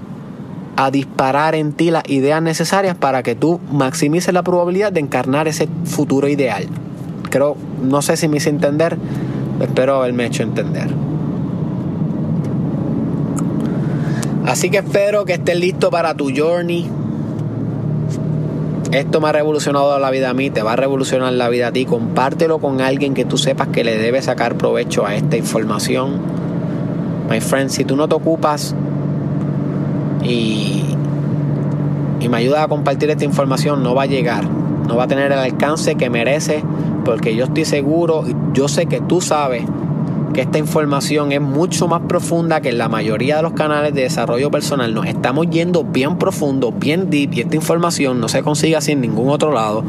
a 0.76 0.90
disparar 0.90 1.54
en 1.54 1.72
ti 1.72 1.90
las 1.90 2.06
ideas 2.10 2.42
necesarias 2.42 2.94
para 2.94 3.22
que 3.22 3.34
tú 3.34 3.58
maximices 3.70 4.34
la 4.34 4.42
probabilidad 4.42 4.92
de 4.92 5.00
encarnar 5.00 5.48
ese 5.48 5.66
futuro 5.86 6.28
ideal. 6.28 6.66
Creo, 7.30 7.56
no 7.82 8.02
sé 8.02 8.18
si 8.18 8.28
me 8.28 8.36
hice 8.36 8.50
entender, 8.50 8.98
espero 9.62 9.96
haberme 9.96 10.26
hecho 10.26 10.42
entender. 10.42 10.90
Así 14.44 14.68
que 14.68 14.78
espero 14.78 15.24
que 15.24 15.34
estés 15.34 15.56
listo 15.56 15.88
para 15.88 16.14
tu 16.14 16.30
journey 16.36 16.86
esto 18.92 19.20
me 19.20 19.28
ha 19.28 19.32
revolucionado 19.32 19.98
la 19.98 20.10
vida 20.10 20.30
a 20.30 20.34
mí, 20.34 20.50
te 20.50 20.62
va 20.62 20.74
a 20.74 20.76
revolucionar 20.76 21.32
la 21.32 21.48
vida 21.48 21.68
a 21.68 21.72
ti. 21.72 21.86
Compártelo 21.86 22.58
con 22.58 22.80
alguien 22.80 23.14
que 23.14 23.24
tú 23.24 23.38
sepas 23.38 23.68
que 23.68 23.84
le 23.84 23.96
debe 23.96 24.20
sacar 24.20 24.56
provecho 24.56 25.06
a 25.06 25.14
esta 25.14 25.36
información. 25.36 26.20
My 27.28 27.40
friend, 27.40 27.70
si 27.70 27.84
tú 27.84 27.96
no 27.96 28.06
te 28.06 28.14
ocupas 28.14 28.74
y, 30.22 30.84
y 32.20 32.28
me 32.28 32.36
ayudas 32.36 32.60
a 32.60 32.68
compartir 32.68 33.08
esta 33.08 33.24
información, 33.24 33.82
no 33.82 33.94
va 33.94 34.02
a 34.02 34.06
llegar. 34.06 34.44
No 34.86 34.96
va 34.96 35.04
a 35.04 35.08
tener 35.08 35.32
el 35.32 35.38
alcance 35.38 35.94
que 35.94 36.10
merece 36.10 36.62
porque 37.04 37.34
yo 37.34 37.44
estoy 37.44 37.64
seguro, 37.64 38.24
yo 38.52 38.68
sé 38.68 38.86
que 38.86 39.00
tú 39.00 39.20
sabes 39.20 39.64
que 40.32 40.40
esta 40.40 40.58
información 40.58 41.32
es 41.32 41.40
mucho 41.40 41.88
más 41.88 42.02
profunda 42.02 42.60
que 42.60 42.70
en 42.70 42.78
la 42.78 42.88
mayoría 42.88 43.36
de 43.36 43.42
los 43.42 43.52
canales 43.52 43.94
de 43.94 44.02
desarrollo 44.02 44.50
personal. 44.50 44.94
Nos 44.94 45.06
estamos 45.06 45.48
yendo 45.50 45.84
bien 45.84 46.18
profundo, 46.18 46.72
bien 46.72 47.10
deep 47.10 47.34
y 47.34 47.40
esta 47.40 47.56
información 47.56 48.20
no 48.20 48.28
se 48.28 48.42
consigue 48.42 48.76
así 48.76 48.92
en 48.92 49.00
ningún 49.00 49.28
otro 49.30 49.52
lado. 49.52 49.84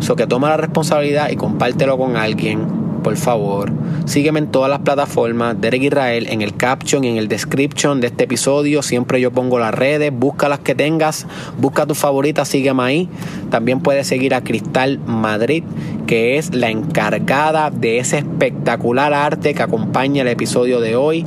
So 0.00 0.16
que 0.16 0.26
toma 0.26 0.48
la 0.48 0.56
responsabilidad 0.56 1.30
y 1.30 1.36
compártelo 1.36 1.96
con 1.96 2.16
alguien 2.16 2.83
por 3.04 3.16
favor, 3.18 3.70
sígueme 4.06 4.40
en 4.40 4.46
todas 4.48 4.70
las 4.70 4.80
plataformas, 4.80 5.60
Derek 5.60 5.82
Israel, 5.82 6.26
en 6.30 6.40
el 6.40 6.56
caption 6.56 7.04
y 7.04 7.08
en 7.08 7.18
el 7.18 7.28
description 7.28 8.00
de 8.00 8.06
este 8.06 8.24
episodio. 8.24 8.82
Siempre 8.82 9.20
yo 9.20 9.30
pongo 9.30 9.58
las 9.58 9.74
redes, 9.74 10.10
busca 10.10 10.48
las 10.48 10.60
que 10.60 10.74
tengas, 10.74 11.26
busca 11.58 11.86
tu 11.86 11.94
favorita, 11.94 12.46
sígueme 12.46 12.82
ahí. 12.82 13.08
También 13.50 13.80
puedes 13.80 14.06
seguir 14.06 14.34
a 14.34 14.42
Cristal 14.42 14.98
Madrid, 15.06 15.64
que 16.06 16.38
es 16.38 16.54
la 16.54 16.70
encargada 16.70 17.70
de 17.70 17.98
ese 17.98 18.18
espectacular 18.18 19.12
arte 19.12 19.52
que 19.52 19.62
acompaña 19.62 20.22
el 20.22 20.28
episodio 20.28 20.80
de 20.80 20.96
hoy. 20.96 21.24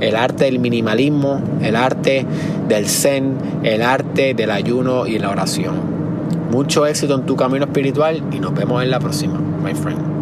El 0.00 0.16
arte 0.16 0.44
del 0.44 0.58
minimalismo, 0.58 1.40
el 1.62 1.76
arte 1.76 2.26
del 2.68 2.86
zen, 2.86 3.38
el 3.62 3.80
arte 3.80 4.34
del 4.34 4.50
ayuno 4.50 5.06
y 5.06 5.18
la 5.18 5.30
oración. 5.30 5.76
Mucho 6.52 6.86
éxito 6.86 7.14
en 7.14 7.24
tu 7.24 7.36
camino 7.36 7.64
espiritual 7.64 8.22
y 8.30 8.38
nos 8.38 8.52
vemos 8.52 8.82
en 8.82 8.90
la 8.90 9.00
próxima, 9.00 9.40
my 9.64 9.74
friend. 9.74 10.15